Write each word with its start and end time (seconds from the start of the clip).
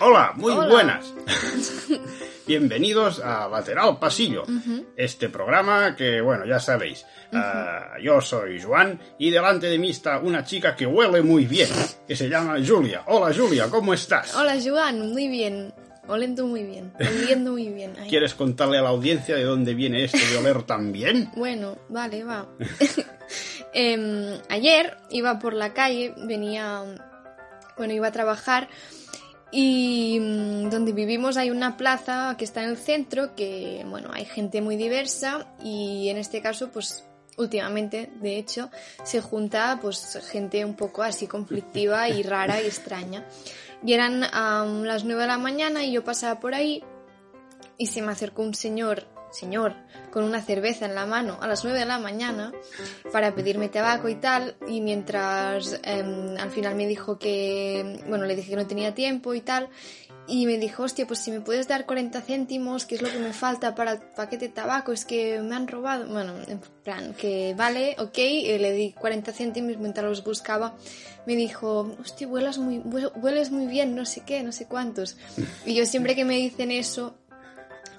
Hola, 0.00 0.32
muy 0.36 0.54
buenas. 0.54 1.12
Bienvenidos 2.46 3.20
a 3.20 3.48
Lateral 3.48 3.98
Pasillo, 3.98 4.44
este 4.96 5.28
programa 5.28 5.96
que, 5.96 6.20
bueno, 6.20 6.46
ya 6.46 6.60
sabéis, 6.60 7.04
ah, 7.32 7.96
yo 8.02 8.20
soy 8.20 8.62
Juan 8.62 8.98
y 9.18 9.30
delante 9.30 9.66
de 9.66 9.78
mí 9.78 9.90
está 9.90 10.18
una 10.18 10.44
chica 10.44 10.74
que 10.74 10.86
huele 10.86 11.20
muy 11.22 11.46
bien, 11.46 11.68
que 12.06 12.16
se 12.16 12.28
llama 12.28 12.56
Julia. 12.64 13.02
Hola 13.06 13.34
Julia, 13.36 13.68
¿cómo 13.68 13.92
estás? 13.92 14.34
Hola 14.34 14.56
Juan, 14.62 15.12
muy 15.12 15.28
bien. 15.28 15.74
Oliendo 16.06 16.46
muy 16.46 16.62
bien, 16.62 16.90
oliendo 16.98 17.52
muy 17.52 17.68
bien. 17.68 17.94
Ay. 18.00 18.08
¿Quieres 18.08 18.34
contarle 18.34 18.78
a 18.78 18.82
la 18.82 18.88
audiencia 18.88 19.36
de 19.36 19.44
dónde 19.44 19.74
viene 19.74 20.04
esto 20.04 20.18
de 20.30 20.38
oler 20.38 20.62
tan 20.62 20.90
bien? 20.90 21.30
Bueno, 21.36 21.76
vale, 21.88 22.24
va. 22.24 22.46
Em, 23.74 24.38
ayer 24.48 24.96
iba 25.10 25.38
por 25.38 25.52
la 25.52 25.74
calle, 25.74 26.14
venía, 26.16 26.82
bueno, 27.76 27.92
iba 27.92 28.08
a 28.08 28.12
trabajar 28.12 28.68
y 29.50 30.18
mm, 30.20 30.70
donde 30.70 30.92
vivimos 30.92 31.36
hay 31.36 31.50
una 31.50 31.76
plaza 31.76 32.34
que 32.38 32.44
está 32.44 32.62
en 32.62 32.70
el 32.70 32.76
centro, 32.76 33.34
que 33.34 33.84
bueno, 33.88 34.10
hay 34.12 34.24
gente 34.24 34.60
muy 34.60 34.76
diversa 34.76 35.46
y 35.62 36.08
en 36.08 36.18
este 36.18 36.40
caso 36.40 36.70
pues 36.70 37.04
últimamente, 37.38 38.10
de 38.20 38.36
hecho, 38.36 38.70
se 39.04 39.20
junta 39.20 39.78
pues 39.80 40.18
gente 40.30 40.64
un 40.64 40.74
poco 40.74 41.02
así 41.02 41.26
conflictiva 41.26 42.08
y 42.08 42.22
rara 42.22 42.60
y 42.60 42.66
extraña. 42.66 43.24
Y 43.84 43.92
eran 43.92 44.20
las 44.20 45.04
9 45.04 45.22
de 45.22 45.28
la 45.28 45.38
mañana 45.38 45.84
y 45.84 45.92
yo 45.92 46.04
pasaba 46.04 46.40
por 46.40 46.54
ahí 46.54 46.82
y 47.78 47.86
se 47.86 48.02
me 48.02 48.12
acercó 48.12 48.42
un 48.42 48.54
señor, 48.54 49.06
señor, 49.30 49.74
con 50.10 50.24
una 50.24 50.40
cerveza 50.40 50.86
en 50.86 50.94
la 50.94 51.06
mano 51.06 51.38
a 51.40 51.46
las 51.46 51.64
9 51.64 51.78
de 51.78 51.84
la 51.86 51.98
mañana 51.98 52.52
para 53.12 53.34
pedirme 53.34 53.68
tabaco 53.68 54.08
y 54.08 54.16
tal. 54.16 54.56
Y 54.66 54.80
mientras 54.80 55.80
eh, 55.84 56.36
al 56.38 56.50
final 56.50 56.74
me 56.74 56.86
dijo 56.86 57.18
que, 57.18 58.02
bueno, 58.08 58.24
le 58.24 58.36
dije 58.36 58.50
que 58.50 58.56
no 58.56 58.66
tenía 58.66 58.94
tiempo 58.94 59.34
y 59.34 59.40
tal. 59.40 59.68
Y 60.30 60.44
me 60.44 60.58
dijo, 60.58 60.82
hostia, 60.82 61.06
pues 61.06 61.20
si 61.20 61.30
me 61.30 61.40
puedes 61.40 61.68
dar 61.68 61.86
40 61.86 62.20
céntimos, 62.20 62.84
que 62.84 62.96
es 62.96 63.02
lo 63.02 63.10
que 63.10 63.18
me 63.18 63.32
falta 63.32 63.74
para 63.74 63.92
el 63.92 63.98
paquete 63.98 64.48
de 64.48 64.52
tabaco, 64.52 64.92
es 64.92 65.06
que 65.06 65.40
me 65.40 65.56
han 65.56 65.66
robado. 65.66 66.06
Bueno, 66.06 66.34
en 66.46 66.60
plan, 66.84 67.14
que 67.14 67.54
vale, 67.56 67.96
ok, 67.98 68.18
y 68.18 68.58
le 68.58 68.72
di 68.72 68.92
40 68.92 69.32
céntimos 69.32 69.78
mientras 69.78 70.04
los 70.04 70.22
buscaba. 70.22 70.76
Me 71.26 71.34
dijo, 71.34 71.96
hostia, 71.98 72.28
hueles 72.28 72.58
muy, 72.58 72.78
muy 72.78 73.66
bien, 73.68 73.94
no 73.96 74.04
sé 74.04 74.22
qué, 74.26 74.42
no 74.42 74.52
sé 74.52 74.66
cuántos. 74.66 75.16
Y 75.64 75.74
yo 75.74 75.86
siempre 75.86 76.14
que 76.14 76.26
me 76.26 76.36
dicen 76.36 76.72
eso, 76.72 77.14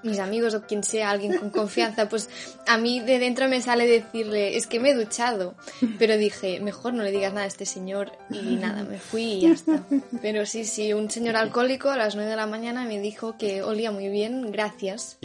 mis 0.03 0.19
amigos 0.19 0.53
o 0.53 0.61
quien 0.61 0.83
sea, 0.83 1.09
alguien 1.09 1.37
con 1.37 1.49
confianza, 1.49 2.09
pues 2.09 2.29
a 2.67 2.77
mí 2.77 2.99
de 2.99 3.19
dentro 3.19 3.47
me 3.47 3.61
sale 3.61 3.87
decirle, 3.87 4.57
es 4.57 4.67
que 4.67 4.79
me 4.79 4.91
he 4.91 4.95
duchado. 4.95 5.55
Pero 5.97 6.17
dije, 6.17 6.59
mejor 6.59 6.93
no 6.93 7.03
le 7.03 7.11
digas 7.11 7.33
nada 7.33 7.45
a 7.45 7.47
este 7.47 7.65
señor 7.65 8.11
y 8.29 8.55
nada, 8.55 8.83
me 8.83 8.99
fui 8.99 9.23
y 9.23 9.41
ya 9.41 9.49
está. 9.51 9.83
Pero 10.21 10.45
sí, 10.45 10.65
sí, 10.65 10.93
un 10.93 11.09
señor 11.09 11.35
alcohólico 11.35 11.89
a 11.89 11.97
las 11.97 12.15
9 12.15 12.29
de 12.29 12.35
la 12.35 12.47
mañana 12.47 12.85
me 12.85 12.99
dijo 12.99 13.37
que 13.37 13.63
olía 13.63 13.91
muy 13.91 14.09
bien, 14.09 14.51
gracias. 14.51 15.17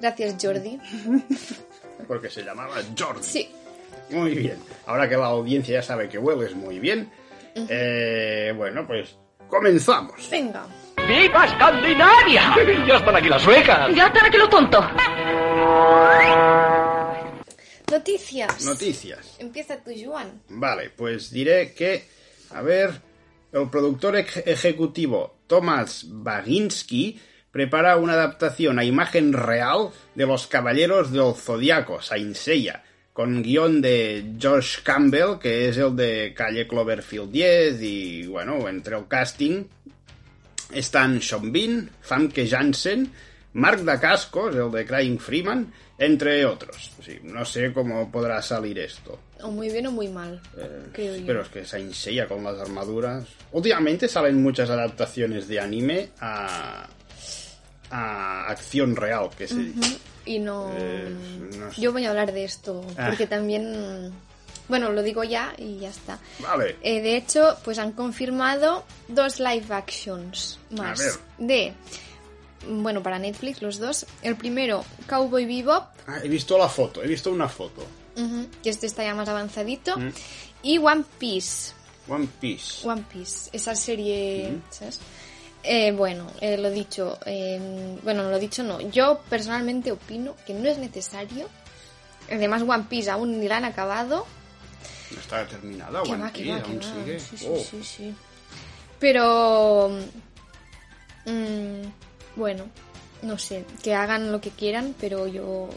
Gracias, 0.00 0.36
Jordi. 0.40 0.78
Porque 2.08 2.30
se 2.30 2.42
llamaba 2.42 2.74
Jordi. 2.98 3.22
Sí. 3.22 3.48
Muy 4.10 4.34
bien. 4.34 4.58
Ahora 4.86 5.08
que 5.08 5.16
la 5.16 5.26
audiencia 5.26 5.74
ya 5.74 5.82
sabe 5.82 6.08
que 6.08 6.18
hueles 6.18 6.54
muy 6.54 6.78
bien, 6.78 7.10
eh, 7.54 8.52
bueno, 8.56 8.86
pues 8.86 9.16
comenzamos. 9.48 10.28
Venga. 10.30 10.66
¡Viva 11.08 11.44
Escandinavia! 11.46 12.54
Ya 12.86 12.96
están 12.96 13.16
aquí 13.16 13.28
las 13.28 13.42
suecas. 13.42 13.94
Ya 13.94 14.06
están 14.06 14.26
aquí 14.26 14.36
los 14.38 14.48
tontos. 14.50 14.84
Noticias. 17.90 18.64
Noticias. 18.64 19.36
Empieza 19.38 19.76
tu 19.82 19.90
Juan. 20.04 20.40
Vale, 20.48 20.90
pues 20.96 21.30
diré 21.30 21.72
que, 21.74 22.04
a 22.50 22.62
ver, 22.62 22.90
el 23.52 23.68
productor 23.70 24.16
ej- 24.16 24.42
ejecutivo 24.46 25.36
Thomas 25.46 26.04
Baginski 26.08 27.20
prepara 27.50 27.96
una 27.96 28.14
adaptación 28.14 28.78
a 28.78 28.84
imagen 28.84 29.32
real 29.32 29.90
de 30.14 30.26
Los 30.26 30.46
Caballeros 30.46 31.12
del 31.12 31.34
Zodiaco, 31.34 32.02
Saint 32.02 32.34
Seiya, 32.34 32.82
con 33.12 33.42
guion 33.42 33.80
de 33.80 34.32
Josh 34.42 34.78
Campbell, 34.82 35.38
que 35.40 35.68
es 35.68 35.76
el 35.76 35.94
de 35.94 36.34
Calle 36.36 36.66
Cloverfield 36.66 37.30
10, 37.30 37.80
y 37.82 38.26
bueno, 38.26 38.66
entre 38.68 38.96
el 38.96 39.06
casting 39.06 39.64
están 40.74 41.20
Sean 41.22 41.52
Bean, 41.52 41.90
Famke 42.00 42.46
Janssen, 42.48 43.10
Mark 43.54 43.84
Dacascos, 43.84 44.54
el 44.54 44.70
de 44.70 44.84
Crying 44.84 45.18
Freeman, 45.18 45.72
entre 45.98 46.44
otros. 46.44 46.90
Sí, 47.04 47.18
no 47.22 47.44
sé 47.44 47.72
cómo 47.72 48.10
podrá 48.10 48.42
salir 48.42 48.78
esto. 48.80 49.18
O 49.42 49.50
muy 49.50 49.70
bien 49.70 49.86
o 49.86 49.92
muy 49.92 50.08
mal, 50.08 50.40
creo 50.92 51.16
yo. 51.16 51.26
Pero 51.26 51.42
es 51.42 51.48
que 51.48 51.64
Saint 51.64 51.92
Seiya 51.92 52.26
con 52.26 52.42
las 52.42 52.58
armaduras. 52.58 53.24
Últimamente 53.52 54.08
salen 54.08 54.42
muchas 54.42 54.70
adaptaciones 54.70 55.46
de 55.48 55.60
anime 55.60 56.08
a. 56.20 56.88
a 57.90 58.46
acción 58.50 58.96
real, 58.96 59.28
que 59.36 59.46
se 59.46 59.56
dice. 59.56 59.98
Y 60.26 60.38
no... 60.38 60.72
Eh, 60.76 61.14
no 61.58 61.70
sé. 61.70 61.80
Yo 61.82 61.92
voy 61.92 62.06
a 62.06 62.10
hablar 62.10 62.32
de 62.32 62.44
esto, 62.44 62.84
Ah. 62.96 63.08
porque 63.08 63.26
también... 63.26 64.10
Bueno, 64.68 64.90
lo 64.90 65.02
digo 65.02 65.24
ya 65.24 65.52
y 65.58 65.78
ya 65.78 65.90
está. 65.90 66.18
Vale. 66.40 66.76
Eh, 66.82 67.00
de 67.02 67.16
hecho, 67.16 67.56
pues 67.64 67.78
han 67.78 67.92
confirmado 67.92 68.84
dos 69.08 69.38
live 69.40 69.66
actions 69.74 70.58
más. 70.70 71.00
A 71.00 71.04
ver. 71.04 71.12
De... 71.38 71.72
Bueno, 72.66 73.02
para 73.02 73.18
Netflix, 73.18 73.60
los 73.60 73.78
dos. 73.78 74.06
El 74.22 74.36
primero, 74.36 74.84
Cowboy 75.06 75.44
Bebop, 75.44 75.84
Ah, 76.06 76.18
he 76.22 76.28
visto 76.28 76.56
la 76.58 76.68
foto, 76.68 77.02
he 77.02 77.06
visto 77.06 77.30
una 77.30 77.48
foto. 77.48 77.84
que 78.62 78.70
este 78.70 78.86
está 78.86 79.02
ya 79.04 79.14
más 79.14 79.28
avanzadito. 79.28 79.98
Mm. 79.98 80.10
Y 80.62 80.78
One 80.78 81.04
Piece. 81.18 81.72
One 82.08 82.28
Piece. 82.40 82.86
One 82.88 83.04
Piece, 83.12 83.50
esa 83.52 83.74
serie, 83.74 84.58
¿sabes? 84.70 85.00
Eh, 85.62 85.92
bueno, 85.92 86.26
eh, 86.40 86.58
lo 86.58 86.70
dicho, 86.70 87.18
eh, 87.24 87.98
bueno, 88.02 88.30
lo 88.30 88.38
dicho 88.38 88.62
no, 88.62 88.80
yo 88.82 89.22
personalmente 89.30 89.92
opino 89.92 90.36
que 90.46 90.52
no 90.52 90.68
es 90.68 90.76
necesario. 90.78 91.48
Además, 92.30 92.62
One 92.62 92.84
Piece 92.88 93.10
aún 93.10 93.40
ni 93.40 93.48
la 93.48 93.56
han 93.58 93.64
acabado. 93.64 94.26
No 95.14 95.20
está 95.20 95.46
terminada, 95.46 96.02
One 96.02 96.18
va, 96.22 96.28
aún 96.64 96.78
va. 96.78 96.82
sigue. 97.04 97.20
Sí, 97.20 97.36
sí, 97.36 97.46
Oh. 97.50 97.56
sí, 97.58 97.82
sí. 97.84 98.14
Pero, 98.98 99.90
mm, 101.26 101.82
bueno, 102.36 102.64
no 103.22 103.38
sé, 103.38 103.64
que 103.82 103.94
hagan 103.94 104.30
lo 104.32 104.40
que 104.40 104.50
quieran, 104.50 104.94
pero 105.00 105.26
yo 105.26 105.68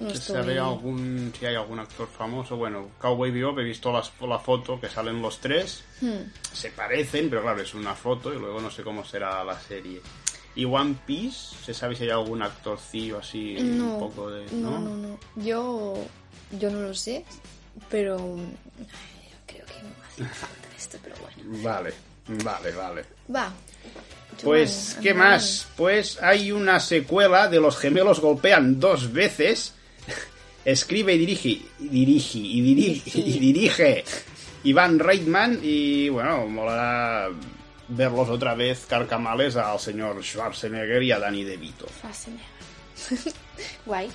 no, 0.00 0.06
no 0.06 0.10
¿Se 0.10 0.16
estoy... 0.18 0.36
sabe 0.36 0.58
algún, 0.58 1.32
si 1.38 1.46
hay 1.46 1.54
algún 1.56 1.78
actor 1.80 2.08
famoso? 2.08 2.56
Bueno, 2.56 2.90
Cowboy 2.98 3.30
Bebop, 3.30 3.58
he 3.58 3.64
visto 3.64 3.92
las- 3.92 4.12
la 4.20 4.38
foto 4.38 4.80
que 4.80 4.88
salen 4.88 5.20
los 5.22 5.38
tres. 5.38 5.82
Hmm. 6.00 6.30
Se 6.52 6.70
parecen, 6.70 7.28
pero 7.30 7.42
claro, 7.42 7.60
es 7.62 7.74
una 7.74 7.94
foto 7.94 8.32
y 8.32 8.38
luego 8.38 8.60
no 8.60 8.70
sé 8.70 8.82
cómo 8.82 9.04
será 9.04 9.42
la 9.44 9.58
serie. 9.60 10.00
¿Y 10.54 10.64
One 10.66 10.96
Piece? 11.06 11.54
¿Se 11.64 11.72
sabe 11.72 11.96
si 11.96 12.04
hay 12.04 12.10
algún 12.10 12.42
actorcillo 12.42 13.18
así 13.18 13.56
No, 13.62 13.94
un 13.94 13.98
poco 13.98 14.30
de...? 14.30 14.44
no, 14.52 14.78
no, 14.78 14.96
no. 14.96 15.18
Yo, 15.36 15.94
yo 16.58 16.70
no 16.70 16.80
lo 16.80 16.94
sé, 16.94 17.24
pero 17.88 18.16
ay, 18.16 19.28
yo 19.30 19.36
creo 19.46 19.66
que 19.66 19.82
no 19.82 19.90
hace 20.06 20.34
falta 20.34 20.68
esto, 20.76 20.98
pero 21.02 21.16
bueno. 21.16 21.62
Vale, 21.62 21.92
vale, 22.44 22.70
vale. 22.72 23.04
Va. 23.34 23.52
Pues, 24.42 24.96
¿qué 25.00 25.14
más? 25.14 25.68
Pues 25.76 26.20
hay 26.22 26.50
una 26.50 26.80
secuela 26.80 27.48
de 27.48 27.60
Los 27.60 27.76
gemelos 27.76 28.20
golpean 28.20 28.80
dos 28.80 29.12
veces. 29.12 29.74
Escribe 30.64 31.14
y 31.14 31.18
dirige, 31.18 31.48
y 31.48 31.88
dirige, 31.88 32.38
y 32.38 32.60
dirige, 32.60 33.20
y 33.20 33.38
dirige 33.38 34.04
Iván 34.64 34.98
Reitman. 34.98 35.60
Y 35.62 36.08
bueno, 36.08 36.46
molará 36.46 37.28
verlos 37.88 38.28
otra 38.28 38.54
vez 38.54 38.86
carcamales 38.88 39.56
al 39.56 39.78
señor 39.78 40.22
Schwarzenegger 40.24 41.02
y 41.02 41.12
a 41.12 41.18
Danny 41.18 41.44
DeVito. 41.44 41.86
Guay. 43.86 44.08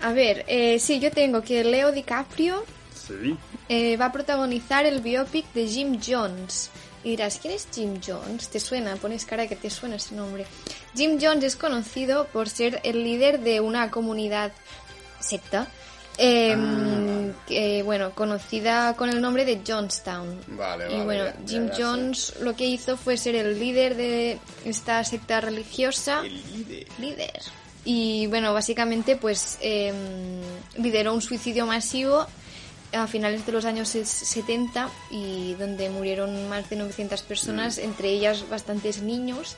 A 0.00 0.12
ver, 0.12 0.44
eh, 0.46 0.78
sí, 0.78 1.00
yo 1.00 1.10
tengo 1.10 1.42
que 1.42 1.64
Leo 1.64 1.90
DiCaprio 1.90 2.64
Sí. 3.08 3.36
eh, 3.68 3.96
va 3.96 4.06
a 4.06 4.12
protagonizar 4.12 4.86
el 4.86 5.00
biopic 5.00 5.52
de 5.54 5.66
Jim 5.66 5.98
Jones. 6.06 6.70
Y 7.04 7.10
dirás, 7.10 7.38
¿quién 7.40 7.54
es 7.54 7.66
Jim 7.74 8.00
Jones? 8.06 8.48
¿Te 8.48 8.60
suena? 8.60 8.96
Pones 8.96 9.24
cara 9.24 9.46
que 9.46 9.56
te 9.56 9.70
suena 9.70 9.96
ese 9.96 10.14
nombre. 10.14 10.44
Jim 10.94 11.18
Jones 11.20 11.44
es 11.44 11.56
conocido 11.56 12.26
por 12.26 12.48
ser 12.48 12.80
el 12.84 13.02
líder 13.04 13.40
de 13.40 13.60
una 13.60 13.90
comunidad 13.90 14.52
secta 15.20 15.68
Em, 16.20 17.32
que, 17.46 17.82
bueno, 17.84 18.10
conocida 18.12 18.94
con 18.96 19.08
el 19.08 19.20
nombre 19.20 19.44
de 19.44 19.60
Jonestown. 19.66 20.40
Vale, 20.48 20.86
y 20.86 20.90
vale, 20.92 21.04
bueno, 21.04 21.24
ya- 21.26 21.32
ya- 21.36 21.46
Jim 21.48 21.68
ya. 21.68 21.74
Jones 21.78 22.34
lo 22.40 22.56
que 22.56 22.66
hizo 22.66 22.96
fue 22.96 23.16
ser 23.16 23.36
el 23.36 23.58
líder 23.58 23.94
de 23.96 24.38
esta 24.64 25.04
secta 25.04 25.40
religiosa. 25.40 26.22
El 26.24 26.42
líder. 26.52 26.86
líder. 26.98 27.42
Y 27.84 28.26
bueno, 28.26 28.52
básicamente 28.52 29.14
pues 29.16 29.58
em, 29.60 29.94
lideró 30.76 31.14
un 31.14 31.22
suicidio 31.22 31.66
masivo 31.66 32.26
a 32.92 33.06
finales 33.06 33.44
de 33.46 33.52
los 33.52 33.64
años 33.64 33.94
ses- 33.94 34.04
70 34.06 34.88
y 35.10 35.54
donde 35.54 35.88
murieron 35.90 36.48
más 36.48 36.68
de 36.70 36.76
900 36.76 37.22
personas, 37.22 37.78
entre 37.78 38.08
ellas 38.10 38.48
bastantes 38.48 39.02
niños. 39.02 39.56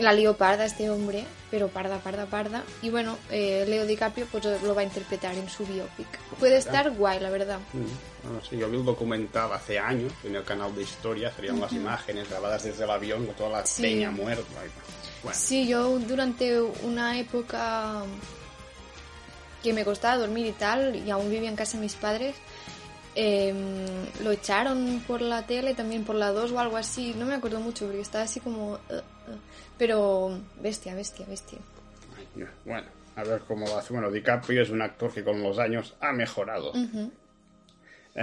La 0.00 0.12
lió 0.12 0.36
parda 0.36 0.64
este 0.66 0.90
hombre, 0.90 1.24
pero 1.50 1.68
parda, 1.68 1.98
parda, 1.98 2.26
parda. 2.26 2.64
Y 2.82 2.90
bueno, 2.90 3.16
eh, 3.30 3.64
Leo 3.68 3.86
DiCaprio 3.86 4.26
pues 4.32 4.44
lo 4.44 4.74
va 4.74 4.80
a 4.80 4.84
interpretar 4.84 5.34
en 5.36 5.48
su 5.48 5.64
biopic. 5.64 6.06
Puede 6.40 6.56
estar 6.56 6.90
guay, 6.90 7.20
la 7.20 7.30
verdad. 7.30 7.58
Mm, 7.72 8.24
Bueno, 8.26 8.40
sí, 8.48 8.56
yo 8.58 8.68
vi 8.68 8.76
el 8.78 8.84
documental 8.84 9.52
hace 9.52 9.78
años 9.78 10.12
en 10.24 10.34
el 10.34 10.42
canal 10.42 10.74
de 10.74 10.82
historia, 10.82 11.32
serían 11.34 11.60
las 11.60 11.72
imágenes 11.72 12.28
grabadas 12.28 12.64
desde 12.64 12.82
el 12.82 12.90
avión 12.90 13.24
con 13.26 13.34
toda 13.36 13.50
la 13.60 13.66
Sí. 13.66 13.82
peña 13.82 14.10
muerta. 14.10 14.42
Bueno, 15.22 15.38
Sí, 15.38 15.66
yo 15.68 15.98
durante 16.00 16.60
una 16.60 17.18
época 17.18 18.02
que 19.66 19.72
me 19.72 19.84
costaba 19.84 20.16
dormir 20.16 20.46
y 20.46 20.52
tal, 20.52 20.94
y 20.94 21.10
aún 21.10 21.28
vivía 21.28 21.48
en 21.48 21.56
casa 21.56 21.76
de 21.76 21.82
mis 21.82 21.94
padres, 21.94 22.36
em, 23.16 23.84
lo 24.22 24.30
echaron 24.30 25.02
por 25.08 25.20
la 25.20 25.44
tele, 25.44 25.74
también 25.74 26.04
por 26.04 26.14
la 26.14 26.30
2 26.30 26.52
o 26.52 26.60
algo 26.60 26.76
así, 26.76 27.14
no 27.18 27.26
me 27.26 27.34
acuerdo 27.34 27.58
mucho 27.58 27.86
porque 27.86 28.00
estaba 28.00 28.22
así 28.22 28.38
como... 28.38 28.74
uh, 28.74 28.76
uh, 28.76 29.38
pero 29.76 30.38
bestia, 30.60 30.94
bestia, 30.94 31.26
bestia. 31.26 31.58
bueno, 32.64 32.86
a 33.16 33.24
ver 33.24 33.40
cómo 33.40 33.66
va. 33.68 33.82
Bueno, 33.90 34.10
DiCaprio 34.10 34.62
es 34.62 34.70
un 34.70 34.82
actor 34.82 35.12
que 35.12 35.24
con 35.24 35.42
los 35.42 35.58
años 35.58 35.94
ha 36.00 36.12
mejorado. 36.12 36.70
Ujú. 36.70 37.10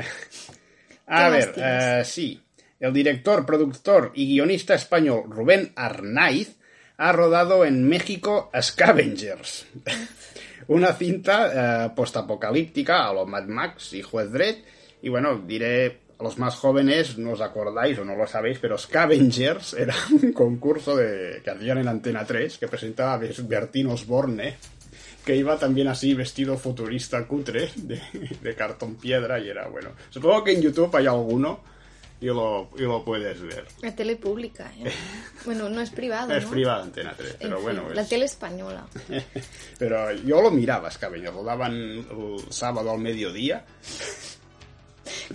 A 1.06 1.28
ver, 1.28 1.54
eh, 1.58 2.04
sí. 2.06 2.42
El 2.80 2.94
director, 2.94 3.46
productor 3.46 4.12
y 4.16 4.28
guionista 4.28 4.74
español 4.74 5.26
Rubén 5.28 5.74
Arnaiz 5.76 6.56
ha 6.98 7.12
rodado 7.12 7.66
en 7.66 7.88
México 7.88 8.52
Scavengers, 8.60 9.66
una 10.68 10.94
cinta 10.94 11.86
eh, 11.86 11.90
postapocalíptica 11.96 13.08
a 13.08 13.14
lo 13.14 13.26
Mad 13.26 13.46
Max 13.46 13.94
y 13.94 14.02
Juez 14.02 14.32
Dredd. 14.32 14.58
Y 15.02 15.10
bueno, 15.10 15.38
diré 15.46 16.00
a 16.20 16.24
los 16.24 16.38
más 16.38 16.56
jóvenes, 16.56 17.18
no 17.18 17.32
os 17.32 17.42
acordáis 17.42 17.98
o 18.00 18.06
no 18.06 18.16
lo 18.16 18.28
sabéis, 18.28 18.60
pero 18.60 18.78
Scavengers 18.78 19.74
era 19.80 19.96
un 20.12 20.32
concurso 20.34 20.96
de, 20.96 21.42
que 21.44 21.50
hacían 21.50 21.80
en 21.80 21.88
Antena 21.88 22.26
3 22.26 22.58
que 22.58 22.68
presentaba 22.68 23.18
Bertín 23.18 23.88
Osborne 23.88 24.56
que 25.24 25.36
iba 25.38 25.58
también 25.58 25.88
así 25.88 26.14
vestido 26.14 26.58
futurista 26.58 27.26
cutre 27.26 27.70
de, 27.76 28.02
de 28.42 28.56
cartón 28.56 28.96
piedra 28.96 29.40
y 29.40 29.50
era 29.50 29.68
bueno. 29.70 29.92
Supongo 30.10 30.44
que 30.44 30.52
en 30.52 30.62
YouTube 30.62 30.94
hay 30.96 31.08
alguno 31.08 31.62
y 32.24 32.28
lo, 32.28 32.70
y 32.78 32.82
lo 32.84 33.04
puedes 33.04 33.42
ver. 33.42 33.66
La 33.82 33.94
tele 33.94 34.16
pública, 34.16 34.72
¿eh? 34.80 34.90
Bueno, 35.46 35.68
no 35.68 35.82
es 35.82 35.90
privado, 35.90 36.34
Es 36.34 36.46
¿no? 36.46 36.52
privada 36.52 36.84
Antena 36.84 37.14
3, 37.18 37.36
pero 37.40 37.58
En 37.58 37.58
fin, 37.58 37.64
bueno. 37.64 37.90
La 37.94 38.02
es- 38.04 38.10
tele 38.10 38.26
española. 38.26 38.86
Pero 39.78 40.12
yo 40.14 40.42
lo 40.42 40.50
miraba, 40.50 40.90
Scavengers, 40.90 41.36
lo 41.36 41.44
daban 41.44 41.74
el 41.74 42.06
sábado 42.50 42.92
al 42.92 43.00
mediodía. 43.00 43.66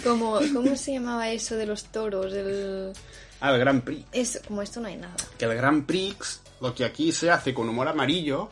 Como, 0.03 0.39
¿Cómo 0.55 0.75
se 0.77 0.93
llamaba 0.95 1.31
eso 1.31 1.57
de 1.57 1.67
los 1.67 1.85
toros? 1.85 2.33
El... 2.33 2.93
al 3.41 3.59
Grand 3.59 3.83
Prix. 3.83 4.07
Es, 4.13 4.41
como 4.47 4.63
esto 4.63 4.81
no 4.81 4.89
hay 4.89 4.97
nada. 4.97 5.15
Que 5.37 5.45
el 5.45 5.55
Grand 5.57 5.85
Prix, 5.85 6.41
lo 6.61 6.75
que 6.75 6.85
aquí 6.87 7.13
se 7.13 7.31
hace 7.31 7.53
con 7.53 7.69
humor 7.69 7.89
amarillo, 7.89 8.49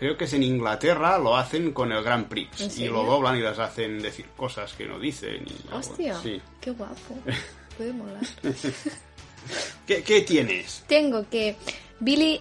creo 0.00 0.16
que 0.16 0.24
es 0.24 0.32
en 0.32 0.42
Inglaterra 0.42 1.18
lo 1.18 1.36
hacen 1.36 1.72
con 1.72 1.92
el 1.92 2.02
Grand 2.02 2.26
Prix. 2.26 2.62
¿En 2.78 2.84
Y 2.84 2.88
lo 2.88 3.04
doblan 3.04 3.36
y 3.36 3.42
les 3.42 3.58
hacen 3.58 4.00
decir 4.00 4.24
cosas 4.34 4.72
que 4.72 4.86
no 4.86 4.98
dicen. 4.98 5.44
Y 5.46 5.74
Hostia, 5.74 6.18
Sí. 6.22 6.40
qué 6.58 6.70
guapo. 6.70 7.18
Puede 7.76 7.92
molar. 7.92 8.22
¿Qué, 9.86 10.02
qué 10.02 10.22
tienes? 10.22 10.84
Tengo 10.88 11.28
que 11.28 11.54
Billy 12.00 12.40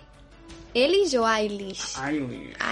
Eilish 0.74 1.18
o 1.18 1.28
Eilish. 1.30 1.96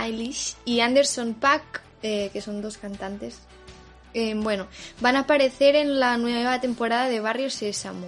Eilish 0.01 0.55
y 0.63 0.79
Anderson 0.79 1.33
Paak, 1.33 1.81
eh, 2.01 2.29
que 2.31 2.41
son 2.41 2.61
dos 2.61 2.77
cantantes, 2.77 3.41
eh, 4.13 4.35
bueno, 4.35 4.67
van 5.01 5.17
a 5.17 5.19
aparecer 5.21 5.75
en 5.75 5.99
la 5.99 6.17
nueva 6.17 6.61
temporada 6.61 7.09
de 7.09 7.19
Barrio 7.19 7.49
Sésamo. 7.49 8.07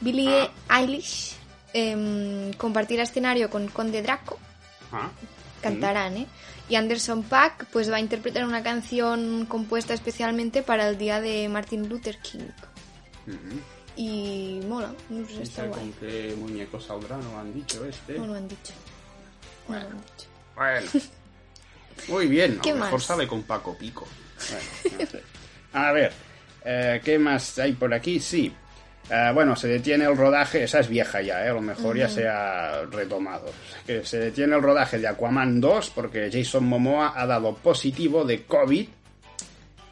Billy 0.00 0.28
Eilish 0.68 1.32
em, 1.72 2.52
compartirá 2.54 3.04
escenario 3.04 3.48
con 3.48 3.68
Conde 3.68 4.02
Draco, 4.02 4.38
ah. 4.92 5.10
Cantarán, 5.60 6.16
¿eh? 6.16 6.26
Y 6.68 6.76
Anderson 6.76 7.22
Paak 7.24 7.66
pues 7.72 7.90
va 7.90 7.96
a 7.96 8.00
interpretar 8.00 8.44
una 8.44 8.62
canción 8.62 9.44
compuesta 9.46 9.92
especialmente 9.94 10.62
para 10.62 10.88
el 10.88 10.98
día 10.98 11.20
de 11.20 11.48
Martin 11.48 11.88
Luther 11.88 12.18
King. 12.18 12.48
Y 13.96 14.60
mola, 14.66 14.94
no 15.10 15.26
sé, 15.26 15.34
No 15.34 15.42
está 15.42 15.62
sé 15.62 15.68
guay. 15.68 15.80
con 15.80 15.92
qué 15.94 16.34
muñeco 16.38 16.80
saldrá, 16.80 17.16
no 17.18 17.32
lo 17.32 17.38
han 17.38 17.52
dicho 17.52 17.84
este. 17.84 18.18
No 18.18 18.26
lo 18.28 18.34
han 18.34 18.48
dicho. 18.48 18.72
No 19.68 19.74
lo 19.74 19.80
han 19.80 19.88
dicho. 20.00 20.28
Bueno. 20.56 20.86
Muy 22.08 22.26
bien, 22.28 22.56
a 22.58 22.62
¿Qué 22.62 22.70
lo 22.70 22.76
mejor 22.76 22.92
más? 22.94 23.04
sale 23.04 23.26
con 23.26 23.42
Paco 23.42 23.76
Pico. 23.76 24.06
Bueno, 24.48 24.98
no 25.04 25.06
sé. 25.10 25.22
A 25.74 25.92
ver, 25.92 26.12
eh, 26.64 27.00
¿qué 27.04 27.18
más 27.18 27.58
hay 27.58 27.72
por 27.72 27.92
aquí? 27.92 28.20
Sí. 28.20 28.52
Eh, 29.10 29.30
bueno, 29.34 29.56
se 29.56 29.66
detiene 29.66 30.04
el 30.04 30.16
rodaje, 30.16 30.62
esa 30.62 30.78
es 30.78 30.88
vieja 30.88 31.20
ya, 31.20 31.44
¿eh? 31.44 31.48
a 31.48 31.54
lo 31.54 31.60
mejor 31.60 31.96
ya 31.96 32.08
se 32.08 32.28
ha 32.28 32.82
retomado. 32.90 33.46
Que 33.86 34.04
se 34.04 34.18
detiene 34.18 34.54
el 34.54 34.62
rodaje 34.62 34.98
de 34.98 35.08
Aquaman 35.08 35.60
2 35.60 35.90
porque 35.90 36.30
Jason 36.32 36.64
Momoa 36.64 37.14
ha 37.16 37.26
dado 37.26 37.54
positivo 37.56 38.24
de 38.24 38.44
COVID 38.44 38.86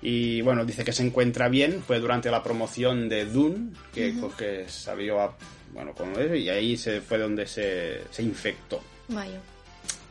y 0.00 0.40
bueno, 0.42 0.64
dice 0.64 0.84
que 0.84 0.92
se 0.92 1.04
encuentra 1.04 1.48
bien. 1.48 1.82
Fue 1.82 1.98
durante 1.98 2.30
la 2.30 2.42
promoción 2.42 3.08
de 3.08 3.24
Dune 3.24 3.72
que, 3.92 4.14
que 4.36 4.68
salió 4.68 5.20
a, 5.20 5.36
bueno, 5.72 5.92
con 5.94 6.12
eso 6.12 6.34
y 6.34 6.48
ahí 6.48 6.76
se 6.76 7.00
fue 7.00 7.18
donde 7.18 7.46
se, 7.46 8.02
se 8.10 8.22
infectó. 8.22 8.80
Mayo. 9.08 9.40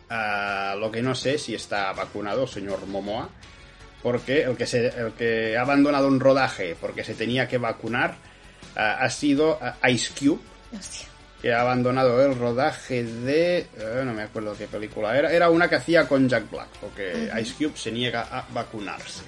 Ah, 0.09 0.75
lo 0.77 0.91
que 0.91 1.01
no 1.01 1.15
sé 1.15 1.37
si 1.37 1.53
está 1.53 1.91
vacunado, 1.93 2.47
señor 2.47 2.85
Momoa, 2.87 3.29
porque 4.01 4.43
el 4.43 4.55
que, 4.55 4.65
se, 4.65 4.87
el 4.87 5.13
que 5.13 5.57
ha 5.57 5.61
abandonado 5.61 6.07
un 6.07 6.19
rodaje 6.19 6.75
porque 6.79 7.03
se 7.03 7.13
tenía 7.13 7.47
que 7.47 7.57
vacunar 7.57 8.11
ah, 8.11 8.26
ha 8.81 9.09
sido 9.09 9.59
Ice 9.89 10.11
Cube, 10.17 10.39
Hostia. 10.77 11.07
que 11.41 11.53
ha 11.53 11.61
abandonado 11.61 12.23
el 12.25 12.37
rodaje 12.37 13.03
de... 13.03 13.59
eh, 13.59 14.01
no 14.05 14.13
me 14.13 14.23
acuerdo 14.23 14.55
qué 14.57 14.67
película 14.67 15.17
era. 15.17 15.31
Era 15.31 15.49
una 15.49 15.69
que 15.69 15.75
hacía 15.75 16.07
con 16.07 16.27
Jack 16.29 16.49
Black, 16.51 16.67
porque 16.81 17.29
Ice 17.41 17.53
Cube 17.57 17.77
se 17.77 17.91
niega 17.91 18.27
a 18.31 18.45
vacunarse. 18.53 19.21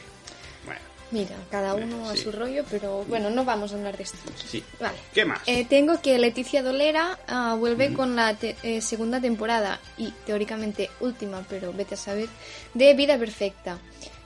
Bueno, 0.66 0.80
Mira, 1.12 1.36
cada 1.50 1.74
uno 1.74 2.08
a 2.10 2.16
Sí. 2.16 2.24
su 2.24 2.32
rollo, 2.32 2.64
pero 2.70 3.04
bueno, 3.06 3.30
no 3.32 3.44
vamos 3.44 3.72
a 3.74 3.76
hablar 3.78 3.98
de 3.98 4.04
esto. 4.04 4.18
sí. 4.36 4.64
Vale. 4.80 4.98
¿Qué 5.14 5.26
más? 5.26 5.40
Eh, 5.48 5.66
tengo 5.68 6.00
que 6.02 6.18
Leticia 6.20 6.62
Dolera 6.62 7.18
ah, 7.28 7.56
vuelve 7.58 7.94
con 7.94 8.16
la 8.16 8.36
te- 8.36 8.56
eh, 8.62 8.82
segunda 8.82 9.20
temporada 9.20 9.80
y 9.98 10.12
teóricamente 10.26 10.90
última, 11.00 11.44
pero 11.50 11.74
vete 11.74 11.96
a 11.96 11.98
saber, 11.98 12.28
de 12.76 12.94
Vida 12.94 13.18
Perfecta, 13.18 13.80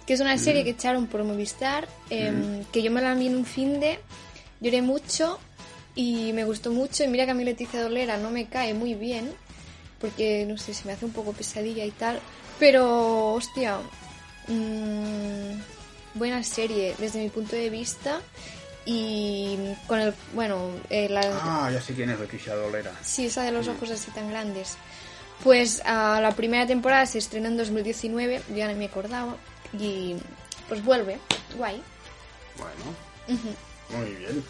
que 0.06 0.14
es 0.16 0.20
una 0.20 0.38
serie 0.38 0.66
que 0.66 0.72
echaron 0.72 1.08
por 1.08 1.24
Movistar, 1.24 1.88
em, 2.10 2.66
que 2.74 2.82
yo 2.84 2.92
me 2.92 3.02
la 3.02 3.14
vi 3.14 3.28
en 3.28 3.38
un 3.38 3.46
fin 3.46 3.80
de, 3.80 4.00
lloré 4.64 4.82
mucho 4.82 5.40
y 5.94 6.34
me 6.34 6.46
gustó 6.46 6.72
mucho 6.72 7.04
y 7.04 7.08
mira 7.08 7.26
que 7.26 7.32
a 7.32 7.34
mí 7.34 7.44
Leticia 7.44 7.82
Dolera 7.82 8.18
no 8.18 8.32
me 8.32 8.48
cae 8.48 8.74
muy 8.74 8.96
bien, 8.96 9.32
porque 10.00 10.46
no 10.48 10.58
sé, 10.58 10.74
se 10.74 10.86
me 10.86 10.94
hace 10.94 11.06
un 11.06 11.12
poco 11.12 11.34
pesadilla 11.34 11.86
y 11.86 11.92
tal, 11.92 12.20
pero 12.60 13.34
hostia, 13.34 13.78
mm, 14.48 15.60
buena 16.16 16.42
serie 16.44 16.96
desde 16.98 17.20
mi 17.20 17.30
punto 17.30 17.56
de 17.56 17.70
vista 17.70 18.22
y 18.86 19.58
con 19.88 20.00
el, 20.00 20.14
bueno, 20.34 20.72
eh, 20.90 21.10
la, 21.10 21.22
Ah, 21.42 21.70
ya 21.72 21.82
sé 21.82 21.94
quién 21.94 22.10
es 22.10 22.20
Leticia 22.20 22.56
Dolera. 22.56 22.92
Sí, 23.02 23.28
esa 23.28 23.44
de 23.44 23.52
los 23.52 23.68
ojos 23.68 23.92
así 23.92 24.12
tan 24.12 24.30
grandes. 24.30 24.78
Pues 25.44 25.82
ah, 25.86 26.20
la 26.22 26.32
primera 26.32 26.66
temporada 26.66 27.06
se 27.06 27.18
estrenó 27.18 27.50
en 27.50 27.58
2019, 27.58 28.42
yo 28.50 28.56
ya 28.56 28.72
no 28.72 28.78
me 28.78 28.86
acordaba, 28.86 29.36
y 29.78 30.16
pues 30.70 30.84
vuelve, 30.84 31.20
guay. 31.58 31.82
Bueno, 32.58 33.42
muy 33.98 34.10
bien. 34.16 34.44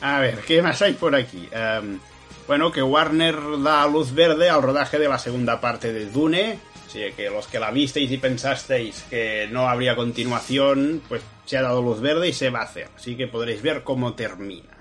A 0.00 0.20
ver, 0.20 0.38
¿qué 0.46 0.62
más 0.62 0.80
hay 0.82 0.94
por 0.94 1.14
aquí? 1.14 1.48
Em, 1.52 1.98
bueno, 2.46 2.72
que 2.72 2.82
Warner 2.82 3.36
da 3.62 3.86
luz 3.86 4.12
verde 4.14 4.48
al 4.50 4.62
rodaje 4.62 4.98
de 4.98 5.08
la 5.08 5.18
segunda 5.18 5.60
parte 5.60 5.92
de 5.92 6.06
Dune. 6.06 6.58
Así 6.86 7.00
que 7.16 7.30
los 7.30 7.46
que 7.46 7.60
la 7.60 7.70
visteis 7.70 8.10
y 8.10 8.18
pensasteis 8.18 9.04
que 9.08 9.46
no 9.52 9.68
habría 9.68 9.94
continuación, 9.94 11.00
pues 11.08 11.22
se 11.46 11.56
ha 11.56 11.62
dado 11.62 11.82
luz 11.82 12.00
verde 12.00 12.28
y 12.28 12.32
se 12.32 12.50
va 12.50 12.60
a 12.60 12.64
hacer. 12.64 12.88
Así 12.96 13.16
que 13.16 13.28
podréis 13.28 13.62
ver 13.62 13.84
cómo 13.84 14.14
termina. 14.14 14.76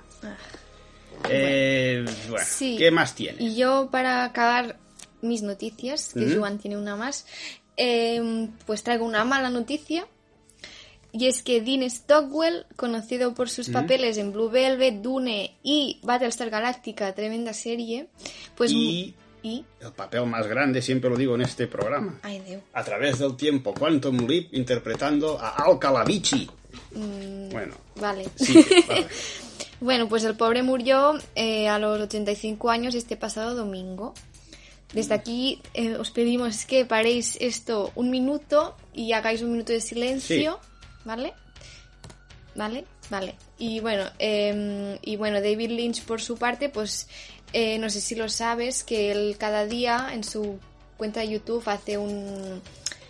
Eh, 1.30 2.06
bueno, 2.30 2.46
Sí. 2.48 2.76
¿qué 2.78 2.92
más 2.92 3.14
tienes? 3.14 3.42
Y 3.42 3.56
yo 3.56 3.90
para 3.92 4.24
acabar 4.24 4.78
mis 5.22 5.42
noticias, 5.42 6.14
que 6.14 6.26
Ujú. 6.26 6.40
Joan 6.40 6.58
tiene 6.60 6.78
una 6.78 6.96
más, 6.96 7.26
eh, 7.78 8.48
pues 8.66 8.84
traigo 8.84 9.06
una 9.06 9.24
mala 9.26 9.50
noticia. 9.50 10.08
Y 11.12 11.28
es 11.28 11.42
que 11.42 11.62
Dean 11.62 11.90
Stockwell, 11.90 12.66
conocido 12.76 13.34
por 13.34 13.50
sus 13.50 13.70
papeles 13.70 14.18
en 14.18 14.32
Blue 14.32 14.50
Velvet, 14.50 15.02
Dune 15.02 15.56
y 15.64 16.00
Battlestar 16.04 16.50
Galactica, 16.52 17.14
tremenda 17.16 17.54
serie, 17.54 18.08
pues 18.56 18.72
Y 18.72 19.16
Y... 19.42 19.66
El 19.80 19.94
papel 19.94 20.26
más 20.26 20.46
grande, 20.48 20.82
siempre 20.82 21.10
lo 21.10 21.16
digo 21.16 21.36
en 21.36 21.42
este 21.42 21.68
programa. 21.68 22.20
Ay, 22.24 22.42
Dios. 22.46 22.62
A 22.74 22.84
través 22.84 23.20
del 23.20 23.36
tiempo, 23.36 23.74
Quantum 23.74 24.28
Leap 24.28 24.54
interpretando 24.54 25.40
a 25.40 25.50
Al 25.64 25.80
Calavici. 25.80 26.48
Bueno, 27.52 27.76
Vale. 27.96 28.26
sí, 28.36 28.66
vale. 28.88 29.08
Bueno, 29.82 30.10
pues 30.10 30.26
el 30.26 30.36
pobre 30.36 30.62
murió 30.62 31.18
eh, 31.36 31.70
a 31.70 31.80
los 31.80 32.02
85 32.02 32.70
años 32.70 32.96
este 32.96 33.16
pasado 33.16 33.56
domingo. 33.56 34.14
Desde 34.94 35.14
aquí 35.14 35.62
eh, 35.74 35.96
os 35.96 36.12
pedimos 36.12 36.66
que 36.66 36.84
paréis 36.84 37.38
esto 37.40 37.92
un 37.96 38.10
minuto 38.10 38.76
y 38.94 39.14
hagáis 39.14 39.42
un 39.42 39.54
minuto 39.54 39.72
de 39.72 39.80
silencio, 39.80 40.60
¿vale? 41.10 41.34
¿Vale? 42.56 42.86
Vale. 43.10 43.36
Y 43.58 43.80
bueno, 43.80 44.06
eh, 44.20 44.98
y 45.02 45.16
bueno, 45.18 45.38
David 45.42 45.72
Lynch 45.72 46.04
por 46.04 46.22
su 46.22 46.38
parte, 46.38 46.70
pues 46.70 47.08
eh, 47.54 47.78
no 47.80 47.90
sé 47.90 48.00
si 48.02 48.16
lo 48.16 48.30
sabes, 48.30 48.84
que 48.84 49.12
él 49.12 49.36
cada 49.40 49.66
día 49.66 50.10
en 50.14 50.24
su 50.24 50.60
cuenta 50.98 51.22
de 51.22 51.30
YouTube 51.30 51.64
hace 51.68 51.98
un... 51.98 52.62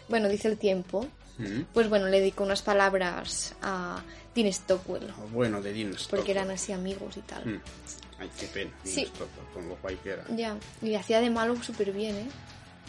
Bueno, 0.08 0.29
dice 0.29 0.48
el 0.48 0.58
tiempo. 0.58 1.08
Mm. 1.38 1.62
Pues 1.74 1.89
bueno, 1.89 2.08
le 2.08 2.20
dedico 2.20 2.44
unas 2.44 2.62
palabras 2.62 3.53
a 3.62 4.01
Dean 4.36 4.51
Stockwell, 4.51 5.08
Lo 5.08 5.27
bueno 5.29 5.62
de 5.62 5.74
Dean 5.74 5.94
Stockwell. 5.94 6.20
porque 6.20 6.32
eran 6.32 6.51
así 6.51 6.72
amigos 6.72 7.18
y 7.18 7.22
tal. 7.22 7.46
Mm. 7.46 7.62
Ay, 8.20 8.29
qué 8.39 8.46
pena. 8.48 8.72
Dean 8.84 8.96
Sí. 8.96 9.06
Stockwell, 9.06 9.48
con 9.53 9.68
lo 9.70 9.75
guay 9.82 9.96
que 9.98 10.10
era. 10.12 10.24
Ya, 10.36 10.58
y 10.82 10.96
hacía 10.96 11.22
de 11.22 11.29
malo 11.29 11.62
súper 11.63 11.91
bien, 11.91 12.15
¿eh? 12.15 12.27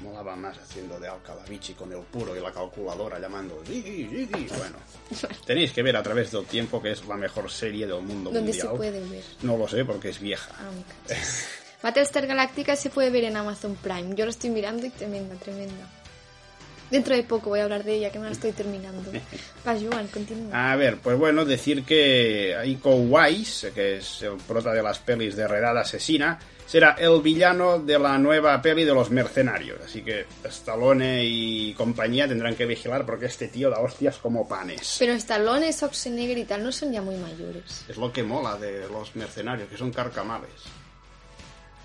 Molaba 0.03 0.35
más 0.35 0.57
haciendo 0.59 0.99
de 0.99 1.09
Al 1.09 1.23
Calavici 1.23 1.75
con 1.75 1.93
el 1.93 2.01
puro 2.01 2.35
y 2.37 2.41
la 2.41 2.51
calculadora 2.53 3.19
llamando 3.19 3.63
Ziggy, 3.67 4.09
Ziggy. 4.09 4.47
Bueno, 4.49 4.79
tenéis 5.47 5.73
que 5.73 5.83
ver 5.83 5.97
a 5.97 6.03
través 6.03 6.31
del 6.31 6.47
tiempo 6.47 6.81
que 6.81 6.93
es 6.93 7.05
la 7.07 7.17
mejor 7.17 7.51
serie 7.51 7.87
del 7.87 8.01
mundo 8.03 8.31
Donde 8.31 8.53
se 8.53 8.65
mundial. 8.67 8.77
puede 8.77 9.09
ver. 9.09 9.25
No 9.43 9.57
lo 9.57 9.69
sé 9.69 9.85
porque 9.85 10.09
es 10.09 10.19
vieja. 10.21 10.51
Ah. 10.59 11.15
Battlestar 11.83 12.27
Galactica 12.29 12.77
se 12.77 12.91
puede 12.91 13.11
ver 13.11 13.25
en 13.25 13.37
Amazon 13.37 13.77
Prime. 13.77 14.15
Yo 14.15 14.25
lo 14.25 14.31
estoy 14.31 14.51
mirando 14.51 14.87
y 14.87 14.91
tremenda, 14.91 15.35
tremenda. 15.37 15.87
Dentro 16.91 17.15
de 17.15 17.23
poco 17.23 17.51
voy 17.51 17.61
a 17.61 17.65
hablar 17.65 17.85
de 17.85 17.95
ella, 17.95 18.11
que 18.11 18.19
me 18.19 18.25
la 18.27 18.33
estoy 18.33 18.53
terminando. 18.53 19.13
Va, 19.67 19.77
Joan, 19.79 20.09
continúa. 20.09 20.73
A 20.73 20.77
ver, 20.77 20.97
pues 20.97 21.17
bueno, 21.17 21.45
decir 21.45 21.85
que 21.85 22.57
Iko 22.65 22.95
Wise, 22.97 23.71
que 23.73 23.99
es 23.99 24.23
el 24.23 24.39
prota 24.39 24.73
de 24.73 24.83
las 24.83 24.99
pelis 24.99 25.37
de 25.37 25.47
Redada 25.47 25.83
Asesina, 25.83 26.39
será 26.71 26.95
el 27.01 27.21
villano 27.21 27.81
de 27.81 27.99
la 27.99 28.17
nueva 28.17 28.63
peli 28.63 28.85
de 28.85 28.95
los 28.95 29.11
mercenarios. 29.11 29.81
Así 29.85 30.03
que 30.03 30.27
Stallone 30.45 31.25
y 31.25 31.75
compañía 31.75 32.29
tendrán 32.29 32.55
que 32.55 32.65
vigilar 32.65 33.05
porque 33.05 33.27
este 33.27 33.49
tío 33.49 33.71
da 33.71 33.81
hostias 33.81 34.19
como 34.19 34.47
panes. 34.47 34.95
Pero 35.01 35.13
Stallone, 35.15 35.73
Schwarzenegger 35.73 36.39
y 36.39 36.45
tal 36.45 36.63
no 36.63 36.71
son 36.71 36.93
ya 36.93 37.03
muy 37.03 37.17
mayores. 37.17 37.85
Es 37.89 37.97
lo 37.97 38.13
que 38.13 38.23
mola 38.23 38.57
de 38.57 38.89
los 38.89 39.17
mercenarios, 39.17 39.69
que 39.69 39.77
son 39.77 39.93
carcamales. 39.93 40.51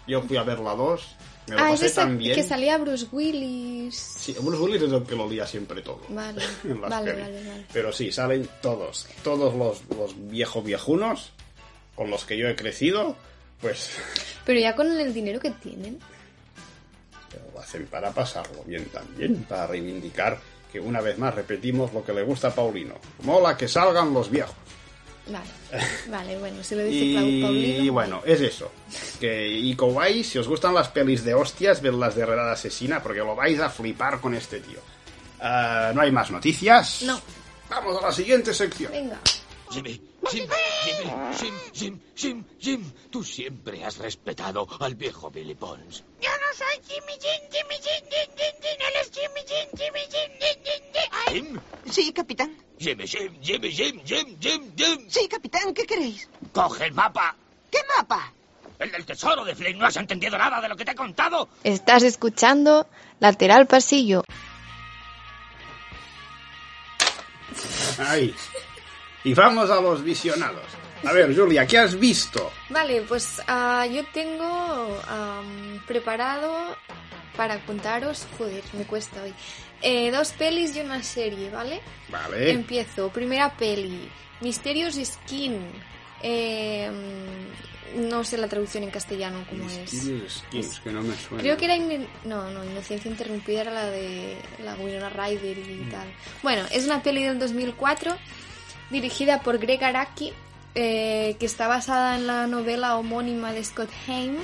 Yo 0.07 0.21
fui 0.21 0.37
a 0.37 0.43
ver 0.43 0.59
la 0.59 0.75
2, 0.75 1.15
me 1.47 1.55
lo 1.55 1.61
Ah, 1.63 1.65
es 1.69 1.71
pasé 1.79 1.85
esa 1.87 2.01
tan 2.01 2.19
bien. 2.19 2.35
que 2.35 2.43
salía 2.43 2.77
Bruce 2.77 3.07
Willis. 3.11 3.95
Sí, 3.95 4.35
Bruce 4.39 4.61
Willis 4.61 4.83
es 4.83 4.91
el 4.91 5.01
que 5.03 5.15
lo 5.15 5.27
lía 5.27 5.47
siempre 5.47 5.81
todo. 5.81 6.01
Vale, 6.09 6.43
en 6.63 6.79
las 6.79 6.91
vale, 6.91 7.13
vale, 7.13 7.43
vale. 7.47 7.65
Pero 7.73 7.91
sí, 7.91 8.11
salen 8.11 8.47
todos. 8.61 9.07
Todos 9.23 9.55
los, 9.55 9.81
los 9.97 10.13
viejos 10.29 10.63
viejunos 10.63 11.31
con 11.95 12.11
los 12.11 12.23
que 12.25 12.37
yo 12.37 12.47
he 12.47 12.55
crecido, 12.55 13.15
pues 13.61 13.91
Pero 14.45 14.59
ya 14.59 14.75
con 14.75 14.87
el 14.99 15.13
dinero 15.13 15.39
que 15.39 15.51
tienen. 15.51 15.99
lo 17.53 17.59
hacen 17.59 17.85
para 17.87 18.11
pasarlo 18.11 18.63
bien 18.65 18.85
también, 18.85 19.43
para 19.43 19.67
reivindicar 19.67 20.37
que 20.71 20.79
una 20.79 21.01
vez 21.01 21.17
más 21.17 21.33
repetimos 21.33 21.93
lo 21.93 22.03
que 22.03 22.13
le 22.13 22.23
gusta 22.23 22.49
a 22.49 22.55
Paulino. 22.55 22.95
Mola 23.23 23.55
que 23.57 23.67
salgan 23.67 24.13
los 24.13 24.29
viejos. 24.29 24.55
Vale, 25.27 25.47
vale, 26.09 26.37
bueno, 26.37 26.63
se 26.63 26.75
lo 26.75 26.83
dice 26.83 27.17
Pau- 27.19 27.41
Paulino. 27.41 27.83
Y 27.83 27.89
bueno, 27.89 28.21
es 28.25 28.41
eso. 28.41 28.71
Que 29.19 29.47
Iko 29.47 29.87
Wise, 29.87 30.29
si 30.31 30.37
os 30.37 30.47
gustan 30.47 30.73
las 30.75 30.89
pelis 30.89 31.23
de 31.23 31.33
hostias, 31.33 31.81
ved 31.81 31.93
las 31.93 32.13
de 32.15 32.25
Redada 32.25 32.51
Asesina, 32.51 33.01
porque 33.01 33.19
lo 33.19 33.35
vais 33.35 33.59
a 33.59 33.69
flipar 33.69 34.19
con 34.21 34.35
este 34.35 34.59
tío. 34.59 34.79
Ah, 35.39 35.91
no 35.95 36.01
hay 36.01 36.11
más 36.11 36.29
noticias. 36.29 37.01
No. 37.03 37.19
Vamos 37.69 37.97
a 38.03 38.07
la 38.07 38.11
siguiente 38.11 38.53
sección. 38.53 38.91
Venga. 38.91 39.19
Jimmy, 39.75 40.01
Jimmy, 40.31 40.47
Jimmy, 40.85 41.11
Jim, 41.37 41.53
Jim, 41.73 41.99
Jim, 42.15 42.45
Jim. 42.61 42.91
Tú 43.11 43.25
siempre 43.25 43.83
has 43.83 43.97
respetado 43.97 44.65
al 44.79 44.95
viejo 44.95 45.29
Billy 45.29 45.53
Bones. 45.53 46.01
Yo 46.21 46.29
no 46.29 46.53
soy 46.55 46.81
Jimmy 46.87 47.11
Jim, 47.19 47.41
Jimmy 47.51 47.75
Jim, 47.75 48.05
Jim, 48.09 48.29
Jim, 48.37 48.55
Jim. 48.61 48.77
Él 48.87 48.93
es 49.01 49.11
Jimmy 49.11 49.41
Jim, 49.45 49.67
Jimmy 49.77 49.99
Jim, 49.99 50.31
Jim, 50.39 50.63
Jim, 50.63 50.83
Jim. 50.93 51.11
Ay, 51.11 51.33
Jim, 51.33 51.91
Sí, 51.91 52.13
capitán. 52.13 52.55
Jimmy, 52.79 53.05
Jim, 53.05 53.37
Jimmy, 53.41 53.71
Jim, 53.71 54.01
Jim, 54.05 54.37
Jim, 54.39 54.71
Jim. 54.77 55.09
Sí, 55.09 55.27
capitán, 55.27 55.73
¿qué 55.73 55.85
queréis? 55.85 56.29
Coge 56.53 56.85
el 56.85 56.93
mapa. 56.93 57.35
¿Qué 57.69 57.79
mapa? 57.97 58.31
El 58.79 58.91
del 58.91 59.05
tesoro 59.05 59.43
de 59.43 59.55
Flynn. 59.55 59.77
¿No 59.77 59.87
has 59.87 59.97
entendido 59.97 60.37
nada 60.37 60.61
de 60.61 60.69
lo 60.69 60.77
que 60.77 60.85
te 60.85 60.91
he 60.91 60.95
contado? 60.95 61.49
Estás 61.65 62.03
escuchando 62.03 62.87
Lateral 63.19 63.67
Pasillo. 63.67 64.23
Ahí. 67.99 68.33
Y 69.25 69.33
vamos 69.33 69.71
a 69.71 69.81
los 69.81 70.03
visionados. 70.03 70.63
A 71.03 71.11
ver, 71.11 71.35
Julia, 71.35 71.65
¿qué 71.65 71.79
has 71.79 71.99
visto? 71.99 72.51
Vale, 72.69 73.01
pues 73.01 73.41
ah, 73.47 73.85
yo 73.91 74.05
tengo 74.13 75.01
am, 75.07 75.83
preparado 75.87 76.77
para 77.35 77.59
contaros, 77.65 78.27
joder, 78.37 78.63
me 78.73 78.85
cuesta 78.85 79.23
hoy, 79.23 79.33
eh, 79.81 80.11
dos 80.11 80.31
pelis 80.31 80.75
y 80.75 80.81
una 80.81 81.01
serie, 81.01 81.49
¿vale? 81.49 81.81
Vale. 82.09 82.51
Empiezo. 82.51 83.09
Primera 83.09 83.57
peli, 83.57 84.09
Misterios 84.41 84.95
Skin. 84.95 85.59
Eh, 86.21 86.89
no 87.95 88.23
sé 88.23 88.37
la 88.37 88.47
traducción 88.47 88.83
en 88.83 88.91
castellano 88.91 89.43
cómo 89.49 89.67
es. 89.69 89.91
Mysterious 89.91 90.43
Skins, 90.47 90.79
que 90.81 90.91
no 90.91 91.01
me 91.01 91.15
suena. 91.15 91.41
Creo 91.41 91.57
que 91.57 91.65
era... 91.65 91.77
No, 92.25 92.51
no, 92.51 92.63
Inocencia 92.63 93.09
Interrumpida 93.09 93.61
era 93.61 93.71
la 93.71 93.85
de 93.89 94.37
la 94.63 94.75
Winona 94.75 95.09
Ryder 95.09 95.57
y 95.57 95.87
tal. 95.89 96.07
Bueno, 96.43 96.63
es 96.71 96.85
una 96.85 97.01
peli 97.01 97.23
del 97.23 97.39
2004 97.39 98.15
dirigida 98.89 99.41
por 99.41 99.57
Greg 99.59 99.83
Araki 99.83 100.33
eh, 100.75 101.35
que 101.39 101.45
está 101.45 101.67
basada 101.67 102.15
en 102.15 102.27
la 102.27 102.47
novela 102.47 102.97
homónima 102.97 103.51
de 103.53 103.63
Scott 103.63 103.89
Haim 104.07 104.35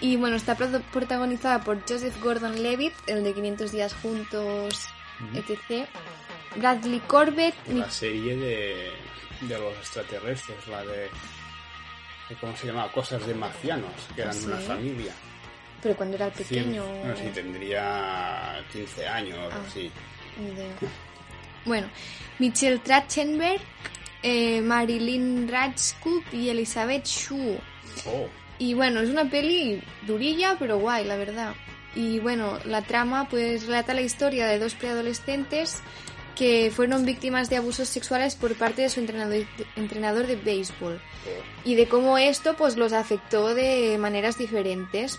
y 0.00 0.16
bueno, 0.16 0.36
está 0.36 0.54
pro- 0.56 0.80
protagonizada 0.92 1.64
por 1.64 1.80
Joseph 1.88 2.16
Gordon-Levitt, 2.22 2.94
el 3.08 3.24
de 3.24 3.34
500 3.34 3.72
días 3.72 3.94
juntos, 3.94 4.86
etc. 5.34 5.88
Bradley 6.54 7.00
Corbett, 7.00 7.54
La 7.68 7.90
serie 7.90 8.36
de, 8.36 8.90
de 9.40 9.58
los 9.58 9.74
extraterrestres, 9.78 10.66
la 10.68 10.84
de, 10.84 10.96
de- 12.28 12.36
¿Cómo 12.40 12.56
se 12.56 12.68
llamaba? 12.68 12.92
Cosas 12.92 13.26
de 13.26 13.34
marcianos, 13.34 13.90
que 14.14 14.20
eran 14.22 14.36
¿Ah, 14.36 14.46
una 14.46 14.56
familia. 14.58 15.12
pero 15.82 15.96
cuando 15.96 16.14
era 16.16 16.30
pequeño... 16.30 16.84
no 17.04 17.16
sé, 17.16 17.30
tendría 17.34 18.64
15 18.72 19.08
años 19.08 19.38
o 19.38 19.50
Ah. 19.50 19.62
así. 19.66 19.90
Ni 20.38 20.52
idea. 20.52 20.70
Bueno, 21.68 21.88
Michelle 22.38 22.78
Trachtenberg, 22.78 23.60
eh, 24.22 24.60
Marilyn 24.62 25.48
Rajskub 25.48 26.24
y 26.32 26.48
Elizabeth 26.48 27.06
Shue. 27.06 27.58
Oh, 28.06 28.26
Y 28.58 28.74
bueno, 28.74 29.00
es 29.00 29.10
una 29.10 29.30
peli 29.30 29.80
durilla, 30.06 30.56
pero 30.58 30.78
guay, 30.78 31.04
la 31.04 31.16
verdad. 31.16 31.54
Y 31.94 32.18
bueno, 32.20 32.58
la 32.64 32.82
trama 32.82 33.28
pues 33.28 33.66
relata 33.66 33.94
la 33.94 34.00
historia 34.00 34.46
de 34.46 34.58
dos 34.58 34.74
preadolescentes 34.74 35.80
que 36.34 36.70
fueron 36.74 37.04
víctimas 37.04 37.50
de 37.50 37.56
abusos 37.56 37.88
sexuales 37.88 38.36
por 38.36 38.54
parte 38.54 38.82
de 38.82 38.88
su 38.88 39.00
entrenador, 39.00 39.44
entrenador 39.76 40.26
de 40.26 40.36
béisbol. 40.36 41.00
Y 41.64 41.74
de 41.74 41.88
cómo 41.88 42.16
esto 42.16 42.56
pues 42.56 42.76
los 42.76 42.92
afectó 42.92 43.54
de 43.54 43.98
maneras 43.98 44.38
diferentes. 44.38 45.18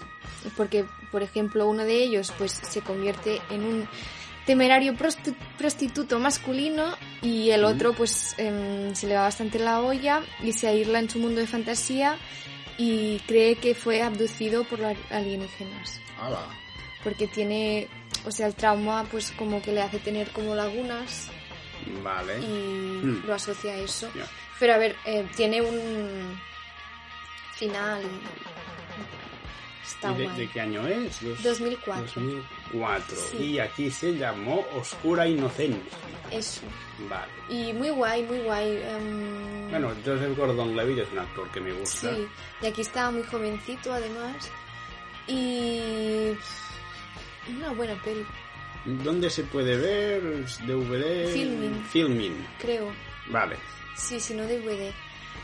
Porque, 0.56 0.86
por 1.12 1.22
ejemplo, 1.22 1.68
uno 1.68 1.84
de 1.84 2.02
ellos 2.02 2.34
pues 2.38 2.54
se 2.54 2.82
convierte 2.82 3.42
en 3.50 3.66
un 3.66 3.90
temerario 4.54 4.94
prosti- 4.96 5.36
prostituto 5.60 6.18
masculino 6.18 6.98
y 7.22 7.52
el 7.52 7.64
otro 7.66 7.94
pues 7.94 8.34
em, 8.40 8.96
se 8.96 9.06
le 9.06 9.14
va 9.14 9.22
bastante 9.22 9.60
la 9.60 9.80
olla 9.82 10.24
y 10.42 10.54
se 10.54 10.68
aísla 10.68 10.98
en 10.98 11.08
su 11.08 11.20
mundo 11.20 11.40
de 11.40 11.46
fantasía 11.46 12.18
y 12.76 13.20
cree 13.28 13.58
que 13.58 13.76
fue 13.76 14.02
abducido 14.02 14.64
por 14.64 14.80
los 14.80 14.98
alienígenas. 15.12 16.02
Porque 17.04 17.28
tiene 17.28 17.88
o 18.26 18.32
sea 18.32 18.48
el 18.48 18.56
trauma 18.56 19.06
pues 19.12 19.30
como 19.38 19.62
que 19.62 19.72
le 19.72 19.84
hace 19.84 20.00
tener 20.00 20.32
como 20.32 20.56
lagunas 20.56 21.28
Vale. 22.04 22.40
y 22.40 22.80
Hmm. 23.06 23.24
lo 23.28 23.36
asocia 23.36 23.74
a 23.74 23.78
eso. 23.78 24.10
Pero 24.60 24.74
a 24.74 24.78
ver 24.80 24.96
eh, 25.06 25.28
tiene 25.38 25.62
un 25.62 26.40
final 27.54 28.02
y 28.04 28.59
está 29.90 30.12
¿Y 30.12 30.16
de, 30.18 30.24
guay 30.26 30.38
de 30.38 30.50
qué 30.50 30.62
año 30.62 30.88
es? 30.88 31.22
Dos- 31.22 31.44
2004 31.44 32.04
2004. 32.16 33.18
Sí. 33.32 33.38
Y 33.38 33.60
aquí 33.60 33.90
se 33.92 34.16
llamó 34.16 34.66
Oscura 34.76 35.28
Inocencia. 35.28 35.98
eso 36.32 36.62
Vale. 37.10 37.32
y 37.50 37.74
muy 37.74 37.90
guay 37.90 38.24
muy 38.24 38.40
guay 38.40 38.82
em, 38.84 39.70
Bueno, 39.70 39.92
Joseph 40.06 40.38
Gordon-Levitt 40.38 41.00
es 41.00 41.12
un 41.12 41.20
actor 41.20 41.50
que 41.52 41.62
me 41.62 41.74
gusta. 41.74 42.14
Sí, 42.16 42.28
y 42.62 42.66
aquí 42.66 42.82
estaba 42.82 43.12
muy 43.12 43.24
jovencito 43.24 43.94
además. 43.94 44.50
Y. 45.28 46.32
Una 47.58 47.70
buena 47.74 47.96
peli, 48.04 48.26
¿Dónde 48.86 49.30
se 49.30 49.44
puede 49.44 49.76
ver? 49.76 50.22
DVD. 50.66 51.32
Filmin. 51.34 51.84
Filmin. 51.86 52.48
creo. 52.60 52.92
Vale. 53.28 53.56
Sí, 53.96 54.20
si 54.20 54.34
no 54.34 54.44
DVD. 54.44 54.92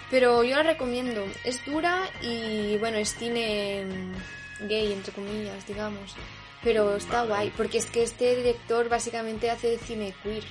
Pero 0.09 0.43
yo 0.43 0.55
la 0.57 0.63
recomiendo. 0.63 1.25
Es 1.43 1.65
dura 1.65 2.03
y 2.21 2.77
bueno, 2.77 2.97
es 2.97 3.15
cine 3.15 3.85
mm, 3.85 4.67
gay, 4.67 4.93
entre 4.93 5.13
comillas, 5.13 5.65
digamos. 5.67 6.15
Pero 6.63 6.95
está 6.95 7.23
Vale. 7.23 7.27
guay, 7.27 7.53
porque 7.55 7.77
es 7.77 7.85
que 7.87 8.03
este 8.03 8.35
director 8.35 8.89
básicamente 8.89 9.49
hace 9.49 9.77
cine 9.77 10.13
queer. 10.23 10.43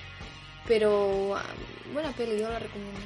Pero 0.67 1.37
ah, 1.37 1.45
buena 1.93 2.13
peli, 2.13 2.39
yo 2.39 2.49
la 2.49 2.59
recomiendo. 2.59 3.01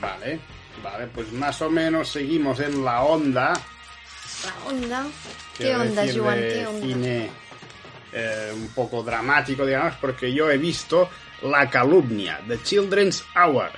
Vale, 0.00 0.40
vale, 0.82 1.06
pues 1.08 1.32
más 1.32 1.60
o 1.62 1.70
menos 1.70 2.08
seguimos 2.08 2.60
en 2.60 2.84
la 2.84 3.02
onda. 3.02 3.52
La 4.44 4.70
onda. 4.70 5.06
¿Qué 5.56 5.74
onda, 5.76 6.02
de 6.02 6.12
¿Qué 6.12 6.66
onda? 6.66 6.86
Cine 6.86 7.30
eh, 8.12 8.52
un 8.54 8.68
poco 8.68 9.02
dramático, 9.02 9.64
digamos, 9.64 9.94
porque 10.00 10.32
yo 10.32 10.50
he 10.50 10.58
visto 10.58 11.08
La 11.42 11.68
calumnia, 11.70 12.40
The 12.46 12.62
Children's 12.62 13.24
Hour, 13.34 13.70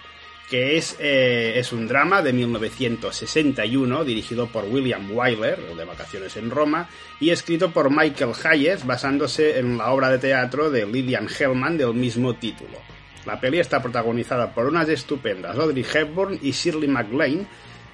que 0.49 0.77
es, 0.77 0.97
eh, 1.01 1.55
es 1.57 1.73
un 1.73 1.89
drama 1.89 2.23
de 2.23 2.33
1961 2.33 4.05
dirigido 4.05 4.47
por 4.49 4.65
William 4.65 5.11
Wyler, 5.11 5.59
de 5.75 5.85
Vacaciones 5.85 6.37
en 6.37 6.51
Roma, 6.51 6.89
y 7.21 7.31
escrito 7.31 7.71
por 7.71 7.91
Michael 7.91 8.33
Hayes 8.45 8.87
basándose 8.87 9.59
en 9.59 9.79
la 9.79 9.91
obra 9.91 10.11
de 10.11 10.19
teatro 10.19 10.71
de 10.71 10.87
Lillian 10.87 11.29
Hellman 11.29 11.79
del 11.79 11.95
mismo 11.95 12.35
título. 12.35 12.79
La 13.27 13.41
peli 13.41 13.59
está 13.59 13.81
protagonizada 13.81 14.53
por 14.53 14.67
unas 14.67 14.89
estupendas 14.89 15.57
Audrey 15.57 15.85
Hepburn 15.93 16.39
y 16.43 16.51
Shirley 16.51 16.89
MacLaine, 16.89 17.47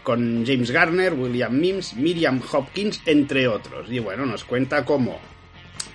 con 0.02 0.44
James 0.44 0.70
Garner, 0.70 1.12
William 1.12 1.52
Mims, 1.56 1.94
Miriam 1.94 2.42
Hopkins, 2.50 3.00
entre 3.06 3.46
otros. 3.46 3.90
Y 3.90 3.98
bueno, 4.00 4.26
nos 4.26 4.44
cuenta 4.44 4.84
cómo 4.84 5.20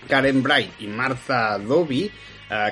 Karen 0.07 0.41
Bright 0.41 0.71
y 0.79 0.87
Martha 0.87 1.57
Dobie, 1.57 2.11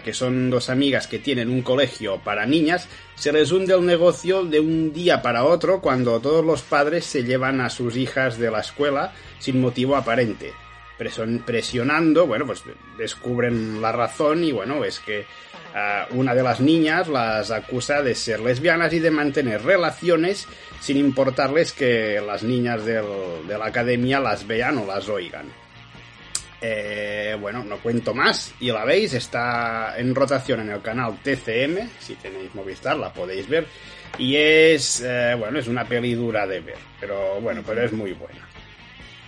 que 0.04 0.14
son 0.14 0.50
dos 0.50 0.70
amigas 0.70 1.08
que 1.08 1.20
tienen 1.20 1.50
un 1.50 1.62
colegio 1.64 2.20
para 2.20 2.46
niñas, 2.46 2.88
se 3.16 3.32
les 3.32 3.52
hunde 3.52 3.74
el 3.74 3.86
negocio 3.86 4.44
de 4.44 4.60
un 4.60 4.94
día 4.94 5.22
para 5.22 5.46
otro 5.46 5.82
cuando 5.82 6.20
todos 6.20 6.46
los 6.46 6.62
padres 6.62 7.06
se 7.06 7.24
llevan 7.24 7.60
a 7.62 7.70
sus 7.70 7.96
hijas 7.98 8.38
de 8.38 8.52
la 8.52 8.60
escuela 8.60 9.14
sin 9.40 9.60
motivo 9.62 9.96
aparente. 9.96 10.54
Presion- 11.00 11.44
presionando, 11.44 12.28
bueno, 12.28 12.46
pues 12.46 12.64
descubren 13.00 13.82
la 13.82 13.92
razón 13.92 14.44
y 14.44 14.52
bueno, 14.52 14.84
es 14.86 15.00
que 15.00 15.26
una 16.12 16.36
de 16.36 16.44
las 16.44 16.60
niñas 16.60 17.08
las 17.08 17.50
acusa 17.50 18.04
de 18.04 18.14
ser 18.14 18.42
lesbianas 18.42 18.94
y 18.94 19.00
de 19.00 19.10
mantener 19.10 19.64
relaciones 19.64 20.48
sin 20.80 20.98
importarles 20.98 21.74
que 21.74 22.22
las 22.24 22.44
niñas 22.44 22.86
del- 22.86 23.48
de 23.48 23.58
la 23.58 23.66
academia 23.66 24.20
las 24.20 24.46
vean 24.46 24.78
o 24.78 24.86
las 24.86 25.10
oigan. 25.10 25.48
Eh, 26.66 27.36
bueno, 27.42 27.62
no 27.66 27.78
cuento 27.80 28.14
más. 28.14 28.54
Y 28.62 28.72
la 28.72 28.86
veis, 28.86 29.14
está 29.14 29.96
en 29.98 30.16
rotación 30.16 30.62
en 30.62 30.70
el 30.70 30.82
canal 30.82 31.18
TCM. 31.22 31.90
Si 32.00 32.16
tenéis 32.16 32.56
Movistar, 32.56 32.96
la 32.96 33.12
podéis 33.12 33.50
ver. 33.50 33.68
Y 34.18 34.38
es, 34.38 35.02
eh, 35.06 35.36
bueno, 35.38 35.60
es 35.60 35.68
una 35.68 35.84
peli 35.86 36.14
dura 36.16 36.48
de 36.48 36.62
ver. 36.62 36.78
Pero 37.02 37.42
bueno, 37.42 37.62
pero 37.66 37.84
es 37.84 37.92
muy 37.92 38.14
buena. 38.14 38.48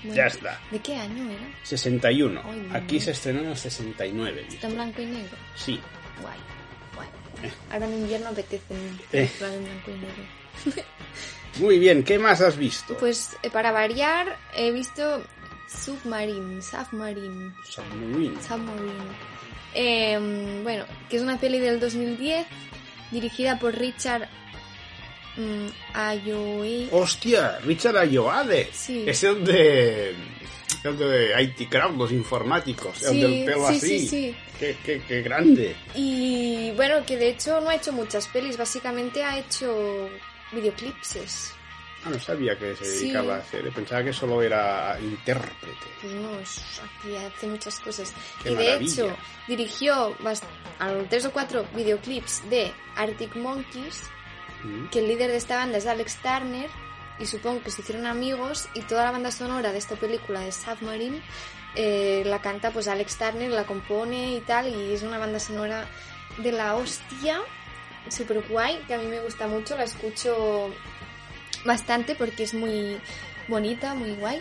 Bueno, 0.01 0.15
Ya 0.15 0.27
está. 0.27 0.61
¿De 0.71 0.79
qué 0.79 0.95
año 0.95 1.29
era? 1.29 1.45
61. 1.63 2.41
Ay, 2.45 2.59
Dios 2.61 2.75
Aquí 2.75 2.99
se 3.01 3.11
estrenó 3.11 3.41
en 3.41 3.47
el 3.47 3.57
69. 3.57 4.31
¿viste? 4.41 4.55
Está 4.55 4.67
en 4.67 4.75
blanco 4.75 5.01
y 5.01 5.05
negro. 5.07 5.37
Sí. 5.55 5.81
Guay, 6.21 6.37
guay. 6.95 7.09
Ahora 7.71 7.85
en 7.85 7.93
invierno 7.95 8.29
apetece 8.29 8.63
Eh. 9.11 9.29
en 9.41 9.63
blanco 9.65 9.91
y 9.91 9.93
negro. 9.93 10.83
Muy 11.59 11.79
bien, 11.79 12.03
¿qué 12.03 12.19
más 12.19 12.41
has 12.41 12.57
visto? 12.57 12.97
Pues 12.97 13.29
eh, 13.41 13.49
para 13.49 13.71
variar, 13.71 14.37
he 14.55 14.71
visto 14.71 15.25
Submarine, 15.67 16.62
Submarine, 16.62 17.53
Submarine. 17.63 18.41
Submarine. 18.41 19.36
Em, 19.74 20.63
bueno, 20.63 20.86
que 21.10 21.17
es 21.17 21.22
una 21.22 21.38
peli 21.39 21.60
del 21.60 21.79
2010 21.79 22.45
dirigida 23.12 23.60
por 23.60 23.77
Richard 23.77 24.27
mm, 25.38 25.67
Ayoade. 25.93 26.89
¡Hostia! 26.91 27.60
Richard 27.65 27.98
Ayoade. 27.98 28.69
Sí. 28.72 29.03
Es 29.07 29.24
el 29.24 29.43
de. 29.43 30.15
El 30.84 30.98
de 31.00 31.41
IT 31.41 31.67
Crowd, 31.69 31.95
los 31.98 32.12
informáticos. 32.12 33.01
el 33.03 33.10
Sí, 33.10 33.22
del 33.22 33.45
pelo 33.45 33.67
sí, 33.69 33.75
así. 33.75 34.00
sí, 34.00 34.07
sí. 34.07 34.36
Qué, 34.60 34.77
qué, 34.86 35.01
qué 35.07 35.22
grande. 35.24 35.75
Y 35.95 36.72
bueno, 36.75 37.03
que 37.05 37.17
de 37.17 37.29
hecho 37.29 37.60
no 37.60 37.69
ha 37.69 37.75
hecho 37.75 37.91
muchas 37.91 38.27
pelis, 38.27 38.55
básicamente 38.55 39.24
ha 39.24 39.39
hecho 39.39 40.07
videoclipses. 40.51 41.53
Ah, 42.05 42.09
no 42.12 42.19
sabía 42.19 42.57
que 42.57 42.75
se 42.75 42.85
Sí. 42.85 43.05
dedicaba 43.05 43.35
a 43.35 43.39
hacer. 43.39 43.69
Pensaba 43.74 44.03
que 44.03 44.13
solo 44.13 44.41
era 44.41 44.97
intérprete. 45.01 45.88
No, 46.03 46.29
aquí 46.38 47.15
hace 47.15 47.47
muchas 47.47 47.79
cosas. 47.79 48.13
Qué 48.43 48.51
y 48.51 48.55
de 48.55 48.75
hecho, 48.75 49.15
dirigió 49.48 50.15
tres 51.09 51.25
o 51.25 51.31
cuatro 51.31 51.65
videoclips 51.75 52.48
de 52.50 52.72
Arctic 52.96 53.35
Monkeys, 53.35 54.03
Mm. 54.63 54.87
que 54.89 55.00
el 55.00 55.07
líder 55.07 55.31
de 55.31 55.37
esta 55.37 55.57
banda 55.57 55.77
es 55.79 55.85
Alex 55.87 56.18
Turner, 56.22 56.70
y 57.20 57.25
supongo 57.25 57.61
que 57.63 57.72
se 57.72 57.81
hicieron 57.81 58.05
amigos, 58.05 58.68
y 58.74 58.81
toda 58.81 59.05
la 59.05 59.11
banda 59.11 59.31
sonora 59.31 59.72
de 59.72 59.77
esta 59.79 59.96
película 59.96 60.39
de 60.41 60.51
Submarine 60.51 61.22
eh, 61.77 62.24
la 62.25 62.41
canta 62.41 62.72
pues 62.72 62.87
Alex 62.87 63.18
Turner, 63.18 63.51
la 63.51 63.65
compone 63.65 64.31
y 64.35 64.39
tal, 64.41 64.68
y 64.74 64.94
es 64.94 65.01
una 65.03 65.18
banda 65.18 65.39
sonora 65.39 65.85
de 66.37 66.51
la 66.53 66.74
hostia, 66.75 67.41
super 68.09 68.41
guay, 68.48 68.77
que 68.87 68.94
a 68.94 68.98
mí 68.98 69.07
me 69.07 69.20
gusta 69.20 69.46
mucho, 69.48 69.75
la 69.75 69.83
escucho 69.83 70.74
bastante 71.65 72.15
porque 72.15 72.43
es 72.43 72.53
muy 72.53 72.97
bonita, 73.47 73.93
muy 73.93 74.13
guay. 74.15 74.39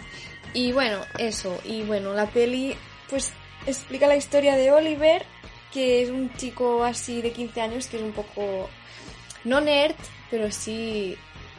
Y 0.52 0.72
bueno, 0.72 1.00
eso, 1.18 1.60
y 1.64 1.82
bueno, 1.82 2.12
la 2.12 2.26
peli 2.26 2.76
pues 3.08 3.32
explica 3.66 4.06
la 4.06 4.16
historia 4.16 4.56
de 4.56 4.70
Oliver, 4.70 5.24
que 5.72 6.02
es 6.02 6.10
un 6.10 6.32
chico 6.37 6.84
así 6.84 7.22
de 7.22 7.32
15 7.32 7.60
años 7.60 7.87
que 7.87 7.96
es 7.96 8.02
un 8.02 8.12
poco 8.12 8.68
no 9.44 9.60
nerd, 9.60 9.96
pero 10.30 10.50
sí 10.50 11.16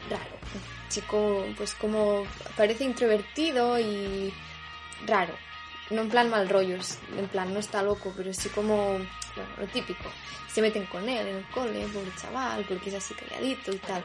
raro. 0.08 0.36
Un 0.54 0.88
chico 0.88 1.44
pues 1.56 1.74
como 1.74 2.24
parece 2.56 2.84
introvertido 2.84 3.78
y 3.78 4.32
raro. 5.06 5.34
No 5.90 6.00
en 6.02 6.08
plan 6.08 6.30
mal 6.30 6.48
rollos, 6.48 6.98
en 7.16 7.28
plan 7.28 7.52
no 7.52 7.60
está 7.60 7.82
loco, 7.82 8.12
pero 8.16 8.32
sí 8.32 8.48
como 8.48 8.98
bueno, 9.36 9.50
lo 9.58 9.66
típico. 9.66 10.10
Se 10.48 10.62
meten 10.62 10.86
con 10.86 11.08
él 11.08 11.26
en 11.28 11.36
el 11.36 11.46
cole, 11.50 11.86
pobre 11.92 12.10
chaval, 12.20 12.64
porque 12.66 12.88
es 12.88 12.96
así 12.96 13.14
calladito 13.14 13.72
y 13.72 13.78
tal. 13.78 14.02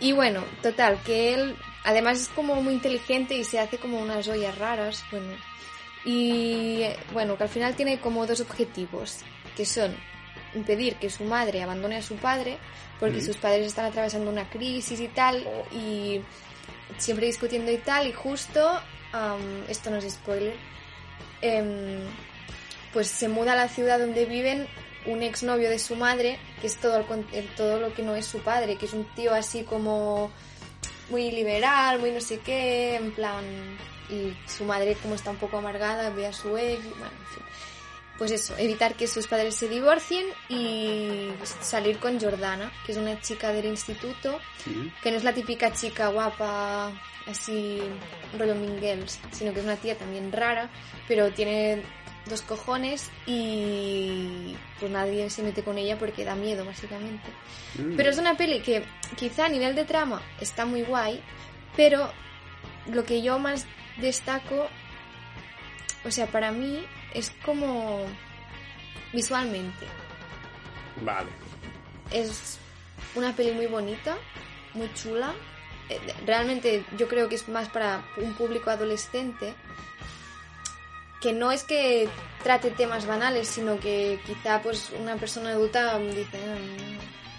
Y 0.00 0.12
bueno, 0.12 0.44
total, 0.62 1.00
que 1.04 1.34
él 1.34 1.56
además 1.84 2.20
es 2.20 2.28
como 2.28 2.62
muy 2.62 2.74
inteligente 2.74 3.34
y 3.34 3.44
se 3.44 3.58
hace 3.58 3.78
como 3.78 3.98
unas 3.98 4.28
ollas 4.28 4.56
raras, 4.58 5.04
bueno. 5.10 5.32
Y 6.04 6.84
bueno, 7.12 7.36
que 7.36 7.42
al 7.44 7.48
final 7.48 7.74
tiene 7.74 7.98
como 8.00 8.26
dos 8.26 8.40
objetivos, 8.40 9.18
que 9.56 9.66
son 9.66 9.94
impedir 10.54 10.96
que 10.96 11.10
su 11.10 11.24
madre 11.24 11.62
abandone 11.62 11.96
a 11.96 12.02
su 12.02 12.16
padre, 12.16 12.58
porque 13.00 13.18
Ujú. 13.18 13.26
sus 13.26 13.36
padres 13.36 13.66
están 13.66 13.86
atravesando 13.86 14.30
una 14.30 14.48
crisis 14.48 15.00
y 15.00 15.08
tal, 15.08 15.46
y 15.72 16.20
siempre 16.96 17.26
discutiendo 17.26 17.70
y 17.70 17.78
tal, 17.78 18.06
y 18.06 18.12
justo, 18.12 18.80
am, 19.12 19.64
esto 19.68 19.90
no 19.90 19.96
es 19.96 20.12
spoiler, 20.12 20.54
em, 21.42 22.00
pues 22.92 23.08
se 23.08 23.28
muda 23.28 23.52
a 23.52 23.56
la 23.56 23.68
ciudad 23.68 23.98
donde 23.98 24.24
viven 24.24 24.66
un 25.08 25.22
exnovio 25.22 25.70
de 25.70 25.78
su 25.78 25.96
madre, 25.96 26.38
que 26.60 26.66
es 26.66 26.76
todo, 26.76 27.04
el 27.32 27.48
todo 27.56 27.80
lo 27.80 27.92
que 27.94 28.02
no 28.02 28.14
es 28.14 28.26
su 28.26 28.38
padre, 28.40 28.76
que 28.76 28.86
es 28.86 28.92
un 28.92 29.04
tío 29.14 29.34
así 29.34 29.64
como 29.64 30.30
muy 31.10 31.30
liberal, 31.30 31.98
muy 31.98 32.10
no 32.10 32.20
sé 32.20 32.38
qué, 32.40 32.96
en 32.96 33.12
plan... 33.12 33.44
Y 34.10 34.34
su 34.48 34.64
madre 34.64 34.96
como 35.02 35.14
está 35.14 35.30
un 35.30 35.36
poco 35.36 35.58
amargada, 35.58 36.08
ve 36.08 36.26
a 36.26 36.32
su 36.32 36.56
ex, 36.56 36.82
y 36.82 36.88
bueno, 36.88 37.12
en 37.20 37.26
fin. 37.26 37.44
Pues 38.16 38.30
eso, 38.30 38.56
evitar 38.56 38.94
que 38.94 39.06
sus 39.06 39.26
padres 39.26 39.54
se 39.54 39.68
divorcien 39.68 40.24
y 40.48 41.28
salir 41.60 41.98
con 41.98 42.18
Jordana, 42.18 42.72
que 42.86 42.92
es 42.92 42.98
una 42.98 43.20
chica 43.20 43.52
del 43.52 43.66
instituto, 43.66 44.40
que 45.02 45.10
no 45.10 45.18
es 45.18 45.24
la 45.24 45.34
típica 45.34 45.72
chica 45.74 46.08
guapa, 46.08 46.90
así, 47.26 47.80
rollo 48.38 48.54
sino 49.30 49.52
que 49.52 49.60
es 49.60 49.64
una 49.64 49.76
tía 49.76 49.96
también 49.96 50.32
rara, 50.32 50.70
pero 51.06 51.30
tiene 51.30 51.82
dos 52.28 52.42
cojones 52.42 53.10
y 53.26 54.56
pues 54.78 54.90
nadie 54.90 55.30
se 55.30 55.42
mete 55.42 55.62
con 55.62 55.78
ella 55.78 55.98
porque 55.98 56.24
da 56.24 56.34
miedo, 56.34 56.64
básicamente. 56.64 57.28
Mm. 57.78 57.96
Pero 57.96 58.10
es 58.10 58.18
una 58.18 58.36
peli 58.36 58.60
que 58.60 58.84
quizá 59.16 59.46
a 59.46 59.48
nivel 59.48 59.74
de 59.74 59.84
trama 59.84 60.22
está 60.40 60.64
muy 60.64 60.82
guay, 60.82 61.22
pero 61.76 62.10
lo 62.86 63.04
que 63.04 63.22
yo 63.22 63.38
más 63.38 63.66
destaco, 63.98 64.68
o 66.04 66.10
sea, 66.10 66.26
para 66.26 66.52
mí 66.52 66.84
es 67.14 67.30
como 67.44 68.04
visualmente. 69.12 69.86
Vale. 71.02 71.28
Es 72.10 72.58
una 73.14 73.34
peli 73.34 73.52
muy 73.52 73.66
bonita, 73.66 74.16
muy 74.74 74.92
chula. 74.94 75.34
Eh, 75.88 76.00
Realmente 76.26 76.84
yo 76.96 77.08
creo 77.08 77.28
que 77.28 77.36
es 77.36 77.48
más 77.48 77.68
para 77.68 78.04
un 78.16 78.34
público 78.34 78.70
adolescente. 78.70 79.54
Que 81.20 81.32
no 81.32 81.50
es 81.50 81.64
que 81.64 82.08
trate 82.44 82.70
temas 82.70 83.06
banales, 83.06 83.48
sino 83.48 83.78
que 83.80 84.20
quizá 84.26 84.62
pues 84.62 84.90
una 84.98 85.16
persona 85.16 85.50
adulta 85.50 85.98
dice, 85.98 86.38
"Ah, 86.46 86.56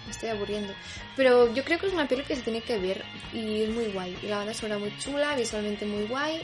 me 0.04 0.10
estoy 0.10 0.28
aburriendo. 0.28 0.72
Pero 1.16 1.52
yo 1.54 1.64
creo 1.64 1.78
que 1.78 1.86
es 1.86 1.92
una 1.92 2.06
peli 2.08 2.22
que 2.24 2.36
se 2.36 2.42
tiene 2.42 2.60
que 2.62 2.78
ver 2.78 3.02
y 3.32 3.62
es 3.62 3.70
muy 3.70 3.86
guay. 3.86 4.16
Y 4.22 4.26
la 4.26 4.38
banda 4.38 4.52
sonora 4.54 4.78
muy 4.78 4.96
chula, 4.98 5.34
visualmente 5.36 5.86
muy 5.86 6.04
guay. 6.06 6.42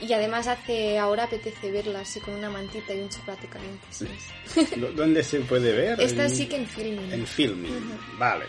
Y 0.00 0.12
además 0.12 0.46
hace, 0.46 0.96
ahora 0.98 1.24
apetece 1.24 1.72
verla 1.72 2.00
así 2.00 2.20
con 2.20 2.34
una 2.34 2.48
mantita 2.48 2.94
y 2.94 3.00
un 3.00 3.08
chocolate 3.08 3.48
caliente. 3.48 3.84
¿sabes? 3.90 4.70
¿Dó- 4.76 4.92
¿Dónde 4.92 5.24
se 5.24 5.40
puede 5.40 5.72
ver? 5.72 6.00
Esta 6.00 6.24
En- 6.24 6.30
sí 6.30 6.46
que 6.46 6.56
en 6.56 6.66
filming. 6.68 7.12
En 7.12 7.26
filming. 7.26 7.98
Vale. 8.16 8.46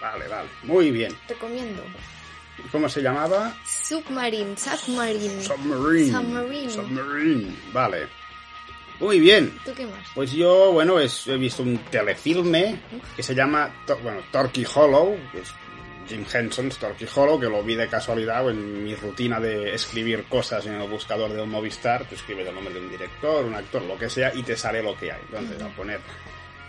Vale, 0.00 0.26
vale. 0.28 0.48
Muy 0.62 0.90
bien. 0.90 1.14
Recomiendo. 1.28 1.84
¿Cómo 2.72 2.88
se 2.88 3.00
llamaba? 3.02 3.56
Submarine, 3.64 4.56
Submarine. 4.56 5.42
Submarine. 5.42 6.12
Submarine. 6.12 6.70
Submarine. 6.70 7.56
Vale. 7.72 8.06
Muy 9.00 9.20
bien. 9.20 9.56
¿Tú 9.64 9.72
qué 9.74 9.86
más? 9.86 10.08
Pues 10.14 10.32
yo, 10.32 10.72
bueno, 10.72 10.98
es- 10.98 11.26
he 11.28 11.36
visto 11.36 11.62
un 11.62 11.78
telefilme 11.90 12.80
que 13.14 13.22
se 13.22 13.34
llama, 13.34 13.72
bueno, 14.02 14.20
Torquay 14.32 14.66
Hollow, 14.74 15.16
que 15.30 15.40
es 15.40 15.54
Jim 16.08 16.24
Henson's 16.32 16.78
Torquay 16.78 17.08
Hollow, 17.14 17.38
que 17.38 17.46
lo 17.46 17.62
vi 17.62 17.74
de 17.76 17.86
casualidad 17.86 18.48
en 18.50 18.82
mi 18.82 18.94
rutina 18.96 19.38
de 19.38 19.74
escribir 19.74 20.24
cosas 20.24 20.66
en 20.66 20.74
el 20.74 20.88
buscador 20.88 21.32
del 21.32 21.46
Movistar, 21.46 22.06
tú 22.08 22.16
escribes 22.16 22.48
el 22.48 22.54
nombre 22.54 22.74
de 22.74 22.80
un 22.80 22.90
director, 22.90 23.44
un 23.44 23.54
actor, 23.54 23.82
lo 23.82 23.96
que 23.96 24.10
sea, 24.10 24.34
y 24.34 24.42
te 24.42 24.56
sale 24.56 24.82
lo 24.82 24.96
que 24.98 25.12
hay. 25.12 25.20
Entonces, 25.30 25.62
a 25.62 25.68
poner, 25.76 26.00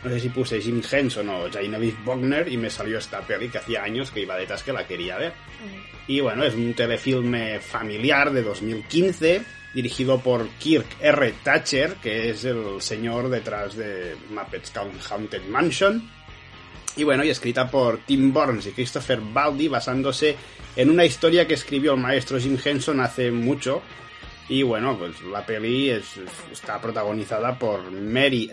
no 0.03 0.09
sé 0.09 0.19
si 0.19 0.29
puse 0.29 0.61
Jim 0.61 0.81
Henson 0.89 1.29
o 1.29 1.51
Genevieve 1.51 1.97
Bogner 2.05 2.47
y 2.47 2.57
me 2.57 2.69
salió 2.69 2.97
esta 2.97 3.21
peli 3.21 3.49
que 3.49 3.57
hacía 3.57 3.83
años 3.83 4.11
que 4.11 4.21
iba 4.21 4.37
detrás 4.37 4.63
que 4.63 4.71
la 4.71 4.87
quería 4.87 5.17
ver. 5.17 5.33
Y 6.07 6.21
bueno, 6.21 6.43
es 6.43 6.53
un 6.53 6.73
telefilme 6.73 7.59
familiar 7.59 8.31
de 8.31 8.41
2015, 8.41 9.43
dirigido 9.73 10.19
por 10.19 10.47
Kirk 10.51 10.87
R. 11.01 11.33
Thatcher, 11.43 11.95
que 11.95 12.29
es 12.29 12.45
el 12.45 12.81
señor 12.81 13.29
detrás 13.29 13.75
de 13.75 14.15
Muppets 14.29 14.71
Haunted 15.09 15.43
Mansion. 15.49 16.09
Y 16.95 17.03
bueno, 17.03 17.23
y 17.23 17.29
escrita 17.29 17.69
por 17.69 17.99
Tim 17.99 18.33
Burns 18.33 18.67
y 18.67 18.71
Christopher 18.71 19.19
Baldi, 19.21 19.67
basándose 19.67 20.35
en 20.75 20.89
una 20.89 21.05
historia 21.05 21.45
que 21.45 21.53
escribió 21.53 21.93
el 21.93 21.99
maestro 21.99 22.39
Jim 22.39 22.57
Henson 22.63 23.01
hace 23.01 23.31
mucho. 23.31 23.81
Y 24.49 24.63
bueno, 24.63 24.97
pues 24.97 25.21
la 25.21 25.45
peli 25.45 25.91
es- 25.91 26.17
es- 26.17 26.31
está 26.51 26.81
protagonizada 26.81 27.57
por 27.57 27.91
Mary 27.91 28.49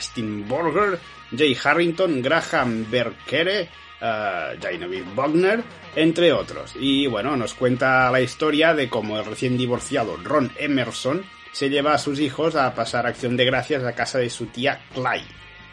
Steenburgen, 0.00 0.98
Jay 1.36 1.56
Harrington, 1.62 2.22
Graham 2.22 2.86
Berkere, 2.90 3.68
uh, 4.00 4.60
Genevieve 4.60 5.06
Bogner, 5.14 5.62
entre 5.96 6.32
otros. 6.32 6.74
Y 6.78 7.06
bueno, 7.06 7.36
nos 7.36 7.54
cuenta 7.54 8.10
la 8.10 8.20
historia 8.20 8.74
de 8.74 8.88
cómo 8.88 9.18
el 9.18 9.24
recién 9.24 9.56
divorciado 9.58 10.16
Ron 10.16 10.50
Emerson 10.58 11.24
se 11.52 11.68
lleva 11.68 11.94
a 11.94 11.98
sus 11.98 12.20
hijos 12.20 12.54
a 12.54 12.72
pasar 12.74 13.06
acción 13.06 13.36
de 13.36 13.44
gracias 13.44 13.82
a 13.84 13.92
casa 13.94 14.18
de 14.18 14.30
su 14.30 14.46
tía 14.46 14.80
Clay, 14.94 15.22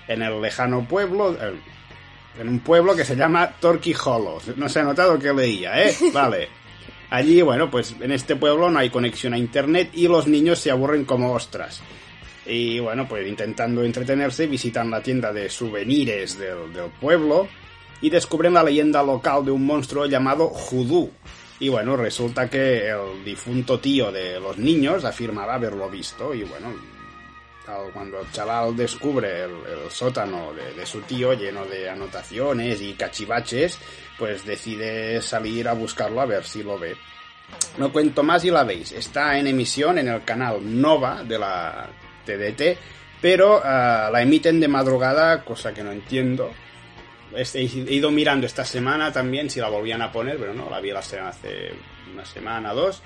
en 0.08 0.22
el 0.24 0.42
lejano 0.42 0.88
pueblo, 0.88 1.34
eh, 1.40 1.54
en 2.40 2.50
un 2.50 2.60
pueblo 2.60 2.96
que 2.96 3.06
se 3.06 3.16
llama 3.16 3.52
Torquay 3.60 3.96
Hollow. 4.04 4.42
No 4.56 4.68
se 4.70 4.80
ha 4.80 4.84
notado 4.84 5.18
que 5.20 5.34
leía, 5.34 5.84
¿eh? 5.88 5.96
Vale. 6.14 6.50
Allí, 7.10 7.42
bueno, 7.42 7.72
pues 7.72 7.96
en 8.02 8.12
este 8.12 8.36
pueblo 8.36 8.70
no 8.70 8.80
hay 8.80 8.90
conexión 8.90 9.34
a 9.34 9.38
internet 9.38 9.92
y 9.94 10.08
los 10.08 10.28
niños 10.28 10.60
se 10.60 10.72
aburren 10.72 11.06
como 11.06 11.34
ostras. 11.34 11.82
Y 12.46 12.80
bueno, 12.80 13.08
pues 13.08 13.28
intentando 13.28 13.84
entretenerse, 13.84 14.48
visitan 14.48 14.90
la 14.90 15.02
tienda 15.02 15.32
de 15.32 15.50
souvenirs 15.50 16.38
del, 16.38 16.92
pueblo 17.00 17.48
y 18.02 18.10
descubren 18.10 18.54
la 18.54 18.64
leyenda 18.64 19.04
local 19.04 19.46
de 19.46 19.52
un 19.52 19.66
monstruo 19.66 20.06
llamado 20.06 20.48
Hoodoo. 20.48 21.12
Y 21.60 21.70
bueno, 21.70 21.96
resulta 21.96 22.50
que 22.50 22.90
el 22.90 23.24
difunto 23.26 23.80
tío 23.80 24.12
de 24.12 24.40
los 24.40 24.58
niños 24.58 25.04
afirmaba 25.06 25.56
haberlo 25.56 25.90
visto 25.90 26.34
y 26.34 26.44
bueno, 26.44 26.74
cuando 27.94 28.22
el 28.22 28.32
chaval 28.32 28.76
descubre 28.76 29.44
el, 29.44 29.52
sótano 29.90 30.54
de 30.54 30.86
su 30.86 31.02
tío 31.02 31.34
lleno 31.34 31.66
de 31.66 31.90
anotaciones 31.90 32.82
y 32.82 32.94
cachivaches, 32.94 33.78
pues 34.18 34.46
decide 34.46 35.22
salir 35.22 35.68
a 35.68 35.74
buscarlo 35.74 36.22
a 36.22 36.26
ver 36.26 36.44
si 36.44 36.64
lo 36.64 36.78
ve. 36.78 36.96
No 37.78 37.92
cuento 37.92 38.24
más 38.24 38.44
y 38.44 38.52
la 38.52 38.64
veis. 38.64 38.92
Está 38.92 39.38
en 39.38 39.48
emisión 39.48 39.98
en 40.00 40.08
el 40.08 40.24
canal 40.24 40.60
Nova 40.62 41.24
de 41.24 41.40
la 41.40 41.90
TDT, 42.26 42.78
pero 43.22 43.62
ah, 43.64 44.10
la 44.12 44.22
emiten 44.22 44.60
de 44.60 44.68
madrugada, 44.68 45.44
cosa 45.44 45.74
que 45.74 45.84
no 45.84 45.92
entiendo. 45.92 46.52
He 47.36 47.62
ido 47.62 48.10
mirando 48.10 48.46
esta 48.46 48.66
semana 48.66 49.12
también 49.12 49.50
si 49.50 49.60
la 49.60 49.70
volvían 49.70 50.02
a 50.02 50.12
poner, 50.12 50.38
pero 50.38 50.54
no, 50.54 50.70
la 50.70 50.80
vi 50.80 50.92
la 50.92 51.02
semana 51.02 51.30
hace 51.30 51.72
una 52.12 52.26
semana, 52.26 52.74
dos. 52.74 53.02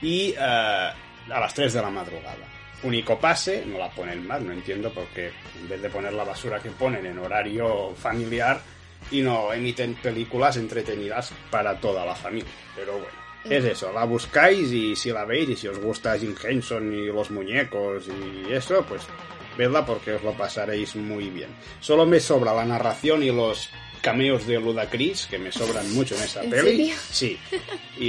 Y 0.00 0.34
ah, 0.38 0.94
a 1.30 1.40
las 1.40 1.54
3 1.54 1.72
de 1.72 1.82
la 1.82 1.90
madrugada. 1.90 2.46
Único 2.82 3.18
pase, 3.18 3.64
no 3.66 3.78
la 3.78 3.90
ponen 3.90 4.26
más, 4.26 4.40
no 4.40 4.52
entiendo 4.52 4.90
por 4.92 5.06
qué 5.08 5.32
en 5.60 5.68
vez 5.68 5.82
de 5.82 5.90
poner 5.90 6.12
la 6.12 6.22
basura 6.22 6.60
que 6.60 6.70
ponen 6.70 7.04
en 7.06 7.18
horario 7.18 7.92
familiar 7.96 8.60
y 9.10 9.22
no 9.22 9.52
emiten 9.52 9.94
películas 9.94 10.56
entretenidas 10.56 11.32
para 11.50 11.80
toda 11.80 12.04
la 12.04 12.14
familia. 12.14 12.50
Pero 12.76 12.92
bueno, 12.92 13.08
es 13.44 13.64
eso, 13.64 13.92
la 13.92 14.04
buscáis 14.04 14.70
y 14.72 14.96
si 14.96 15.10
la 15.10 15.24
veis 15.24 15.48
y 15.48 15.56
si 15.56 15.68
os 15.68 15.78
gusta 15.78 16.18
Jim 16.18 16.34
Henson 16.42 16.92
y 16.92 17.06
los 17.06 17.30
muñecos 17.30 18.06
y 18.08 18.52
eso, 18.52 18.84
pues 18.88 19.02
vedla 19.56 19.84
porque 19.84 20.12
os 20.12 20.22
lo 20.22 20.32
pasaréis 20.32 20.94
muy 20.96 21.30
bien. 21.30 21.50
Solo 21.80 22.06
me 22.06 22.20
sobra 22.20 22.54
la 22.54 22.64
narración 22.64 23.22
y 23.22 23.32
los 23.32 23.70
cameos 23.98 24.46
de 24.46 24.58
Ludacris, 24.60 25.26
que 25.26 25.38
me 25.38 25.52
sobran 25.52 25.92
mucho 25.94 26.14
en 26.16 26.22
esa 26.22 26.42
¿En 26.42 26.50
peli. 26.50 26.70
serio? 26.70 26.94
Sí. 27.10 27.38
Y, 27.98 28.06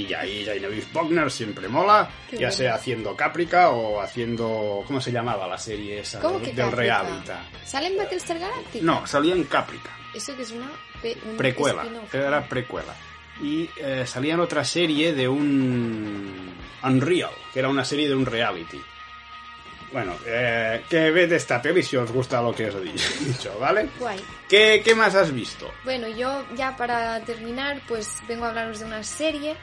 y 0.00 0.06
ya, 0.06 0.26
y 0.26 0.44
Genevieve 0.44 0.86
Bogner 0.92 1.30
siempre 1.30 1.68
mola, 1.68 2.10
Qué 2.28 2.36
ya 2.36 2.48
bueno. 2.48 2.52
sea 2.56 2.74
haciendo 2.74 3.16
Caprica 3.16 3.70
o 3.70 4.00
haciendo... 4.00 4.84
¿Cómo 4.86 5.00
se 5.00 5.10
llamaba 5.12 5.46
la 5.48 5.58
serie 5.58 6.00
esa? 6.00 6.20
¿Cómo 6.20 6.38
del, 6.38 6.50
que 6.50 6.54
del 6.56 6.72
reality. 6.72 7.30
¿Sale 7.64 7.86
en 7.88 7.96
Battlestar 7.96 8.38
Galactica? 8.38 8.84
No, 8.84 9.06
salía 9.06 9.34
en 9.34 9.44
Caprica. 9.44 9.90
Eso 10.14 10.36
que 10.36 10.42
es 10.42 10.50
una... 10.52 10.70
Precuela. 11.36 11.84
Era 12.12 12.48
precuela. 12.48 12.94
Y 13.42 13.68
eh, 13.80 14.04
salía 14.06 14.34
en 14.34 14.40
otra 14.40 14.64
serie 14.64 15.14
de 15.14 15.26
un 15.28 16.52
Unreal, 16.84 17.30
que 17.52 17.58
era 17.58 17.68
una 17.68 17.84
serie 17.84 18.08
de 18.08 18.14
un 18.14 18.26
reality. 18.26 18.80
Bueno, 19.92 20.16
eh, 20.26 20.84
que 20.88 21.10
ved 21.10 21.30
esta 21.32 21.60
peli 21.60 21.82
si 21.82 21.96
os 21.96 22.10
gusta 22.10 22.40
lo 22.40 22.54
que 22.54 22.68
os 22.68 22.74
he 22.76 23.24
dicho, 23.24 23.58
¿vale? 23.58 23.88
Guay. 23.98 24.18
¿Qué, 24.48 24.80
qué 24.82 24.94
más 24.94 25.14
has 25.14 25.32
visto? 25.32 25.70
Bueno, 25.84 26.08
yo 26.08 26.44
ya 26.56 26.76
para 26.76 27.20
terminar, 27.20 27.82
pues 27.86 28.22
vengo 28.26 28.46
a 28.46 28.48
hablaros 28.48 28.80
de 28.80 28.86
una 28.86 29.02
serie 29.02 29.54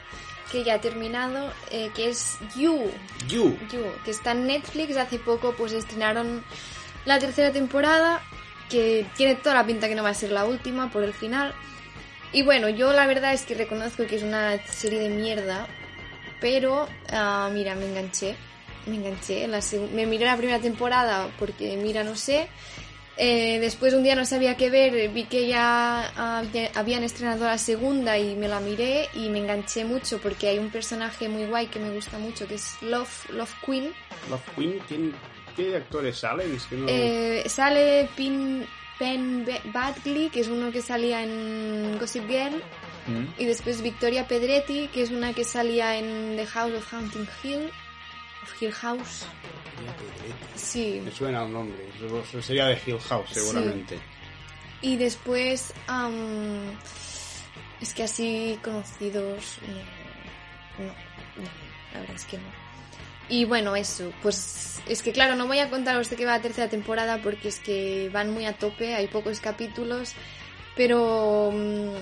que 0.52 0.64
ya 0.64 0.76
ha 0.76 0.82
terminado, 0.82 1.52
eh, 1.72 1.92
que 1.96 2.10
es 2.10 2.38
You. 2.56 2.92
You. 3.28 3.58
You, 3.72 3.86
que 4.04 4.12
está 4.12 4.32
en 4.32 4.48
Netflix. 4.48 4.98
Hace 4.98 5.20
poco 5.20 5.54
pues 5.54 5.72
estrenaron 5.72 6.44
la 7.06 7.20
tercera 7.20 7.52
temporada, 7.52 8.22
que 8.70 9.06
tiene 9.16 9.36
toda 9.36 9.56
la 9.56 9.66
pinta 9.66 9.88
que 9.88 9.96
no 9.96 10.04
va 10.04 10.10
a 10.10 10.14
ser 10.14 10.32
la 10.32 10.46
última 10.46 10.92
por 10.92 11.04
el 11.04 11.14
final. 11.14 11.54
Y 12.32 12.44
bueno, 12.44 12.70
yo 12.70 12.94
la 12.94 13.08
verdad 13.08 13.34
es 13.34 13.44
que 13.44 13.56
reconozco 13.56 14.06
que 14.06 14.18
es 14.18 14.24
una 14.24 14.64
serie 14.68 15.00
de 15.00 15.10
mierda, 15.10 15.68
pero 16.40 16.88
ah, 17.12 17.50
mira, 17.52 17.74
me 17.74 17.86
enganché. 17.88 18.36
Me 18.90 18.96
enganché. 18.98 19.48
La 19.48 19.60
seg- 19.60 19.90
me 19.92 20.06
miré 20.06 20.26
la 20.26 20.36
primera 20.38 20.60
temporada 20.60 21.30
porque, 21.38 21.78
mira, 21.78 22.04
no 22.04 22.16
sé. 22.16 22.48
Eh, 23.22 23.60
después 23.60 23.94
un 23.94 24.02
día 24.04 24.16
no 24.16 24.24
sabía 24.26 24.56
qué 24.56 24.70
ver, 24.70 25.10
vi 25.10 25.26
que 25.26 25.46
ya 25.46 26.08
había- 26.40 26.72
habían 26.76 27.04
estrenado 27.04 27.46
la 27.46 27.58
segunda 27.58 28.18
y 28.18 28.34
me 28.36 28.48
la 28.48 28.62
miré 28.62 29.10
y 29.14 29.28
me 29.28 29.40
enganché 29.40 29.84
mucho 29.84 30.20
porque 30.20 30.48
hay 30.48 30.58
un 30.58 30.70
personaje 30.70 31.28
muy 31.28 31.46
guay 31.46 31.68
que 31.68 31.80
me 31.80 31.90
gusta 31.94 32.18
mucho 32.18 32.48
que 32.48 32.56
es 32.56 32.78
Love, 32.82 33.30
Love 33.32 33.54
Queen. 33.66 33.92
Love 34.30 34.42
Queen, 34.56 34.80
¿quién- 34.88 35.14
¿qué 35.58 35.76
actores 35.76 36.18
salen? 36.20 36.56
Es 36.56 36.64
que 36.68 36.76
no... 36.78 36.86
Eh, 36.88 37.44
sale 37.50 38.08
Pin, 38.16 38.66
Penn 38.98 39.46
Badgley, 39.66 40.30
que 40.30 40.40
es 40.40 40.48
uno 40.48 40.72
que 40.72 40.82
salía 40.82 41.22
en 41.22 41.98
Gossip 42.00 42.26
Girl, 42.26 42.64
Mm. 43.08 43.26
y 43.42 43.46
después 43.46 43.82
Victoria 43.82 44.28
Pedretti, 44.30 44.88
que 44.94 45.02
es 45.02 45.10
una 45.10 45.34
que 45.34 45.44
salía 45.44 45.98
en 45.98 46.36
The 46.38 46.46
House 46.46 46.74
of 46.74 46.94
Haunting 46.94 47.28
Hill, 47.44 47.70
of 48.44 48.62
Hill 48.62 48.72
House. 48.74 49.26
Sí. 50.56 51.02
Me 51.04 51.12
suena 51.12 51.44
el 51.46 51.54
nombre. 51.54 51.78
Sería 52.42 52.68
de 52.68 52.80
Hill 52.86 53.00
House, 53.00 53.30
seguramente. 53.32 54.00
Y 54.82 54.96
después, 54.96 55.74
am, 55.88 56.78
es 57.82 57.94
que 57.94 58.04
así 58.04 58.58
conocidos, 58.64 59.58
no, 60.78 60.86
no, 60.86 60.92
no, 60.92 61.50
la 61.94 62.00
verdad 62.00 62.16
es 62.16 62.26
que 62.26 62.38
no. 62.38 62.70
Y 63.28 63.46
bueno, 63.46 63.76
eso, 63.76 64.12
pues 64.24 64.82
es 64.88 65.04
que 65.04 65.12
claro, 65.12 65.36
no 65.36 65.46
voy 65.48 65.60
a 65.60 65.70
contaros 65.70 66.10
de 66.10 66.16
qué 66.16 66.26
va 66.26 66.38
la 66.38 66.42
tercera 66.42 66.68
temporada 66.68 67.22
porque 67.22 67.50
es 67.50 67.60
que 67.60 68.10
van 68.12 68.32
muy 68.32 68.46
a 68.46 68.54
tope, 68.54 68.96
hay 68.96 69.08
pocos 69.08 69.40
capítulos, 69.40 70.14
pero 70.76 71.52
mm, 71.54 71.94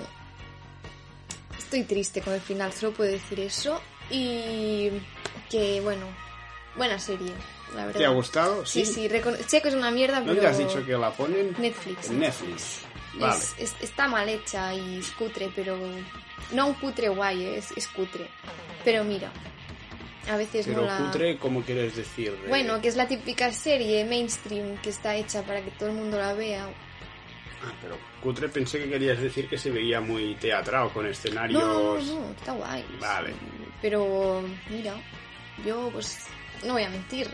estoy 1.58 1.82
triste 1.82 2.22
con 2.22 2.32
el 2.32 2.40
final, 2.40 2.72
solo 2.72 2.92
puedo 2.92 3.10
decir 3.10 3.40
eso. 3.40 3.80
Y 4.10 4.90
que 5.50 5.80
bueno, 5.82 6.06
buena 6.78 6.98
serie, 6.98 7.32
la 7.74 7.84
verdad. 7.86 7.98
¿Te 8.00 8.06
ha 8.06 8.10
gustado? 8.10 8.64
Sí, 8.64 8.86
sí, 8.86 9.08
recono- 9.08 9.36
sé 9.46 9.60
que 9.60 9.68
es 9.68 9.74
una 9.74 9.90
mierda, 9.90 10.20
pero... 10.20 10.32
¿Dónde 10.34 10.46
has 10.46 10.56
dicho 10.58 10.84
que 10.86 10.92
la 10.96 11.10
ponen? 11.10 11.54
Netflix. 11.58 12.08
En 12.08 12.20
Netflix. 12.20 12.80
Vale. 13.18 13.34
Es- 13.36 13.54
es- 13.58 13.76
está 13.80 14.08
mal 14.08 14.28
hecha 14.28 14.72
y 14.74 14.98
es 14.98 15.10
cutre, 15.12 15.50
pero 15.54 15.76
no 16.52 16.66
un 16.68 16.74
cutre 16.74 17.08
guay, 17.10 17.44
eh, 17.44 17.58
es, 17.58 17.72
es 17.76 17.86
cutre. 17.88 18.28
Pero 18.84 19.04
mira, 19.04 19.30
a 20.30 20.36
veces 20.36 20.66
Pero 20.66 20.82
mola. 20.82 20.98
cutre, 20.98 21.36
¿cómo 21.38 21.62
quieres 21.62 21.96
decir? 21.96 22.32
De- 22.38 22.48
Bueno, 22.48 22.80
que 22.80 22.88
es 22.88 22.96
la 22.96 23.06
típica 23.08 23.50
serie 23.52 24.04
mainstream 24.04 24.76
que 24.78 24.90
está 24.90 25.14
hecha 25.16 25.42
para 25.42 25.60
que 25.62 25.70
todo 25.72 25.88
el 25.90 25.96
mundo 25.96 26.16
la 26.18 26.32
vea. 26.34 26.66
Ah, 27.64 27.72
pero 27.82 27.98
cutre 28.22 28.48
pensé 28.48 28.78
que 28.78 28.88
querías 28.88 29.20
decir 29.20 29.48
que 29.48 29.58
se 29.58 29.70
veía 29.72 30.00
muy 30.00 30.36
teatral, 30.36 30.90
con 30.92 31.06
escenarios... 31.06 31.60
No, 31.60 31.94
no, 31.98 32.20
no, 32.20 32.30
está 32.30 32.52
guay. 32.52 32.84
Vale. 33.00 33.34
Pero 33.82 34.42
mira, 34.70 34.94
yo 35.66 35.90
pues 35.92 36.26
no 36.64 36.74
voy 36.74 36.82
a 36.84 36.90
mentir. 36.90 37.28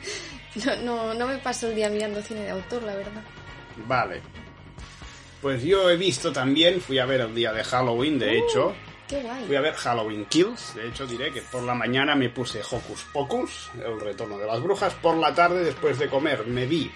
no, 0.64 0.76
no, 0.76 1.14
no 1.14 1.26
me 1.26 1.38
paso 1.38 1.68
el 1.68 1.74
día 1.74 1.88
mirando 1.88 2.22
cine 2.22 2.40
de 2.40 2.50
autor, 2.50 2.82
la 2.82 2.94
verdad. 2.94 3.22
Vale. 3.86 4.20
Pues 5.40 5.62
yo 5.62 5.90
he 5.90 5.96
visto 5.96 6.32
también, 6.32 6.80
fui 6.80 6.98
a 6.98 7.06
ver 7.06 7.20
el 7.22 7.34
día 7.34 7.52
de 7.52 7.64
Halloween, 7.64 8.18
de 8.18 8.38
hecho. 8.38 8.74
Qué 9.08 9.20
guay. 9.22 9.44
Fui 9.44 9.56
a 9.56 9.60
ver 9.60 9.74
Halloween 9.74 10.24
Kills, 10.26 10.74
de 10.74 10.88
hecho 10.88 11.06
diré 11.06 11.32
que 11.32 11.42
por 11.42 11.62
la 11.64 11.74
mañana 11.74 12.14
me 12.14 12.28
puse 12.30 12.60
Hocus 12.60 13.04
Pocus, 13.12 13.70
el 13.84 14.00
retorno 14.00 14.38
de 14.38 14.46
las 14.46 14.62
brujas, 14.62 14.94
por 14.94 15.16
la 15.16 15.34
tarde 15.34 15.64
después 15.64 15.98
de 15.98 16.08
comer 16.08 16.46
me 16.46 16.66
vi... 16.66 16.90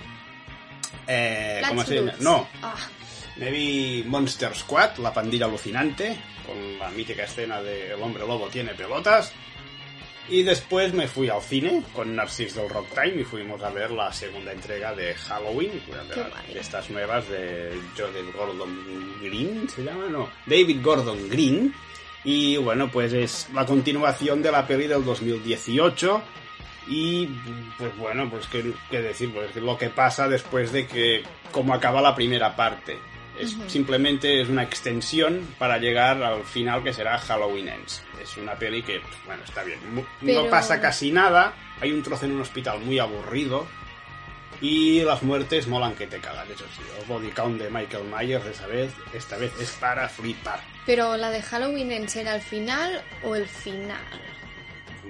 Eh, 1.09 1.61
¿Cómo 1.69 1.85
se 1.85 1.97
llama? 1.97 2.15
No, 2.21 2.49
Ah, 2.63 2.75
me 3.37 3.51
vi 3.51 4.05
Monster 4.07 4.55
Squad, 4.55 4.97
la 4.99 5.13
pandilla 5.13 5.47
alucinante, 5.47 6.17
con 6.47 6.79
la 6.79 6.89
mítica 6.91 7.25
escena 7.25 7.61
de 7.61 7.93
El 7.93 8.03
hombre 8.03 8.27
lobo 8.27 8.49
tiene 8.49 8.75
pelotas. 8.75 9.33
Y 10.29 10.43
después 10.43 10.93
me 10.93 11.07
fui 11.07 11.29
al 11.29 11.41
cine 11.41 11.83
con 11.95 12.17
Narcis 12.17 12.55
del 12.55 12.69
Rock 12.69 12.89
Time 12.95 13.21
y 13.21 13.25
fuimos 13.25 13.63
a 13.63 13.71
ver 13.71 13.93
la 13.93 14.13
segunda 14.13 14.53
entrega 14.53 14.93
de 14.95 15.15
Halloween, 15.15 15.71
de, 15.71 16.53
de 16.55 16.61
estas 16.61 16.91
nuevas 16.91 17.29
de 17.29 17.79
Joseph 17.97 18.35
Gordon 18.35 19.21
Green, 19.23 19.69
¿se 19.69 19.85
llama? 19.85 20.07
No, 20.09 20.29
David 20.47 20.83
Gordon 20.83 21.29
Green. 21.29 21.73
Y 22.25 22.57
bueno, 22.57 22.91
pues 22.91 23.13
es 23.13 23.49
la 23.55 23.65
continuación 23.65 24.43
de 24.43 24.51
la 24.51 24.67
peli 24.67 24.89
del 24.89 25.05
2018. 25.05 26.23
Y 26.89 27.27
pues 27.79 27.97
bueno, 27.97 28.29
pues 28.29 28.49
qué, 28.49 28.73
qué 28.91 29.01
decir, 29.01 29.33
pues 29.33 29.55
lo 29.57 29.79
que 29.79 29.91
pasa 29.91 30.29
después 30.29 30.73
de 30.73 30.89
que, 30.89 31.23
como 31.53 31.73
acaba 31.73 32.01
la 32.01 32.17
primera 32.17 32.57
parte. 32.57 32.99
Es, 33.39 33.57
Simplemente 33.69 34.41
es 34.41 34.49
una 34.49 34.63
extensión 34.63 35.47
para 35.59 35.79
llegar 35.79 36.23
al 36.23 36.45
final 36.45 36.83
que 36.83 36.93
será 36.93 37.19
Halloween 37.19 37.69
Ends. 37.69 38.03
Es 38.23 38.37
una 38.37 38.55
peli 38.55 38.83
que, 38.83 39.01
bueno, 39.27 39.43
está 39.45 39.63
bien. 39.63 39.79
Pero- 40.25 40.45
No 40.45 40.51
pasa 40.51 40.81
casi 40.81 41.11
nada. 41.11 41.55
Hay 41.81 41.93
un 41.93 42.03
trozo 42.03 42.25
en 42.27 42.33
un 42.33 42.41
hospital 42.41 42.81
muy 42.81 42.99
aburrido. 42.99 43.67
Y 44.63 45.01
las 45.03 45.23
muertes 45.23 45.67
molan 45.69 45.95
que 45.95 46.07
te 46.07 46.19
cagas, 46.19 46.49
eso 46.49 46.65
sí. 46.75 46.81
El 46.99 47.05
body 47.07 47.29
count 47.29 47.61
de 47.61 47.69
Michael 47.69 48.05
Myers 48.05 48.47
esta 48.47 48.67
vez, 48.67 48.91
esta 49.13 49.37
vez 49.37 49.53
es 49.61 49.71
para 49.73 50.09
flipar. 50.09 50.61
pero 50.87 51.17
la 51.17 51.29
de 51.31 51.43
Halloween 51.43 51.93
en 51.93 52.09
ser 52.09 52.27
al 52.29 52.41
final 52.41 53.03
o 53.23 53.37
el 53.37 53.47
final. 53.47 54.01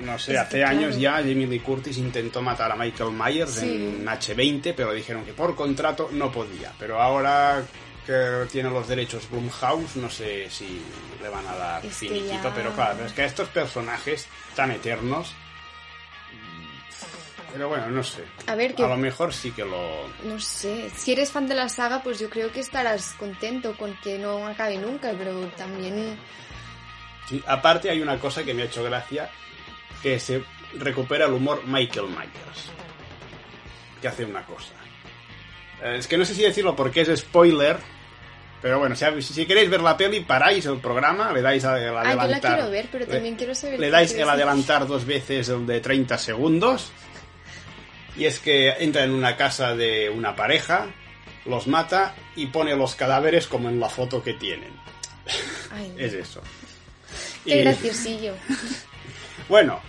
No 0.00 0.18
sé, 0.18 0.32
Es 0.32 0.38
hace 0.40 0.64
años 0.64 0.96
claro. 0.96 1.00
ya 1.00 1.12
Jamie 1.28 1.46
Lee 1.46 1.60
Curtis 1.60 1.96
intentó 1.98 2.42
matar 2.42 2.72
a 2.72 2.76
Michael 2.76 3.12
Myers 3.12 3.50
Sí. 3.52 3.66
en 3.70 4.04
H20, 4.06 4.74
pero 4.74 4.92
dijeron 4.92 5.24
que 5.24 5.32
por 5.32 5.54
contrato 5.54 6.08
no 6.12 6.32
podía. 6.32 6.72
Pero 6.78 7.00
ahora 7.00 7.62
que 8.07 8.47
tiene 8.53 8.71
los 8.71 8.87
derechos 8.88 9.29
Blumhouse, 9.31 9.97
no 9.97 10.09
sé 10.09 10.49
si 10.51 10.81
le 11.21 11.29
van 11.29 11.47
a 11.47 11.57
dar 11.57 11.85
Es 11.85 11.97
finiquito, 11.97 12.45
ya- 12.45 12.55
pero 12.55 12.73
claro, 12.73 13.05
es 13.05 13.12
que 13.12 13.23
a 13.23 13.27
estos 13.27 13.49
personajes 13.49 14.27
tan 14.55 14.71
eternos... 14.71 15.35
Pero 17.53 17.69
bueno, 17.69 17.88
no 17.88 18.03
sé. 18.03 18.23
A 18.49 18.55
ver, 18.55 18.75
que 18.75 18.85
A 18.85 18.88
lo 18.88 18.97
mejor 18.99 19.33
sí 19.33 19.51
que 19.51 19.64
lo... 19.64 20.09
no 20.25 20.38
sé, 20.38 20.90
si 20.95 21.12
eres 21.12 21.31
fan 21.33 21.47
de 21.49 21.55
la 21.55 21.69
saga, 21.71 22.03
pues 22.03 22.19
yo 22.19 22.29
creo 22.29 22.53
que 22.53 22.61
estarás 22.61 23.14
contento 23.19 23.75
con 23.79 23.95
que 24.01 24.19
no 24.19 24.47
acabe 24.47 24.77
nunca, 24.77 25.12
pero 25.16 25.47
también 25.57 26.19
Sí, 27.29 27.42
aparte 27.47 27.88
hay 27.90 28.01
una 28.03 28.19
cosa 28.21 28.45
que 28.45 28.53
me 28.55 28.62
ha 28.62 28.66
hecho 28.66 28.85
gracia, 28.85 29.31
que 30.03 30.21
se 30.21 30.45
recupera 30.75 31.25
el 31.27 31.33
humor 31.33 31.62
Michael 31.66 32.07
Myers. 32.09 32.71
Que 34.01 34.09
hace 34.09 34.25
una 34.25 34.45
cosa. 34.45 34.75
Eh, 35.83 35.97
Es 35.99 36.07
que 36.07 36.19
no 36.19 36.25
sé 36.25 36.35
si 36.35 36.42
decirlo 36.42 36.77
porque 36.77 37.01
es 37.01 37.19
spoiler, 37.21 37.79
pero 38.66 38.81
bueno, 38.81 38.96
si, 38.96 39.22
si 39.22 39.46
queréis 39.46 39.70
ver 39.70 39.81
la 39.81 39.96
peli, 39.96 40.18
paráis 40.24 40.66
el 40.66 40.79
programa, 40.81 41.31
le 41.33 41.40
dais 41.40 41.64
al 41.64 41.76
Ah, 41.76 41.81
yo 41.87 41.92
la 41.94 42.00
adelantar. 42.00 42.55
quiero 42.57 42.68
ver, 42.68 42.88
pero 42.90 43.07
le- 43.07 43.12
también 43.12 43.37
quiero 43.37 43.55
saber 43.55 43.79
Le 43.79 43.87
qué 43.87 43.90
dais 43.92 44.11
el 44.11 44.16
decir. 44.16 44.29
adelantar 44.33 44.88
dos 44.88 45.05
veces 45.07 45.48
el 45.50 45.64
de 45.68 45.81
30 45.81 46.18
segundos. 46.18 46.90
Y 48.16 48.24
es 48.24 48.40
que 48.40 48.70
entra 48.81 49.05
en 49.05 49.12
una 49.12 49.37
casa 49.37 49.76
de 49.76 50.11
una 50.11 50.35
pareja, 50.35 50.87
los 51.44 51.68
mata 51.68 52.16
y 52.35 52.46
pone 52.46 52.74
los 52.74 52.96
cadáveres 52.96 53.46
como 53.46 53.68
en 53.68 53.79
la 53.79 53.88
foto 53.88 54.20
que 54.20 54.33
tienen. 54.35 54.72
Ay, 55.72 55.94
Es 55.98 56.12
eso. 56.14 56.42
qué 57.44 57.61
Y- 57.61 57.62
graciosillo. 57.62 58.35
bueno, 59.48 59.81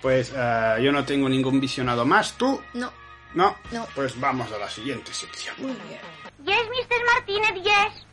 pues 0.00 0.32
eh, 0.32 0.76
yo 0.80 0.92
no 0.92 1.04
tengo 1.04 1.28
ningún 1.28 1.60
visionado 1.60 2.04
más. 2.04 2.38
¿Tú? 2.38 2.62
No, 2.74 2.92
No. 3.34 3.56
No. 3.72 3.88
Pues 3.96 4.20
vamos 4.20 4.52
a 4.52 4.58
la 4.58 4.70
siguiente 4.70 5.12
sección. 5.12 5.56
muy 5.58 5.72
bien. 5.88 6.00
Yes, 6.44 6.68
Mr. 6.68 7.04
Martinez, 7.14 7.64
yes. 7.64 8.06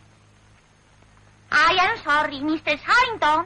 I 1.52 1.78
am 1.80 1.98
sorry, 2.04 2.40
Mr. 2.42 2.78
Harrington. 2.86 3.46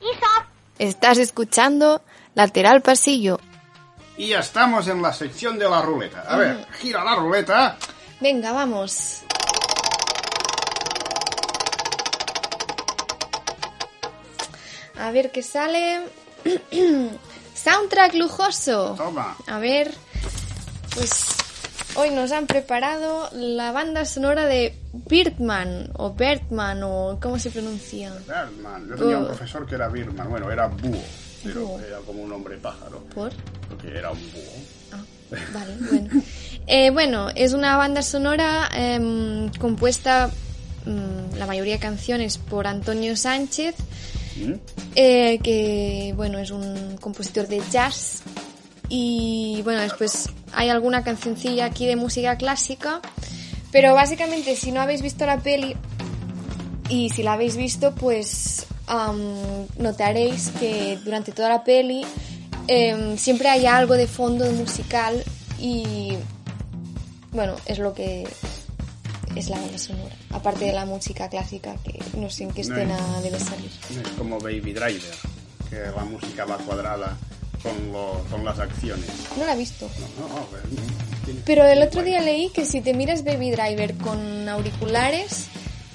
Isa. 0.00 0.46
Estás 0.78 1.18
escuchando 1.18 2.02
Lateral 2.34 2.82
Pasillo. 2.82 3.40
Y 4.16 4.28
ya 4.28 4.40
estamos 4.40 4.88
en 4.88 5.02
la 5.02 5.12
sección 5.12 5.58
de 5.58 5.68
la 5.68 5.82
ruleta. 5.82 6.22
A 6.22 6.36
ver, 6.36 6.66
gira 6.80 7.04
la 7.04 7.16
ruleta. 7.16 7.76
Venga, 8.20 8.52
vamos. 8.52 9.22
A 14.98 15.10
ver 15.10 15.30
qué 15.30 15.42
sale. 15.42 16.08
Soundtrack 17.54 18.14
lujoso. 18.14 18.94
Toma. 18.96 19.36
A 19.46 19.58
ver, 19.58 19.94
pues 20.94 21.35
hoy 21.96 22.10
nos 22.10 22.32
han 22.32 22.46
preparado 22.46 23.28
la 23.32 23.72
banda 23.72 24.04
sonora 24.04 24.46
de 24.46 24.74
Birdman 24.92 25.90
o 25.94 26.12
Birdman 26.12 26.82
o 26.82 27.18
¿cómo 27.20 27.38
se 27.38 27.50
pronuncia? 27.50 28.12
Birdman. 28.26 28.88
Yo 28.88 28.96
tenía 28.96 29.18
un 29.18 29.24
Oh. 29.24 29.28
profesor 29.28 29.66
que 29.66 29.74
era 29.74 29.88
Birdman. 29.88 30.28
Bueno, 30.28 30.50
era 30.50 30.66
búho. 30.68 30.98
Pero 31.42 31.60
Búho. 31.66 31.80
era 31.80 31.98
como 32.00 32.22
un 32.22 32.32
hombre 32.32 32.56
pájaro. 32.56 33.02
¿Por? 33.14 33.32
Porque 33.68 33.96
era 33.96 34.10
un 34.10 34.18
búho. 34.18 34.52
Ah, 34.92 35.02
vale, 35.52 35.74
bueno. 35.90 36.22
Eh, 36.66 36.90
bueno, 36.90 37.28
es 37.34 37.52
una 37.52 37.76
banda 37.76 38.02
sonora 38.02 38.68
em, 38.74 39.48
compuesta, 39.58 40.30
mm, 40.84 41.36
la 41.36 41.46
mayoría 41.46 41.74
de 41.74 41.78
canciones, 41.80 42.38
por 42.38 42.66
Antonio 42.66 43.16
Sánchez, 43.16 43.74
¿Mm? 44.36 44.52
eh, 44.96 45.38
que, 45.42 46.12
bueno, 46.16 46.38
es 46.38 46.50
un 46.50 46.96
compositor 47.00 47.46
de 47.46 47.62
jazz. 47.70 48.22
Y, 48.88 49.60
bueno, 49.64 49.80
después 49.80 50.28
hay 50.56 50.70
alguna 50.70 51.04
cancioncilla 51.04 51.66
aquí 51.66 51.86
de 51.86 51.94
música 51.94 52.36
clásica. 52.36 53.00
Pero 53.70 53.94
básicamente, 53.94 54.56
si 54.56 54.72
no 54.72 54.80
habéis 54.80 55.02
visto 55.02 55.24
la 55.26 55.38
peli, 55.38 55.76
y 56.88 57.10
si 57.10 57.22
la 57.22 57.34
habéis 57.34 57.56
visto, 57.56 57.94
pues 57.94 58.66
am, 58.86 59.66
notaréis 59.78 60.48
que 60.58 60.98
durante 61.04 61.32
toda 61.32 61.48
la 61.50 61.64
peli 61.64 62.04
em, 62.68 63.16
siempre 63.18 63.48
hay 63.48 63.66
algo 63.66 63.94
de 63.94 64.06
fondo 64.06 64.50
musical 64.52 65.22
y 65.58 66.14
bueno, 67.32 67.54
es 67.66 67.78
lo 67.78 67.92
que 67.92 68.26
es 69.34 69.48
la 69.50 69.58
banda 69.58 69.78
sonora. 69.78 70.14
Aparte 70.30 70.64
de 70.66 70.72
la 70.72 70.86
música 70.86 71.28
clásica, 71.28 71.74
que 71.84 71.98
no 72.16 72.30
sé 72.30 72.44
en 72.44 72.52
qué 72.52 72.62
No 72.64 72.74
escena 72.76 72.98
es- 73.18 73.22
debe 73.24 73.40
salir. 73.40 73.70
Es 73.90 74.08
como 74.16 74.38
Baby 74.38 74.72
Driver. 74.72 75.14
Que 75.68 75.78
la 75.94 76.04
música 76.04 76.44
va 76.44 76.56
cuadrada 76.58 77.16
con, 77.68 77.92
lo- 77.92 78.24
con 78.30 78.44
las 78.44 78.58
acciones. 78.58 79.06
No 79.36 79.44
la 79.44 79.54
he 79.54 79.56
visto. 79.56 79.88
No, 80.18 80.28
no, 80.28 80.34
no, 80.34 80.46
pero, 81.44 81.64
el 81.64 81.82
otro 81.82 82.02
día 82.02 82.20
leí 82.20 82.50
que 82.50 82.64
si 82.64 82.80
te 82.80 82.94
miras 82.94 83.24
Baby 83.24 83.50
Driver 83.50 83.94
con 83.96 84.48
auriculares, 84.48 85.48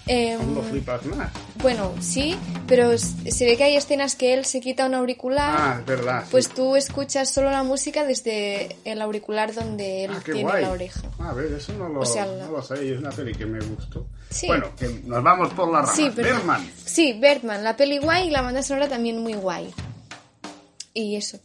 Aún 0.09 0.55
lo 0.55 0.61
flipas 0.63 1.05
más. 1.05 1.29
bueno, 1.61 1.93
sí, 2.01 2.35
pero 2.67 2.97
se 2.97 3.45
ve 3.45 3.55
que 3.55 3.63
hay 3.63 3.77
escenas 3.77 4.15
que 4.15 4.33
él 4.33 4.43
se 4.43 4.59
quita 4.59 4.85
un 4.85 4.93
auricular. 4.95 5.55
Ah, 5.57 5.77
es 5.79 5.85
verdad. 5.85 6.23
sí. 6.23 6.27
Pues 6.31 6.49
tú 6.49 6.75
escuchas 6.75 7.29
solo 7.29 7.49
la 7.49 7.63
música 7.63 8.03
desde 8.03 8.75
el 8.83 9.01
auricular 9.01 9.53
donde 9.53 10.03
él 10.05 10.11
Ah, 10.13 10.21
tiene 10.25 10.41
guay. 10.41 10.63
la 10.63 10.71
oreja. 10.71 11.01
A 11.19 11.31
ver, 11.33 11.53
eso 11.53 11.71
no 11.73 11.87
lo, 11.87 12.01
O 12.01 12.05
sea, 12.05 12.25
no 12.25 12.51
lo 12.51 12.61
sabía. 12.61 12.93
Es 12.93 12.99
una 12.99 13.11
peli 13.11 13.33
que 13.33 13.45
me 13.45 13.59
gustó. 13.61 14.05
Sí. 14.29 14.47
Bueno, 14.47 14.75
que 14.77 14.87
nos 15.05 15.23
vamos 15.23 15.53
por 15.53 15.71
la 15.71 15.81
rama. 15.81 15.93
Sí, 15.95 16.11
pero... 16.13 16.35
Birdman. 16.35 16.71
Sí, 16.83 17.13
Birdman, 17.13 17.63
la 17.63 17.77
peli 17.77 17.97
guay 17.99 18.27
y 18.27 18.31
la 18.31 18.41
banda 18.41 18.63
sonora 18.63 18.89
también 18.89 19.19
muy 19.19 19.33
guay. 19.35 19.73
Y 20.93 21.15
eso. 21.15 21.39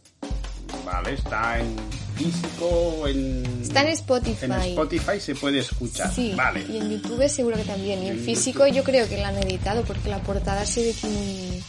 Vale, 0.85 1.13
está 1.13 1.59
en 1.59 1.75
físico, 2.15 3.07
en... 3.07 3.45
Está 3.61 3.81
en 3.83 3.89
Spotify. 3.89 4.45
En 4.45 4.51
Spotify 4.53 5.19
se 5.19 5.35
puede 5.35 5.59
escuchar. 5.59 6.13
Sí, 6.13 6.33
Vale. 6.35 6.65
y 6.67 6.77
en 6.77 6.89
YouTube 6.91 7.27
seguro 7.29 7.57
que 7.57 7.63
también. 7.63 8.03
Y 8.03 8.07
en 8.07 8.17
En 8.17 8.23
físico 8.23 8.65
YouTube. 8.65 8.75
yo 8.77 8.83
creo 8.83 9.07
que 9.09 9.17
la 9.17 9.29
han 9.29 9.37
editado 9.37 9.83
porque 9.83 10.09
la 10.09 10.19
portada 10.19 10.65
se 10.65 10.81
ve 10.83 10.95
muy 11.03 11.63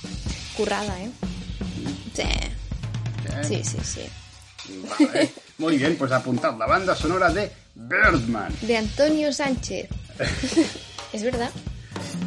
currada, 0.57 1.01
¿eh? 1.03 1.11
Sí, 2.15 3.63
sí, 3.63 3.63
sí. 3.65 3.79
sí. 3.85 4.83
Vale. 4.99 5.31
Muy 5.59 5.77
bien, 5.79 5.97
pues 5.97 6.11
apuntad 6.13 6.57
la 6.59 6.67
banda 6.67 6.95
sonora 6.95 7.31
de 7.33 7.51
Birdman. 7.75 8.53
De 8.63 8.77
Antonio 8.77 9.33
Sánchez. 9.33 9.89
es 11.13 11.23
verdad. 11.23 11.51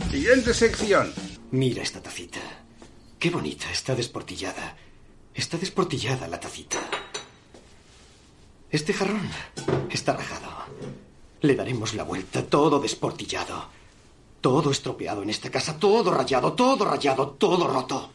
Siguiente 0.09 0.53
sección. 0.53 1.11
Mira 1.51 1.83
esta 1.83 2.01
tacita. 2.01 2.39
Qué 3.19 3.29
bonita, 3.29 3.69
está 3.71 3.93
desportillada. 3.95 4.75
Está 5.33 5.57
desportillada 5.57 6.27
la 6.27 6.39
tacita. 6.39 6.79
Este 8.69 8.93
jarrón 8.93 9.29
está 9.89 10.13
rajado. 10.13 10.49
Le 11.41 11.55
daremos 11.55 11.93
la 11.93 12.03
vuelta, 12.03 12.45
todo 12.45 12.79
desportillado. 12.79 13.65
Todo 14.41 14.71
estropeado 14.71 15.21
en 15.23 15.29
esta 15.29 15.51
casa, 15.51 15.77
todo 15.77 16.11
rayado, 16.11 16.53
todo 16.53 16.85
rayado, 16.85 17.29
todo 17.31 17.67
roto. 17.67 18.11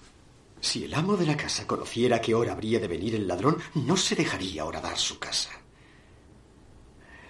Si 0.61 0.85
el 0.85 0.95
amo 0.95 1.17
de 1.17 1.27
la 1.27 1.37
casa 1.37 1.67
conociera 1.67 2.17
a 2.17 2.21
qué 2.21 2.35
hora 2.35 2.53
habría 2.53 2.81
de 2.81 2.89
venir 2.89 3.15
el 3.15 3.29
ladrón, 3.29 3.59
no 3.75 3.97
se 3.97 4.17
dejaría 4.17 4.65
horadar 4.65 4.99
su 4.99 5.19
casa. 5.19 5.51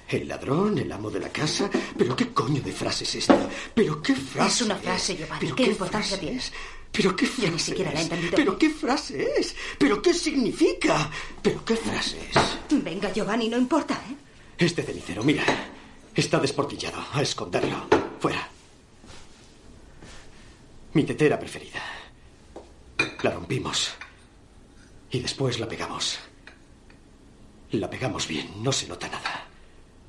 El 0.08 0.28
ladrón, 0.28 0.78
el 0.78 0.90
amo 0.92 1.10
de 1.10 1.20
la 1.20 1.28
casa. 1.30 1.68
¿Pero 1.98 2.14
qué 2.14 2.32
coño 2.32 2.62
de 2.62 2.72
frase 2.72 3.04
es 3.04 3.16
esta? 3.16 3.48
¿Pero 3.74 4.00
qué 4.00 4.14
frase 4.14 4.62
Es 4.62 4.62
una 4.62 4.76
frase, 4.76 5.16
Giovanni. 5.16 5.40
¿Pero 5.40 5.56
¿Qué 5.56 5.64
qué 5.64 5.70
importancia 5.72 6.16
frase 6.16 6.22
tiene? 6.24 6.38
es? 6.38 6.52
¿Pero 6.96 7.14
qué 7.14 7.26
frase 7.26 7.46
Yo 7.46 7.52
ni 7.52 7.58
siquiera 7.58 7.92
la 7.92 8.00
he 8.00 8.02
entendido 8.04 8.32
¿Pero 8.34 8.58
qué 8.58 8.70
frase 8.70 9.28
es? 9.38 9.54
¿Pero 9.78 10.00
qué 10.00 10.14
significa? 10.14 11.10
¿Pero 11.42 11.62
qué 11.64 11.76
frase 11.76 12.18
es? 12.30 12.82
Venga, 12.82 13.12
Giovanni, 13.12 13.48
no 13.48 13.58
importa, 13.58 13.94
¿eh? 13.94 14.16
Este 14.58 14.82
cenicero, 14.82 15.22
mira. 15.22 15.44
Está 16.14 16.38
desportillado. 16.38 17.04
A 17.12 17.20
esconderlo. 17.20 17.86
Fuera. 18.18 18.48
Mi 20.94 21.04
tetera 21.04 21.38
preferida. 21.38 21.82
La 23.22 23.30
rompimos. 23.30 23.92
Y 25.10 25.20
después 25.20 25.60
la 25.60 25.68
pegamos. 25.68 26.18
La 27.72 27.90
pegamos 27.90 28.26
bien. 28.26 28.62
No 28.62 28.72
se 28.72 28.88
nota 28.88 29.08
nada. 29.08 29.46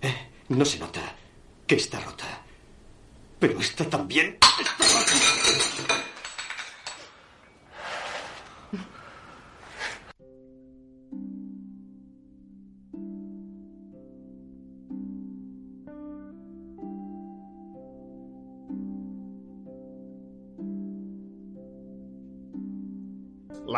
¿Eh? 0.02 0.15
No 0.50 0.63
se 0.63 0.80
nota 0.80 1.15
que 1.65 1.76
está 1.76 2.00
rota. 2.00 2.41
Pero 3.39 3.60
esta 3.60 3.89
también. 3.89 4.38
está 4.41 4.86
rota. 4.88 5.97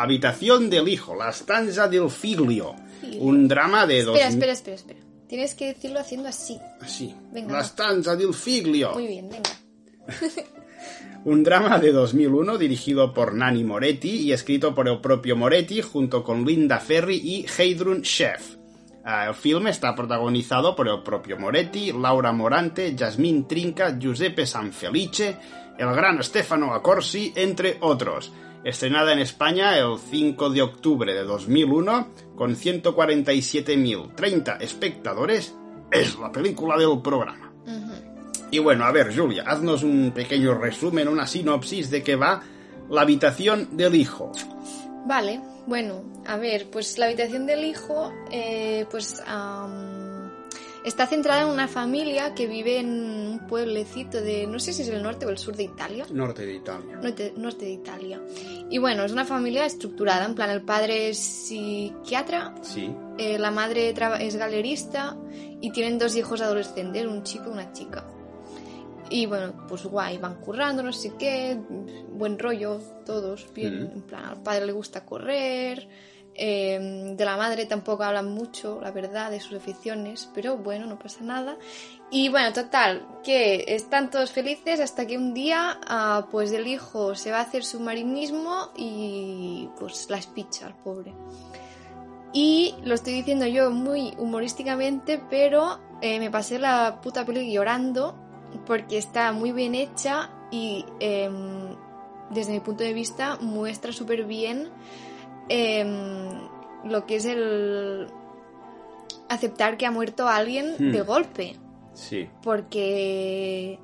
La 0.00 0.04
habitación 0.04 0.70
del 0.70 0.88
hijo, 0.88 1.14
la 1.14 1.28
stanza 1.28 1.86
del 1.86 2.08
figlio. 2.08 2.74
Un 3.18 3.46
drama 3.46 3.86
de 3.86 4.02
dos... 4.02 4.14
Espera, 4.18 4.30
espera, 4.30 4.52
espera, 4.54 4.76
espera. 4.76 5.00
Tienes 5.28 5.54
que 5.54 5.66
decirlo 5.74 6.00
haciendo 6.00 6.26
así. 6.30 6.58
Sí. 6.86 7.14
Venga, 7.30 7.52
La 7.52 7.58
va. 7.58 7.64
stanza 7.64 8.16
del 8.16 8.32
figlio. 8.32 8.92
Muy 8.94 9.06
bien, 9.06 9.28
venga. 9.28 9.50
Un 11.26 11.42
drama 11.44 11.78
de 11.78 11.92
2001 11.92 12.56
dirigido 12.56 13.12
por 13.12 13.34
Nani 13.34 13.62
Moretti 13.62 14.22
y 14.22 14.32
escrito 14.32 14.74
por 14.74 14.88
el 14.88 15.02
propio 15.02 15.36
Moretti 15.36 15.82
junto 15.82 16.24
con 16.24 16.46
Linda 16.46 16.78
Ferry 16.80 17.16
y 17.22 17.44
Heidrun 17.58 18.00
Chef. 18.00 18.56
Ah, 19.04 19.26
El 19.28 19.34
film 19.34 19.66
está 19.66 19.94
protagonizado 19.94 20.74
por 20.74 20.88
el 20.88 21.02
propio 21.02 21.38
Moretti, 21.38 21.92
Laura 21.92 22.32
Morante, 22.32 22.96
Jasmine 22.98 23.42
Trinca, 23.46 23.98
Giuseppe 23.98 24.46
Sanfelice, 24.46 25.36
el 25.78 25.92
gran 25.94 26.22
Stefano 26.24 26.72
Accorsi, 26.72 27.34
entre 27.36 27.76
otros. 27.82 28.32
Estrenada 28.64 29.12
en 29.12 29.20
España 29.20 29.78
el 29.78 29.98
5 29.98 30.50
de 30.50 30.62
octubre 30.62 31.14
de 31.14 31.24
2001 31.24 32.08
con 32.36 32.54
147.030 32.54 34.60
espectadores, 34.60 35.54
es 35.90 36.18
la 36.18 36.30
película 36.30 36.76
del 36.76 37.00
programa. 37.00 37.50
Y 38.50 38.58
bueno, 38.58 38.84
a 38.84 38.92
ver, 38.92 39.16
Julia, 39.16 39.44
haznos 39.46 39.82
un 39.82 40.12
pequeño 40.12 40.54
resumen, 40.54 41.08
una 41.08 41.26
sinopsis 41.26 41.90
de 41.90 42.02
qué 42.02 42.16
va 42.16 42.42
la 42.90 43.02
habitación 43.02 43.76
del 43.76 43.94
hijo. 43.94 44.32
Vale, 45.06 45.40
bueno, 45.66 46.02
a 46.26 46.36
ver, 46.36 46.68
pues 46.70 46.98
la 46.98 47.06
habitación 47.06 47.46
del 47.46 47.64
hijo, 47.64 48.12
eh, 48.30 48.84
pues 48.90 49.22
am, 49.26 49.99
está 50.84 51.06
centrada 51.06 51.42
en 51.42 51.48
una 51.48 51.68
familia 51.68 52.34
que 52.34 52.46
vive 52.46 52.78
en 52.78 52.88
un 52.90 53.46
pueblecito 53.46 54.20
de, 54.20 54.46
no 54.46 54.58
sé 54.58 54.72
si 54.72 54.82
es 54.82 54.88
el 54.88 55.02
norte 55.02 55.26
o 55.26 55.30
el 55.30 55.38
sur 55.38 55.56
de 55.56 55.64
Italia. 55.64 56.06
Norte 56.12 56.46
de 56.46 56.54
Italia. 56.54 56.96
Norte, 57.02 57.34
norte 57.36 57.64
de 57.66 57.72
Italia. 57.72 58.20
Y 58.70 58.78
bueno, 58.78 59.04
es 59.04 59.12
una 59.12 59.24
familia 59.24 59.66
estructurada, 59.66 60.24
en 60.24 60.34
plan, 60.34 60.50
el 60.50 60.62
padre 60.62 61.10
es 61.10 61.18
psiquiatra, 61.18 62.54
Sí. 62.62 62.90
eh, 63.18 63.38
la 63.38 63.50
madre 63.50 63.94
es 64.20 64.36
galerista 64.36 65.16
y 65.60 65.70
tienen 65.72 65.98
dos 65.98 66.16
hijos 66.16 66.40
adolescentes, 66.40 67.06
un 67.06 67.22
chico 67.22 67.44
y 67.48 67.52
una 67.52 67.72
chica. 67.72 68.06
Y 69.12 69.26
bueno, 69.26 69.66
pues 69.66 69.84
guay, 69.84 70.18
van 70.18 70.36
currando, 70.36 70.84
no 70.84 70.92
sé 70.92 71.14
qué, 71.18 71.58
buen 72.12 72.38
rollo, 72.38 72.78
todos, 73.04 73.52
bien, 73.52 73.82
Mm. 73.82 73.92
en 73.96 74.02
plan, 74.02 74.24
al 74.24 74.42
padre 74.42 74.66
le 74.66 74.72
gusta 74.72 75.04
correr, 75.04 75.88
eh, 76.42 77.12
de 77.14 77.24
la 77.26 77.36
madre 77.36 77.66
tampoco 77.66 78.02
hablan 78.02 78.32
mucho, 78.32 78.80
la 78.80 78.90
verdad, 78.90 79.30
de 79.30 79.40
sus 79.40 79.58
aficiones, 79.58 80.30
pero 80.32 80.56
bueno, 80.56 80.86
no 80.86 80.98
pasa 80.98 81.22
nada. 81.22 81.58
Y 82.10 82.30
bueno, 82.30 82.54
total, 82.54 83.06
que 83.22 83.66
están 83.68 84.08
todos 84.08 84.32
felices 84.32 84.80
hasta 84.80 85.06
que 85.06 85.18
un 85.18 85.34
día, 85.34 85.78
ah, 85.86 86.28
pues 86.30 86.50
el 86.52 86.66
hijo 86.66 87.14
se 87.14 87.30
va 87.30 87.40
a 87.40 87.42
hacer 87.42 87.62
submarinismo 87.62 88.70
y 88.74 89.68
pues 89.78 90.08
la 90.08 90.16
espicha 90.16 90.66
al 90.66 90.74
pobre. 90.76 91.12
Y 92.32 92.74
lo 92.84 92.94
estoy 92.94 93.12
diciendo 93.12 93.46
yo 93.46 93.70
muy 93.70 94.14
humorísticamente, 94.16 95.20
pero 95.28 95.78
eh, 96.00 96.18
me 96.20 96.30
pasé 96.30 96.58
la 96.58 97.02
puta 97.02 97.26
peli 97.26 97.52
llorando 97.52 98.16
porque 98.66 98.96
está 98.96 99.32
muy 99.32 99.52
bien 99.52 99.74
hecha 99.74 100.30
y 100.50 100.86
em, 101.00 101.76
desde 102.30 102.52
mi 102.52 102.60
punto 102.60 102.82
de 102.82 102.94
vista 102.94 103.36
muestra 103.42 103.92
súper 103.92 104.24
bien 104.24 104.70
em, 105.50 106.28
lo 106.84 107.04
que 107.06 107.16
es 107.16 107.24
el 107.26 108.06
aceptar 109.28 109.76
que 109.76 109.84
ha 109.86 109.90
muerto 109.90 110.28
alguien 110.28 110.74
Hmm. 110.78 110.92
de 110.92 111.02
golpe. 111.02 111.56
Sí. 111.92 112.28
Porque, 112.42 113.78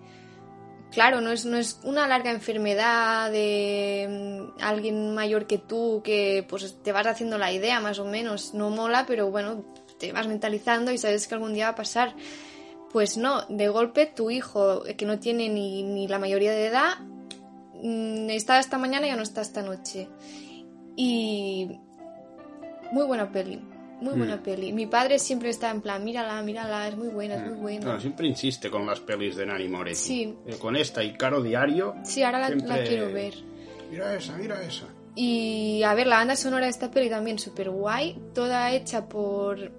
claro, 0.92 1.20
no 1.20 1.30
es, 1.32 1.44
no 1.44 1.56
es 1.58 1.80
una 1.84 2.06
larga 2.06 2.30
enfermedad 2.30 3.30
de 3.30 4.06
mm, 4.56 4.62
alguien 4.62 5.14
mayor 5.14 5.46
que 5.46 5.58
tú 5.58 6.00
que 6.04 6.44
pues 6.48 6.82
te 6.82 6.92
vas 6.92 7.06
haciendo 7.06 7.36
la 7.36 7.52
idea 7.52 7.80
más 7.80 7.98
o 7.98 8.04
menos. 8.04 8.54
No 8.54 8.70
mola, 8.70 9.04
pero 9.06 9.30
bueno, 9.30 9.64
te 9.98 10.12
vas 10.12 10.26
mentalizando 10.28 10.92
y 10.92 10.98
sabes 10.98 11.26
que 11.26 11.34
algún 11.34 11.52
día 11.52 11.66
va 11.66 11.72
a 11.72 11.76
pasar. 11.76 12.14
Pues 12.92 13.16
no, 13.18 13.42
de 13.48 13.68
golpe 13.68 14.06
tu 14.06 14.30
hijo, 14.30 14.82
que 14.96 15.04
no 15.04 15.18
tiene 15.18 15.48
ni, 15.48 15.82
ni 15.82 16.08
la 16.08 16.18
mayoría 16.18 16.52
de 16.52 16.66
edad, 16.66 16.98
mm, 17.82 18.30
está 18.30 18.58
esta 18.58 18.78
mañana 18.78 19.06
y 19.06 19.10
ya 19.10 19.16
no 19.16 19.22
está 19.22 19.42
esta 19.42 19.62
noche. 19.62 20.08
Y 20.96 21.78
muy 22.92 23.04
buena 23.06 23.30
peli, 23.30 23.60
muy 24.00 24.14
Mm. 24.14 24.18
buena 24.18 24.42
peli. 24.42 24.72
Mi 24.72 24.86
padre 24.86 25.18
siempre 25.18 25.50
está 25.50 25.70
en 25.70 25.80
plan, 25.82 26.02
mírala, 26.04 26.40
mírala, 26.42 26.88
es 26.88 26.96
muy 26.96 27.08
buena, 27.08 27.36
es 27.36 27.42
muy 27.42 27.58
buena. 27.60 27.84
Bueno, 27.84 28.00
siempre 28.00 28.26
insiste 28.26 28.70
con 28.70 28.86
las 28.86 29.00
pelis 29.00 29.36
de 29.36 29.46
Nani 29.46 29.68
Moretti. 29.68 29.96
Sí. 29.96 30.34
Eh, 30.46 30.56
Con 30.58 30.74
esta 30.76 31.02
y 31.04 31.12
Caro 31.14 31.42
Diario. 31.42 31.94
Sí, 32.02 32.22
ahora 32.22 32.48
la, 32.48 32.82
quiero 32.84 33.12
ver. 33.12 33.34
Mira 33.90 34.14
esa, 34.14 34.36
mira 34.36 34.60
esa. 34.62 34.86
Y 35.14 35.82
a 35.82 35.94
ver, 35.94 36.06
la 36.08 36.16
banda 36.16 36.36
sonora 36.36 36.64
de 36.64 36.70
esta 36.70 36.90
peli 36.90 37.08
también 37.08 37.38
súper 37.38 37.70
guay, 37.70 38.18
toda 38.34 38.70
hecha 38.72 39.08
por... 39.08 39.72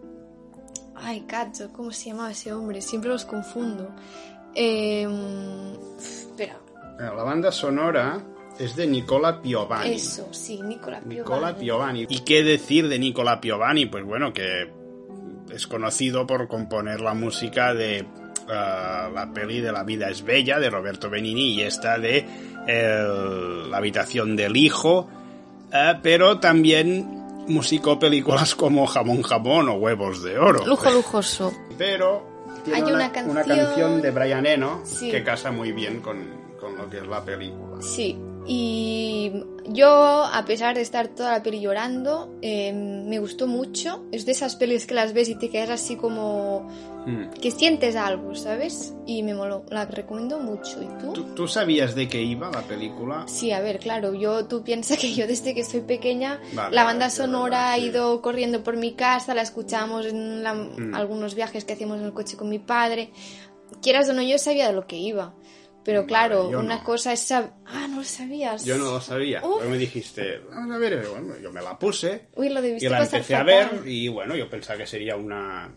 Ay, 0.96 1.22
cacho, 1.28 1.72
¿cómo 1.74 1.92
se 1.92 2.10
llamaba 2.10 2.32
ese 2.32 2.52
hombre? 2.52 2.82
Siempre 2.82 3.10
los 3.12 3.24
confundo. 3.24 3.90
Eh, 4.56 5.08
espera, 6.00 6.58
La 7.00 7.12
banda 7.12 7.52
sonora 7.52 8.20
es 8.60 8.76
de 8.76 8.88
Nicola 8.88 9.42
Piovani. 9.42 9.94
eso, 9.94 10.28
sí, 10.32 10.62
Nicola 10.62 11.00
Piovani. 11.00 11.16
Nicola 11.20 11.56
Piovani. 11.56 12.06
¿Y 12.10 12.20
qué 12.20 12.44
decir 12.44 12.88
de 12.90 13.00
Nicola 13.00 13.40
Piovani? 13.42 13.86
Pues 13.88 14.04
bueno, 14.04 14.34
que 14.34 14.72
es 15.54 15.68
conocido 15.68 16.26
por 16.28 16.48
componer 16.48 17.00
la 17.02 17.14
música 17.14 17.74
de 17.74 17.98
eh, 18.00 18.06
la 18.50 19.30
peli 19.34 19.60
de 19.62 19.72
La 19.72 19.84
vida 19.84 20.10
es 20.10 20.24
bella 20.24 20.60
de 20.60 20.70
Roberto 20.70 21.10
Benini 21.10 21.54
y 21.56 21.62
esta 21.62 21.98
de 21.98 22.26
el- 22.68 23.70
La 23.72 23.78
habitación 23.78 24.36
del 24.36 24.56
hijo, 24.58 25.10
eh, 25.74 25.94
pero 26.02 26.40
también 26.40 27.06
musicó 27.48 27.98
películas 28.00 28.56
como 28.56 28.86
Jamón 28.88 29.22
Jamón 29.22 29.70
o 29.70 29.74
Huevos 29.76 30.24
de 30.24 30.38
Oro. 30.38 30.66
Lujo 30.66 30.90
lujoso. 30.92 31.54
Pero 31.78 32.26
tiene 32.64 32.78
Hay 32.80 32.84
una, 32.84 32.94
una 32.94 33.12
canción- 33.12 33.44
canción 33.58 34.02
de 34.02 34.12
Brian 34.12 34.46
Eno 34.46 34.82
Sí. 34.84 35.10
que 35.12 35.24
casa 35.24 35.52
muy 35.52 35.72
bien 35.72 36.02
con, 36.02 36.18
con 36.60 36.76
lo 36.76 36.90
que 36.90 36.98
es 36.98 37.08
la 37.08 37.24
película. 37.24 37.82
Sí, 37.82 38.18
y 38.48 39.44
yo, 39.70 39.90
a 40.24 40.46
pesar 40.46 40.76
de 40.76 40.82
estar 40.82 41.10
toda 41.10 41.34
la 41.34 41.44
peli 41.44 41.60
llorando, 41.60 42.34
eh, 42.42 42.72
me 42.74 43.20
gustó 43.20 43.46
mucho. 43.48 44.06
Es 44.12 44.26
de 44.26 44.32
esas 44.32 44.56
pelis 44.56 44.88
que 44.88 44.94
las 44.94 45.14
ves 45.14 45.28
y 45.30 45.36
te 45.36 45.50
quedas 45.50 45.70
así 45.70 45.96
como 45.98 46.68
Mm. 47.06 47.30
que 47.42 47.52
sientes 47.52 47.96
algo, 47.96 48.36
¿sabes? 48.36 48.94
Y 49.06 49.24
me 49.24 49.34
moló, 49.34 49.64
la 49.70 49.86
recomiendo 49.86 50.40
mucho. 50.40 50.82
¿Y 50.82 50.88
tú? 51.02 51.14
¿Tú, 51.14 51.24
tú 51.36 51.48
sabías 51.48 51.96
de 51.96 52.08
qué 52.10 52.22
iba 52.22 52.50
la 52.52 52.62
película? 52.62 53.24
Sí, 53.28 53.52
a 53.52 53.60
ver, 53.62 53.80
claro, 53.80 54.14
yo 54.14 54.46
tú 54.46 54.62
piensas 54.64 54.98
que 54.98 55.14
yo 55.14 55.26
desde 55.28 55.54
que 55.54 55.64
soy 55.64 55.82
pequeña 55.82 56.42
Vale, 56.54 56.76
la 56.76 56.84
banda 56.84 57.10
sí, 57.10 57.18
sonora 57.18 57.44
verdad, 57.60 57.72
ha 57.74 57.76
sí. 57.78 57.82
ido 57.86 58.22
corriendo 58.22 58.62
por 58.64 58.76
mi 58.78 58.94
casa, 58.94 59.34
la 59.34 59.42
escuchamos 59.42 60.06
en 60.06 60.44
la- 60.44 60.54
Mm. 60.54 60.94
algunos 60.96 61.34
viajes 61.36 61.64
que 61.66 61.74
hacíamos 61.74 62.00
en 62.00 62.06
el 62.06 62.14
coche 62.14 62.36
con 62.38 62.50
mi 62.50 62.60
padre. 62.60 63.12
Quieras 63.82 64.10
o 64.10 64.14
no, 64.14 64.22
yo 64.22 64.38
sabía 64.38 64.68
de 64.68 64.74
lo 64.74 64.86
que 64.88 64.98
iba. 64.98 65.34
Pero 65.88 66.06
claro, 66.06 66.50
una 66.50 66.76
no. 66.80 66.84
cosa 66.84 67.14
es 67.14 67.32
sab- 67.32 67.54
Ah, 67.66 67.88
no 67.90 67.98
lo 68.00 68.04
sabías. 68.04 68.66
Yo 68.66 68.78
no 68.78 68.92
lo 68.92 69.00
sabía. 69.02 69.42
Pero 69.42 69.70
me 69.70 69.78
dijiste, 69.78 70.42
vamos 70.50 70.76
a 70.76 70.78
ver, 70.80 71.02
y 71.02 71.08
bueno, 71.10 71.34
yo 71.42 71.52
me 71.54 71.62
la 71.62 71.80
puse 71.80 72.28
Uy, 72.36 72.50
lo 72.50 72.60
y 72.66 72.80
la 72.90 73.04
empecé 73.04 73.36
a 73.36 73.40
fatal. 73.40 73.46
ver 73.46 73.88
y 73.88 74.10
bueno, 74.10 74.36
yo 74.36 74.50
pensaba 74.50 74.78
que 74.80 74.86
sería 74.86 75.16
una... 75.16 75.74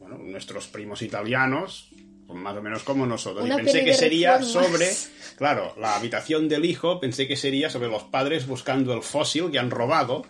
Bueno, 0.00 0.18
nuestros 0.18 0.66
primos 0.66 1.00
italianos, 1.02 1.90
pues 2.26 2.38
más 2.40 2.56
o 2.56 2.60
menos 2.62 2.82
como 2.82 3.06
nosotros. 3.06 3.44
Una 3.44 3.54
y 3.54 3.58
pensé 3.64 3.84
que 3.84 3.94
sería 3.94 4.38
reformas. 4.38 4.66
sobre, 4.72 5.36
claro, 5.36 5.74
la 5.78 5.94
habitación 5.94 6.48
del 6.48 6.64
hijo, 6.64 6.98
pensé 6.98 7.28
que 7.28 7.36
sería 7.36 7.70
sobre 7.70 7.88
los 7.88 8.02
padres 8.02 8.48
buscando 8.48 8.92
el 8.94 9.02
fósil 9.02 9.50
que 9.52 9.60
han 9.60 9.70
robado 9.70 10.24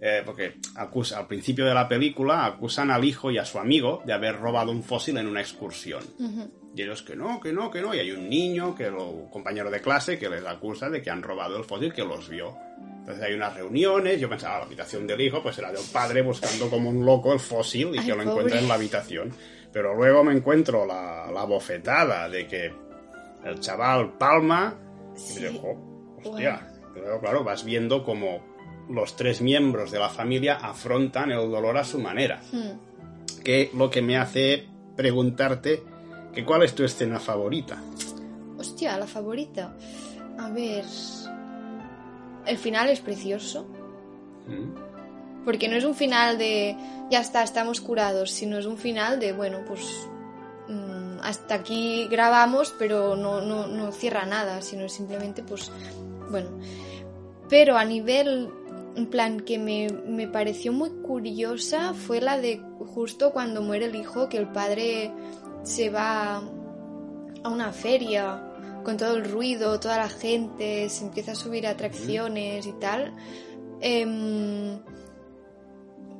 eh, 0.00 0.22
porque 0.24 0.54
acusa, 0.76 1.18
al 1.18 1.26
principio 1.28 1.64
de 1.66 1.74
la 1.74 1.86
película 1.86 2.44
acusan 2.46 2.90
al 2.90 3.04
hijo 3.04 3.30
y 3.30 3.36
a 3.38 3.44
su 3.44 3.58
amigo 3.58 4.02
de 4.06 4.12
haber 4.14 4.36
robado 4.40 4.72
un 4.72 4.82
fósil 4.82 5.16
en 5.18 5.26
una 5.28 5.40
excursión. 5.42 6.02
Y 6.74 6.82
ellos 6.82 7.02
que 7.02 7.16
no, 7.16 7.38
que 7.40 7.52
no, 7.52 7.70
que 7.70 7.82
no. 7.82 7.94
Y 7.94 7.98
hay 7.98 8.10
un 8.12 8.28
niño, 8.28 8.74
que 8.74 8.90
lo, 8.90 9.08
un 9.08 9.28
compañero 9.28 9.70
de 9.70 9.80
clase, 9.80 10.18
que 10.18 10.28
les 10.28 10.44
acusa 10.46 10.88
de 10.88 11.02
que 11.02 11.10
han 11.10 11.22
robado 11.22 11.56
el 11.58 11.64
fósil, 11.64 11.92
que 11.92 12.04
los 12.04 12.28
vio. 12.28 12.56
Entonces 13.00 13.22
hay 13.24 13.34
unas 13.34 13.54
reuniones, 13.54 14.20
yo 14.20 14.28
pensaba, 14.28 14.58
la 14.58 14.64
habitación 14.64 15.06
del 15.06 15.20
hijo, 15.20 15.42
pues 15.42 15.58
era 15.58 15.72
del 15.72 15.84
padre 15.92 16.22
buscando 16.22 16.70
como 16.70 16.88
un 16.88 17.04
loco 17.04 17.32
el 17.32 17.40
fósil 17.40 17.94
y 17.94 17.98
Ay, 17.98 18.06
que 18.06 18.10
lo 18.12 18.16
pobre. 18.18 18.30
encuentra 18.30 18.58
en 18.60 18.68
la 18.68 18.74
habitación. 18.74 19.32
Pero 19.72 19.94
luego 19.94 20.22
me 20.22 20.32
encuentro 20.32 20.86
la, 20.86 21.30
la 21.32 21.44
bofetada 21.44 22.28
de 22.28 22.46
que 22.46 22.72
el 23.44 23.60
chaval 23.60 24.16
palma 24.18 24.78
y 25.16 25.40
me 25.40 25.48
digo, 25.48 26.16
hostia. 26.24 26.68
Pero 26.94 27.20
claro, 27.20 27.44
vas 27.44 27.64
viendo 27.64 28.04
como 28.04 28.52
los 28.88 29.16
tres 29.16 29.40
miembros 29.40 29.90
de 29.90 29.98
la 29.98 30.08
familia 30.08 30.56
afrontan 30.56 31.30
el 31.30 31.50
dolor 31.50 31.76
a 31.78 31.84
su 31.84 31.98
manera. 31.98 32.40
Hmm. 32.52 33.42
Que 33.42 33.70
lo 33.74 33.90
que 33.90 34.02
me 34.02 34.16
hace 34.16 34.68
preguntarte 34.96 35.82
que 36.32 36.44
cuál 36.44 36.62
es 36.62 36.74
tu 36.74 36.84
escena 36.84 37.18
favorita. 37.18 37.78
Hostia, 38.58 38.96
la 38.96 39.06
favorita. 39.06 39.74
A 40.38 40.48
ver. 40.50 40.84
El 42.46 42.58
final 42.58 42.88
es 42.88 43.00
precioso. 43.00 43.66
¿Mm? 44.46 45.44
Porque 45.44 45.68
no 45.68 45.76
es 45.76 45.84
un 45.84 45.94
final 45.94 46.38
de 46.38 46.76
ya 47.10 47.20
está, 47.20 47.42
estamos 47.42 47.80
curados, 47.80 48.30
sino 48.30 48.58
es 48.58 48.66
un 48.66 48.78
final 48.78 49.20
de, 49.20 49.32
bueno, 49.32 49.58
pues 49.66 49.80
mm, 50.68 51.18
hasta 51.22 51.56
aquí 51.56 52.06
grabamos, 52.08 52.74
pero 52.78 53.16
no, 53.16 53.40
no, 53.40 53.66
no 53.66 53.92
cierra 53.92 54.24
nada, 54.24 54.62
sino 54.62 54.88
simplemente, 54.88 55.42
pues, 55.42 55.70
bueno. 56.30 56.48
Pero 57.48 57.76
a 57.76 57.84
nivel, 57.84 58.48
en 58.96 59.06
plan, 59.06 59.40
que 59.40 59.58
me, 59.58 59.88
me 59.88 60.26
pareció 60.26 60.72
muy 60.72 60.90
curiosa 60.90 61.92
fue 61.92 62.20
la 62.20 62.38
de 62.38 62.62
justo 62.78 63.32
cuando 63.32 63.60
muere 63.60 63.86
el 63.86 63.96
hijo, 63.96 64.28
que 64.28 64.38
el 64.38 64.48
padre 64.48 65.12
se 65.62 65.90
va 65.90 66.42
a 67.44 67.48
una 67.48 67.72
feria 67.72 68.48
con 68.84 68.96
todo 68.96 69.16
el 69.16 69.24
ruido, 69.30 69.78
toda 69.78 69.96
la 69.96 70.08
gente, 70.08 70.88
se 70.88 71.04
empieza 71.04 71.32
a 71.32 71.34
subir 71.34 71.66
a 71.66 71.70
atracciones 71.70 72.66
y 72.66 72.72
tal. 72.72 73.12
Em, 73.80 74.80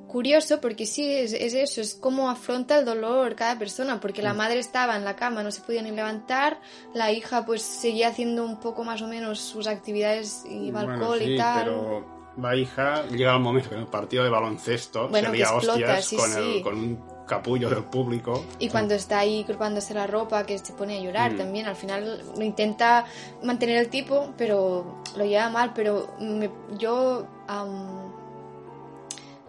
curioso 0.07 0.61
porque 0.61 0.85
sí, 0.85 1.11
es, 1.11 1.33
es 1.33 1.55
eso, 1.55 1.81
es 1.81 1.95
cómo 1.95 2.29
afronta 2.29 2.79
el 2.79 2.85
dolor 2.85 3.35
cada 3.35 3.59
persona, 3.59 3.99
porque 3.99 4.23
la 4.23 4.35
madre 4.35 4.59
estaba 4.59 4.97
en 4.97 5.05
la 5.05 5.17
cama, 5.17 5.43
no 5.43 5.51
se 5.51 5.63
podía 5.63 5.83
ni 5.83 5.91
levantar, 5.91 6.61
la 6.95 7.11
hija 7.11 7.47
pues 7.47 7.63
seguía 7.63 8.09
haciendo 8.09 8.45
un 8.45 8.61
poco 8.61 8.85
más 8.85 9.01
o 9.03 9.09
menos 9.09 9.41
sus 9.41 9.67
actividades 9.67 10.45
y 10.49 10.71
Bueno, 10.71 11.15
sí, 11.17 11.25
y 11.25 11.37
tal. 11.39 11.65
pero 11.65 12.07
la 12.37 12.57
hija 12.57 13.07
llega 13.07 13.35
el 13.35 13.41
momento 13.41 13.71
que 13.71 13.75
en 13.77 13.83
el 13.83 13.87
partido 13.89 14.25
de 14.25 14.31
baloncesto 14.31 15.09
Bueno, 15.09 15.31
se 15.31 15.37
lía 15.37 15.45
explota, 15.47 15.73
hostias 15.73 16.05
sí, 16.05 16.17
con, 16.17 16.31
sí. 16.31 16.57
El, 16.57 16.63
con 16.63 16.79
un 16.79 17.12
capullo 17.27 17.71
del 17.71 17.85
público. 17.85 18.45
Y 18.59 18.69
cuando 18.69 18.95
está 18.95 19.21
ahí 19.21 19.45
grupándose 19.45 19.95
la 19.95 20.07
ropa, 20.07 20.45
que 20.45 20.59
se 20.59 20.73
pone 20.73 20.99
a 20.99 21.01
llorar 21.01 21.33
Mm. 21.35 21.37
también, 21.39 21.67
al 21.67 21.77
final 21.77 22.23
lo 22.37 22.43
intenta 22.45 23.05
mantener 23.43 23.77
el 23.79 23.89
tipo, 23.89 24.33
pero 24.37 25.03
lo 25.17 25.25
lleva 25.25 25.49
mal. 25.49 25.73
Pero 25.75 26.09
me- 26.21 26.51
yo 26.79 27.27
am, 27.49 28.13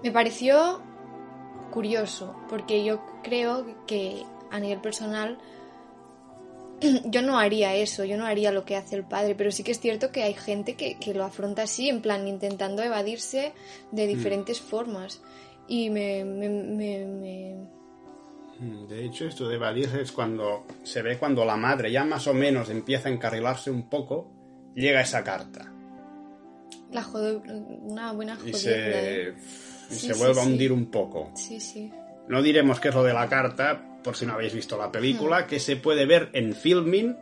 me 0.03 0.11
pareció 0.11 0.79
curioso, 1.71 2.35
porque 2.49 2.83
yo 2.83 3.01
creo 3.23 3.65
que 3.87 4.23
a 4.51 4.59
nivel 4.59 4.79
personal 4.79 5.39
yo 7.05 7.21
no 7.21 7.39
haría 7.39 7.75
eso, 7.75 8.03
yo 8.03 8.17
no 8.17 8.25
haría 8.25 8.51
lo 8.51 8.65
que 8.65 8.75
hace 8.75 8.95
el 8.95 9.03
padre, 9.03 9.35
pero 9.35 9.51
sí 9.51 9.63
que 9.63 9.71
es 9.71 9.79
cierto 9.79 10.11
que 10.11 10.23
hay 10.23 10.33
gente 10.33 10.75
que, 10.75 10.97
que 10.99 11.13
lo 11.13 11.23
afronta 11.23 11.63
así, 11.63 11.89
en 11.89 12.01
plan 12.01 12.27
intentando 12.27 12.83
evadirse 12.83 13.53
de 13.91 14.07
diferentes 14.07 14.59
formas. 14.61 15.21
Y 15.67 15.89
me, 15.89 16.23
me- 16.25 16.49
me- 16.49 17.05
me, 17.05 17.73
Mm, 18.59 18.85
De 18.87 19.03
hecho, 19.03 19.25
esto 19.25 19.47
de 19.49 19.55
evadirse 19.55 20.01
es 20.01 20.11
cuando 20.11 20.65
se 20.83 21.01
ve 21.01 21.17
cuando 21.17 21.43
la 21.43 21.57
madre 21.57 21.91
ya 21.91 22.05
más 22.05 22.27
o 22.27 22.33
menos 22.35 22.69
empieza 22.69 23.09
a 23.09 23.11
encarrilarse 23.11 23.71
un 23.71 23.89
poco, 23.89 24.31
llega 24.75 25.01
esa 25.01 25.23
carta 25.23 25.71
La 26.91 27.01
jode... 27.01 27.41
Una 27.47 28.11
buena 28.13 28.37
y 28.45 28.53
se, 28.53 29.29
¿eh? 29.29 29.33
y 29.89 29.93
Sí, 29.95 30.07
se 30.07 30.13
sí, 30.13 30.19
vuelve 30.19 30.39
a 30.39 30.43
hundir 30.43 30.71
un 30.71 30.85
poco. 30.91 31.31
Sí, 31.35 31.59
sí. 31.59 31.91
No 32.27 32.41
diremos 32.43 32.79
qué 32.79 32.89
es 32.89 32.95
lo 32.95 33.03
de 33.03 33.13
la 33.13 33.27
carta, 33.27 33.99
por 34.03 34.15
si 34.15 34.25
no 34.27 34.33
habéis 34.33 34.53
visto 34.53 34.77
la 34.77 34.91
película, 34.91 35.47
que 35.47 35.59
se 35.59 35.75
puede 35.75 36.05
ver 36.05 36.29
en 36.33 36.53
filming. 36.53 37.15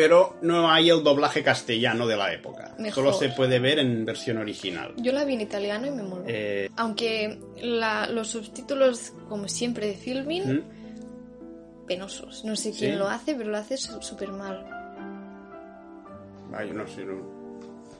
Pero 0.00 0.36
no 0.40 0.70
hay 0.70 0.88
el 0.88 1.02
doblaje 1.04 1.42
castellano 1.42 2.06
de 2.06 2.16
la 2.16 2.32
época. 2.32 2.74
Mejor. 2.78 2.94
Solo 3.04 3.12
se 3.12 3.28
puede 3.30 3.58
ver 3.58 3.78
en 3.78 4.04
versión 4.06 4.38
original. 4.38 4.94
Yo 4.96 5.12
la 5.12 5.24
vi 5.24 5.34
en 5.34 5.42
italiano 5.42 5.86
y 5.86 5.90
me 5.90 6.02
moló. 6.02 6.24
Eh, 6.26 6.70
Aunque 6.76 7.38
la- 7.60 8.06
los 8.08 8.28
subtítulos, 8.28 9.12
como 9.28 9.46
siempre, 9.48 9.86
de 9.88 9.94
filming, 9.94 10.42
¿Mm? 10.56 11.86
penosos. 11.86 12.44
No 12.46 12.56
sé 12.56 12.72
quién 12.72 12.92
Sí. 12.92 12.98
lo 12.98 13.08
hace, 13.08 13.34
pero 13.34 13.50
lo 13.50 13.58
hace 13.58 13.76
súper 13.76 14.32
mal. 14.32 14.64
Ay, 16.52 16.70
no 16.72 16.86
sé, 16.86 17.04
no. 17.04 17.40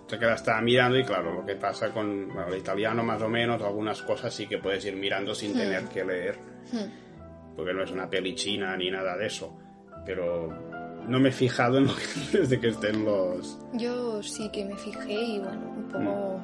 Se 0.08 0.18
queda 0.18 0.34
estaba 0.34 0.60
mirando 0.60 0.98
y 0.98 1.04
claro, 1.04 1.32
lo 1.34 1.46
que 1.46 1.54
pasa 1.54 1.90
con 1.92 2.28
bueno, 2.28 2.48
el 2.48 2.58
italiano 2.58 3.04
más 3.04 3.22
o 3.22 3.28
menos, 3.28 3.62
algunas 3.62 4.02
cosas 4.02 4.34
sí 4.34 4.46
que 4.48 4.58
puedes 4.58 4.84
ir 4.84 4.96
mirando 4.96 5.34
sin 5.34 5.52
Hmm. 5.52 5.58
tener 5.58 5.84
que 5.84 6.04
leer, 6.04 6.36
Hmm. 6.72 7.54
porque 7.56 7.72
no 7.72 7.84
es 7.84 7.90
una 7.92 8.08
peli 8.10 8.34
china 8.34 8.76
ni 8.76 8.90
nada 8.90 9.16
de 9.16 9.26
eso. 9.26 9.56
Pero 10.04 10.69
no 11.10 11.20
me 11.20 11.28
he 11.28 11.32
fijado 11.32 11.76
en 11.78 11.86
lo 11.88 11.94
que 11.94 12.38
desde 12.38 12.58
que 12.60 12.68
estén 12.68 13.04
los... 13.04 13.58
Yo 13.74 14.22
sí 14.22 14.48
que 14.50 14.64
me 14.64 14.76
fijé 14.76 15.12
y 15.12 15.38
bueno, 15.38 15.60
un 15.76 15.84
poco... 15.84 16.40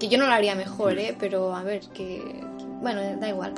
Que 0.00 0.08
yo 0.08 0.18
no 0.18 0.26
lo 0.26 0.32
haría 0.32 0.54
mejor, 0.54 0.98
¿eh? 0.98 1.16
Pero 1.18 1.54
a 1.54 1.62
ver, 1.62 1.80
que... 1.94 2.18
que- 2.58 2.66
Bueno, 2.82 3.00
da 3.20 3.28
igual. 3.28 3.54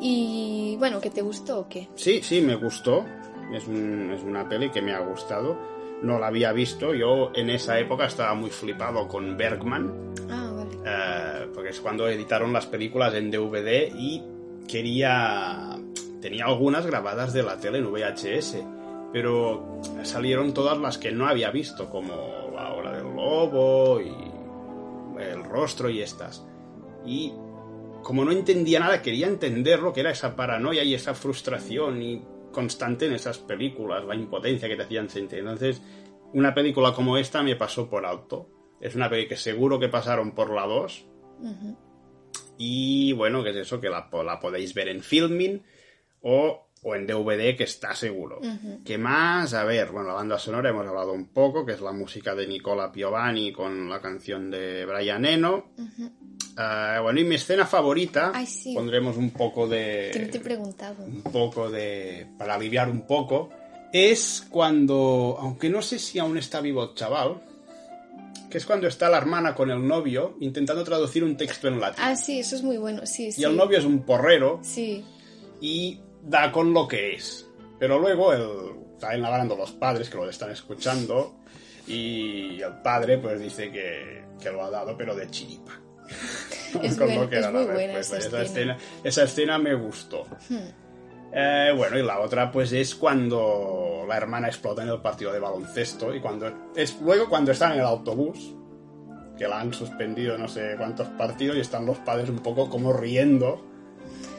Y 0.00 0.76
bueno, 0.78 1.00
¿que 1.00 1.10
te 1.10 1.22
gustó 1.22 1.60
o 1.60 1.68
qué? 1.68 1.88
Sí, 1.94 2.20
sí, 2.22 2.40
me 2.40 2.56
gustó. 2.56 3.04
Es, 3.52 3.66
un- 3.66 4.10
es 4.12 4.22
una 4.22 4.48
peli 4.48 4.70
que 4.70 4.82
me 4.82 4.92
ha 4.92 5.00
gustado. 5.00 5.56
No 6.02 6.18
la 6.18 6.26
había 6.28 6.52
visto. 6.52 6.94
Yo 6.94 7.32
en 7.34 7.50
esa 7.50 7.78
época 7.78 8.06
estaba 8.06 8.34
muy 8.34 8.50
flipado 8.50 9.08
con 9.08 9.36
Bergman. 9.36 9.92
Ah, 10.30 10.50
vale. 10.54 10.70
eh, 10.84 11.48
porque 11.54 11.70
es 11.70 11.80
cuando 11.80 12.06
editaron 12.08 12.52
las 12.52 12.66
películas 12.66 13.14
en 13.14 13.30
DVD 13.30 13.92
y 13.96 14.22
quería... 14.68 15.76
Tenía 16.20 16.46
algunas 16.46 16.84
grabadas 16.84 17.32
de 17.32 17.42
la 17.44 17.58
tele 17.58 17.78
en 17.78 17.90
VHS, 17.92 18.56
pero 19.12 19.80
salieron 20.02 20.52
todas 20.52 20.78
las 20.78 20.98
que 20.98 21.12
no 21.12 21.26
había 21.26 21.50
visto, 21.50 21.88
como 21.88 22.50
La 22.54 22.72
Hora 22.74 22.92
del 22.96 23.14
Lobo 23.14 24.00
y 24.00 24.12
El 25.20 25.44
Rostro 25.44 25.88
y 25.88 26.00
estas. 26.00 26.46
Y 27.04 27.32
como 28.02 28.24
no 28.24 28.32
entendía 28.32 28.80
nada, 28.80 29.02
quería 29.02 29.26
entender 29.26 29.80
lo 29.80 29.92
que 29.92 30.00
era 30.00 30.10
esa 30.10 30.36
paranoia 30.36 30.84
y 30.84 30.94
esa 30.94 31.14
frustración 31.14 32.02
y 32.02 32.22
constante 32.52 33.06
en 33.06 33.12
esas 33.12 33.38
películas, 33.38 34.04
la 34.04 34.14
impotencia 34.14 34.68
que 34.68 34.76
te 34.76 34.82
hacían 34.82 35.08
sentir. 35.10 35.40
Entonces, 35.40 35.82
una 36.32 36.54
película 36.54 36.92
como 36.92 37.16
esta 37.16 37.42
me 37.42 37.56
pasó 37.56 37.88
por 37.88 38.06
alto. 38.06 38.48
Es 38.80 38.94
una 38.94 39.10
peli 39.10 39.26
que 39.26 39.36
seguro 39.36 39.78
que 39.78 39.88
pasaron 39.88 40.32
por 40.32 40.50
la 40.50 40.66
2. 40.66 41.06
Ujú. 41.40 41.76
Y 42.56 43.12
bueno, 43.12 43.42
que 43.42 43.50
es 43.50 43.56
eso, 43.56 43.80
que 43.80 43.88
la 43.88 44.10
podéis 44.40 44.74
ver 44.74 44.88
en 44.88 45.02
filming 45.02 45.62
o, 46.22 46.67
o 46.82 46.94
en 46.94 47.06
DVD, 47.06 47.56
que 47.56 47.64
está 47.64 47.94
seguro. 47.94 48.38
Ujú. 48.38 48.80
¿Qué 48.84 48.98
más? 48.98 49.52
A 49.54 49.64
ver, 49.64 49.90
bueno, 49.90 50.08
la 50.08 50.14
banda 50.14 50.38
sonora 50.38 50.70
hemos 50.70 50.86
hablado 50.86 51.12
un 51.12 51.26
poco, 51.28 51.66
que 51.66 51.72
es 51.72 51.80
la 51.80 51.92
música 51.92 52.34
de 52.34 52.46
Nicola 52.46 52.92
Piovani 52.92 53.52
con 53.52 53.88
la 53.90 54.00
canción 54.00 54.50
de 54.50 54.86
Brian 54.86 55.24
Eno. 55.24 55.72
Ujú. 55.76 56.10
Ah, 56.56 57.00
bueno, 57.02 57.20
y 57.20 57.24
mi 57.24 57.34
escena 57.36 57.66
favorita, 57.66 58.32
Ay, 58.34 58.46
sí. 58.46 58.74
pondremos 58.74 59.16
un 59.16 59.30
poco 59.30 59.68
Que 59.68 60.10
no 60.14 60.20
te 60.20 60.22
he 60.22 60.26
de... 60.26 60.40
preguntado. 60.40 61.04
Un 61.04 61.22
poco 61.22 61.70
de... 61.70 62.26
para 62.38 62.54
aliviar 62.54 62.88
un 62.90 63.06
poco, 63.06 63.50
es 63.92 64.46
cuando, 64.50 65.36
aunque 65.40 65.70
no 65.70 65.82
sé 65.82 65.98
si 65.98 66.18
aún 66.18 66.36
está 66.38 66.60
vivo 66.60 66.82
el 66.84 66.94
chaval, 66.94 67.42
que 68.50 68.58
es 68.58 68.66
cuando 68.66 68.86
está 68.88 69.08
la 69.08 69.18
hermana 69.18 69.54
con 69.54 69.70
el 69.70 69.86
novio 69.86 70.36
intentando 70.40 70.82
traducir 70.84 71.22
un 71.22 71.36
texto 71.36 71.68
en 71.68 71.80
latín. 71.80 72.02
Ah, 72.04 72.16
sí, 72.16 72.38
eso 72.40 72.56
es 72.56 72.62
muy 72.62 72.76
bueno. 72.76 73.04
Sí, 73.06 73.30
sí. 73.30 73.40
Y 73.40 73.44
el 73.44 73.56
novio 73.56 73.78
es 73.78 73.84
un 73.84 74.00
porrero 74.04 74.60
Sí. 74.62 75.04
y 75.60 76.00
da 76.22 76.50
con 76.52 76.72
lo 76.72 76.86
que 76.88 77.14
es. 77.14 77.46
Pero 77.78 77.98
luego 77.98 78.32
el, 78.32 78.48
están 78.94 79.24
hablando 79.24 79.56
los 79.56 79.72
padres 79.72 80.10
que 80.10 80.16
lo 80.16 80.28
están 80.28 80.50
escuchando 80.50 81.36
y 81.86 82.60
el 82.60 82.74
padre 82.82 83.18
pues 83.18 83.40
dice 83.40 83.70
que, 83.70 84.24
que 84.40 84.50
lo 84.50 84.62
ha 84.64 84.70
dado 84.70 84.96
pero 84.96 85.14
de 85.14 85.28
chiripa. 85.30 85.72
Es 86.82 86.96
Con 86.98 87.06
buena- 87.06 87.22
lo 87.22 87.30
que 87.30 87.38
es 87.38 87.42
era 87.46 87.50
muy 87.50 87.66
la 87.66 87.72
buena 87.72 87.92
respuesta. 87.94 88.18
esa 88.18 88.26
esa, 88.28 88.42
escena. 88.42 88.72
escena. 88.74 89.00
esa 89.04 89.22
escena 89.24 89.58
me 89.58 89.74
gustó. 89.74 90.24
Hmm. 90.50 90.56
Eh, 91.32 91.72
bueno, 91.76 91.98
y 91.98 92.02
la 92.02 92.20
otra 92.20 92.50
pues 92.50 92.72
es 92.72 92.94
cuando 92.94 94.04
la 94.08 94.16
hermana 94.16 94.48
explota 94.48 94.82
en 94.82 94.88
el 94.88 95.00
partido 95.00 95.32
de 95.32 95.38
baloncesto 95.38 96.14
y 96.14 96.20
cuando 96.20 96.50
es 96.74 96.98
luego 97.00 97.28
cuando 97.28 97.52
están 97.52 97.72
en 97.72 97.80
el 97.80 97.84
autobús 97.86 98.54
que 99.36 99.46
la 99.46 99.60
han 99.60 99.72
suspendido 99.74 100.36
no 100.38 100.48
sé 100.48 100.74
cuántos 100.78 101.06
partidos 101.08 101.56
y 101.58 101.60
están 101.60 101.84
los 101.86 101.98
padres 101.98 102.28
un 102.30 102.38
poco 102.38 102.68
como 102.70 102.92
riendo 102.94 103.62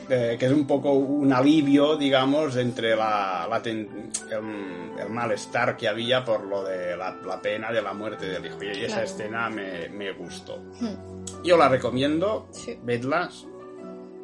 eh, 0.10 0.36
que 0.40 0.46
es 0.46 0.52
un 0.52 0.66
poco 0.68 0.92
un 0.94 1.32
alivio 1.32 1.96
digamos 1.96 2.56
entre 2.56 2.96
la, 2.96 3.48
la 3.50 3.62
ten- 3.62 4.12
el, 4.30 5.00
el 5.00 5.10
malestar 5.10 5.76
que 5.78 5.88
había 5.88 6.24
por 6.26 6.44
lo 6.46 6.64
de 6.64 6.96
la, 6.98 7.16
la 7.26 7.42
pena 7.42 7.72
de 7.72 7.82
la 7.82 7.94
muerte 7.94 8.28
del 8.28 8.46
hijo 8.46 8.64
y 8.64 8.68
esa 8.70 8.88
Claro. 8.88 9.02
escena 9.04 9.50
me, 9.50 9.90
me 9.90 10.12
gustó 10.14 10.58
Hmm. 10.80 11.44
Yo 11.44 11.56
la 11.58 11.70
recomiendo, 11.70 12.48
Sí. 12.52 12.78
vedlas, 12.84 13.46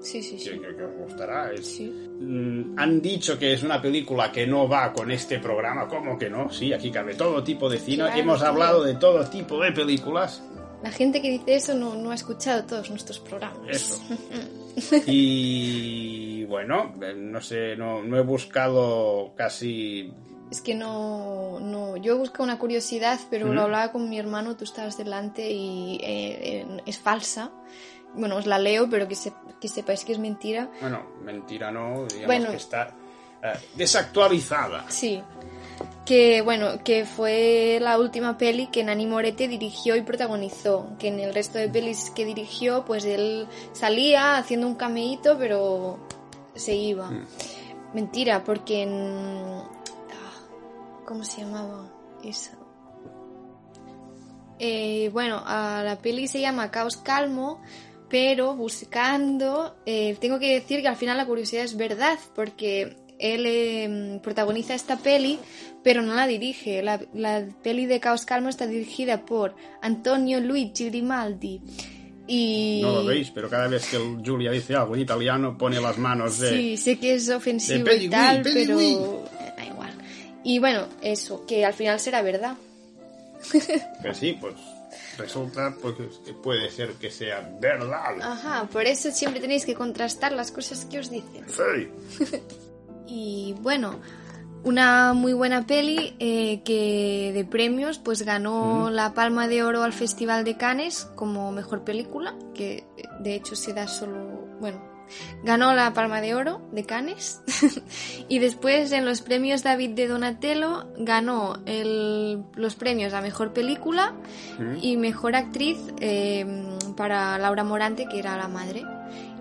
Sí, 0.01 0.21
sí, 0.21 0.37
sí. 0.37 0.49
que, 0.59 0.83
os 0.83 0.93
gustará. 1.07 1.51
Es- 1.53 1.65
Sí. 1.77 1.85
Mm, 2.19 2.77
han 2.77 3.01
dicho 3.01 3.37
que 3.39 3.53
es 3.53 3.63
una 3.63 3.81
película 3.81 4.31
que 4.31 4.45
no 4.45 4.67
va 4.67 4.91
con 4.93 5.09
este 5.11 5.39
programa, 5.39 5.87
¿cómo 5.87 6.17
que 6.17 6.29
no? 6.29 6.49
Sí, 6.51 6.71
aquí 6.73 6.91
cabe 6.91 7.15
todo 7.15 7.43
tipo 7.43 7.69
de 7.69 7.79
cine. 7.79 8.03
Claro, 8.03 8.19
Hemos 8.19 8.41
hablado 8.43 8.83
de 8.83 8.95
todo 8.95 9.23
tipo 9.25 9.59
de 9.61 9.71
películas. 9.71 10.43
La 10.83 10.91
gente 10.91 11.21
que 11.21 11.31
dice 11.31 11.55
eso 11.55 11.73
no, 11.73 11.95
no 11.95 12.11
ha 12.11 12.15
escuchado 12.15 12.63
todos 12.65 12.89
nuestros 12.89 13.19
programas. 13.19 13.67
Eso. 13.69 13.99
Y 15.07 16.43
bueno, 16.45 16.93
no 17.15 17.41
sé, 17.41 17.75
no, 17.75 18.03
no 18.03 18.17
he 18.17 18.21
buscado 18.21 19.33
casi... 19.35 20.13
Es 20.51 20.61
que 20.61 20.75
no, 20.75 21.59
no. 21.59 21.97
Yo 21.97 22.13
he 22.13 22.17
buscado 22.17 22.43
una 22.43 22.59
curiosidad, 22.59 23.19
pero 23.31 23.51
lo 23.51 23.63
hablaba 23.63 23.91
con 23.91 24.07
mi 24.09 24.19
hermano, 24.19 24.55
tú 24.55 24.63
estabas 24.63 24.95
delante 24.97 25.49
y 25.51 25.95
eh, 26.03 26.61
eh, 26.61 26.81
es 26.85 26.99
falsa. 26.99 27.51
Bueno, 28.13 28.35
os 28.37 28.45
la 28.45 28.59
leo, 28.59 28.87
pero 28.89 29.07
que, 29.07 29.15
se- 29.15 29.33
que 29.59 29.67
sepáis 29.67 30.05
que 30.05 30.11
es 30.13 30.19
mentira. 30.19 30.69
Bueno, 30.81 31.01
mentira 31.23 31.71
no, 31.71 32.05
digamos 32.05 32.25
Bueno. 32.27 32.51
que 32.51 32.57
está 32.57 32.93
eh, 33.43 33.53
desactualizada. 33.75 34.85
Sí. 34.89 35.21
Que 36.05 36.41
bueno, 36.41 36.83
que 36.83 37.05
fue 37.05 37.79
la 37.81 37.97
última 37.97 38.37
peli 38.37 38.67
que 38.67 38.83
Nani 38.83 39.07
Moretti 39.07 39.47
dirigió 39.47 39.95
y 39.95 40.03
protagonizó. 40.03 40.89
Que 40.99 41.07
en 41.07 41.19
el 41.19 41.33
resto 41.33 41.57
de 41.57 41.67
pelis 41.67 42.11
que 42.11 42.25
dirigió, 42.25 42.85
pues 42.85 43.05
él 43.05 43.47
salía 43.73 44.37
haciendo 44.37 44.67
un 44.67 44.75
cameíto, 44.75 45.35
pero 45.39 45.97
se 46.53 46.75
iba. 46.75 47.11
Mentira, 47.93 48.43
porque 48.43 48.83
en. 48.83 48.93
ah, 48.93 49.67
¿Cómo 51.05 51.23
se 51.23 51.41
llamaba? 51.41 51.91
Esa. 52.23 52.51
Eh, 54.59 55.09
bueno, 55.11 55.41
a 55.45 55.81
la 55.83 55.97
peli 55.97 56.27
se 56.27 56.39
llama 56.39 56.71
Caos 56.71 56.97
Calmo, 56.97 57.61
pero 58.09 58.55
buscando, 58.55 59.75
eh, 59.85 60.15
tengo 60.19 60.39
que 60.39 60.53
decir 60.53 60.81
que 60.81 60.87
al 60.87 60.95
final 60.95 61.17
la 61.17 61.25
curiosidad 61.25 61.63
es 61.63 61.75
verdad, 61.75 62.17
porque 62.33 62.95
él 63.19 63.45
eh, 63.45 64.19
protagoniza 64.21 64.73
esta 64.75 64.97
peli, 64.97 65.39
pero 65.83 66.01
no 66.01 66.15
la 66.15 66.27
dirige. 66.27 66.81
La, 66.81 66.99
la 67.13 67.47
peli 67.63 67.85
de 67.85 67.99
Caos 67.99 68.25
Calmo 68.25 68.49
está 68.49 68.67
dirigida 68.67 69.25
por 69.25 69.55
Antonio 69.81 70.39
Luigi 70.39 70.89
Grimaldi. 70.89 71.61
Y... 72.27 72.79
No 72.81 72.91
lo 72.91 73.05
veis, 73.05 73.31
pero 73.31 73.49
cada 73.49 73.67
vez 73.67 73.87
que 73.87 73.97
el 73.97 74.21
Julia 74.25 74.51
dice 74.51 74.75
algo 74.75 74.95
en 74.95 75.01
italiano 75.01 75.57
pone 75.57 75.79
las 75.79 75.97
manos 75.97 76.39
de... 76.39 76.49
Sí, 76.49 76.77
sé 76.77 76.97
que 76.97 77.13
es 77.13 77.29
ofensivo 77.29 77.91
y 77.91 78.09
tal, 78.09 78.41
pero 78.41 78.79
eh, 78.79 78.97
da 79.55 79.65
igual. 79.65 79.93
Y 80.43 80.59
bueno, 80.59 80.87
eso, 81.01 81.45
que 81.45 81.65
al 81.65 81.73
final 81.73 81.99
será 81.99 82.21
verdad. 82.21 82.55
Que 84.01 84.13
sí, 84.13 84.37
pues 84.39 84.55
resulta 85.17 85.75
pues, 85.81 85.95
que 86.25 86.33
puede 86.33 86.69
ser 86.71 86.93
que 86.93 87.11
sea 87.11 87.47
verdad. 87.59 88.21
Ajá, 88.21 88.67
por 88.71 88.85
eso 88.85 89.11
siempre 89.11 89.39
tenéis 89.39 89.65
que 89.65 89.75
contrastar 89.75 90.31
las 90.31 90.51
cosas 90.51 90.85
que 90.85 90.99
os 90.99 91.09
dicen. 91.09 91.45
Sí. 91.47 92.25
Y 93.07 93.55
bueno, 93.61 93.95
una 94.63 95.13
muy 95.13 95.33
buena 95.33 95.65
peli 95.67 96.15
eh, 96.19 96.61
que 96.63 97.31
de 97.33 97.45
premios 97.45 97.99
pues 97.99 98.23
ganó 98.23 98.89
la 98.89 99.13
Palma 99.13 99.47
de 99.47 99.63
Oro 99.63 99.83
al 99.83 99.93
Festival 99.93 100.43
de 100.43 100.57
Cannes 100.57 101.05
como 101.15 101.51
mejor 101.51 101.83
película, 101.83 102.35
que 102.53 102.83
de 103.19 103.35
hecho 103.35 103.55
se 103.55 103.73
da 103.73 103.87
solo, 103.87 104.47
bueno, 104.59 104.81
ganó 105.43 105.75
la 105.75 105.93
Palma 105.93 106.19
de 106.19 106.33
Oro 106.33 106.67
de 106.71 106.83
Cannes 106.83 107.41
y 108.27 108.39
después 108.39 108.91
en 108.91 109.05
los 109.05 109.21
premios 109.21 109.61
David 109.61 109.91
de 109.91 110.07
Donatello 110.07 110.87
ganó 110.97 111.59
el- 111.67 112.43
los 112.55 112.73
premios 112.75 113.13
a 113.13 113.21
mejor 113.21 113.53
película 113.53 114.15
y 114.81 114.97
mejor 114.97 115.35
actriz 115.35 115.77
eh, 115.99 116.43
para 116.97 117.37
Laura 117.37 117.63
Morante 117.63 118.07
que 118.07 118.17
era 118.17 118.35
la 118.35 118.47
madre 118.47 118.83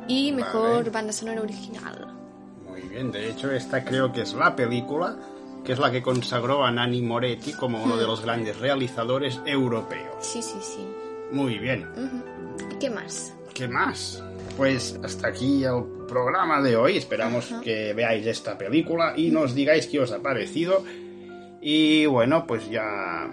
y 0.07 0.33
mejor 0.33 0.77
Vale. 0.81 0.91
banda 0.91 1.13
sonora 1.15 1.41
original. 1.41 2.14
Muy 2.75 2.89
bien, 2.89 3.13
de 3.13 3.31
hecho 3.31 3.51
esta 3.51 3.85
creo 3.85 4.13
que 4.13 4.23
es 4.23 4.35
la 4.35 4.55
película 4.55 5.17
que 5.65 5.73
es 5.73 5.79
la 5.79 5.91
que 5.91 6.03
consagró 6.03 6.65
a 6.65 6.71
Nani 6.71 7.01
Moretti 7.01 7.55
como 7.55 7.83
uno 7.83 7.97
de 7.97 8.07
los 8.07 8.23
grandes 8.23 8.59
realizadores 8.61 9.41
europeos. 9.47 10.15
Sí, 10.21 10.43
sí, 10.43 10.59
sí. 10.61 10.87
Muy 11.33 11.59
bien. 11.59 11.89
¿Qué 12.79 12.91
más? 12.91 13.35
¿Qué 13.55 13.67
más? 13.67 14.23
Pues 14.57 15.01
hasta 15.03 15.29
aquí 15.29 15.65
el 15.65 15.83
programa 16.07 16.61
de 16.61 16.77
hoy. 16.77 16.99
Esperamos 16.99 17.53
que 17.63 17.95
veáis 17.95 18.27
esta 18.27 18.59
película 18.59 19.15
y 19.17 19.31
nos 19.31 19.55
digáis 19.55 19.87
qué 19.87 20.01
os 20.01 20.13
ha 20.13 20.21
parecido. 20.21 20.85
Y 21.63 22.05
bueno, 22.07 22.47
pues 22.47 22.69
ya 22.69 23.27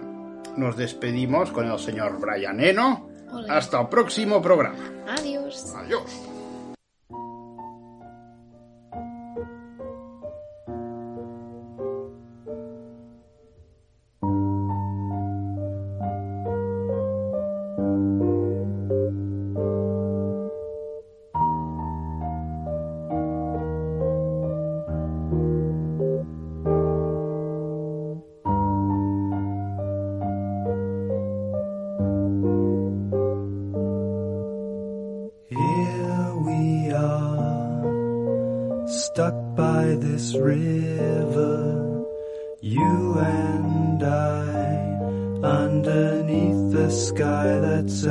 nos 0.56 0.76
despedimos 0.76 1.50
con 1.50 1.70
el 1.70 1.78
señor 1.78 2.18
Brian 2.18 2.60
Eno. 2.60 3.10
Ole. 3.30 3.50
Hasta 3.50 3.80
el 3.80 3.88
próximo 3.88 4.40
programa. 4.40 5.04
Adiós. 5.06 5.72
Adiós. 5.76 6.31
River, 40.34 42.04
you 42.60 43.18
and 43.18 44.02
I, 44.02 44.64
underneath 45.42 46.72
the 46.72 46.90
sky 46.90 47.58
that's 47.60 48.04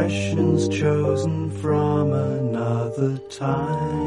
impressions 0.00 0.66
chosen 0.68 1.50
from 1.50 2.12
another 2.14 3.18
time, 3.28 3.99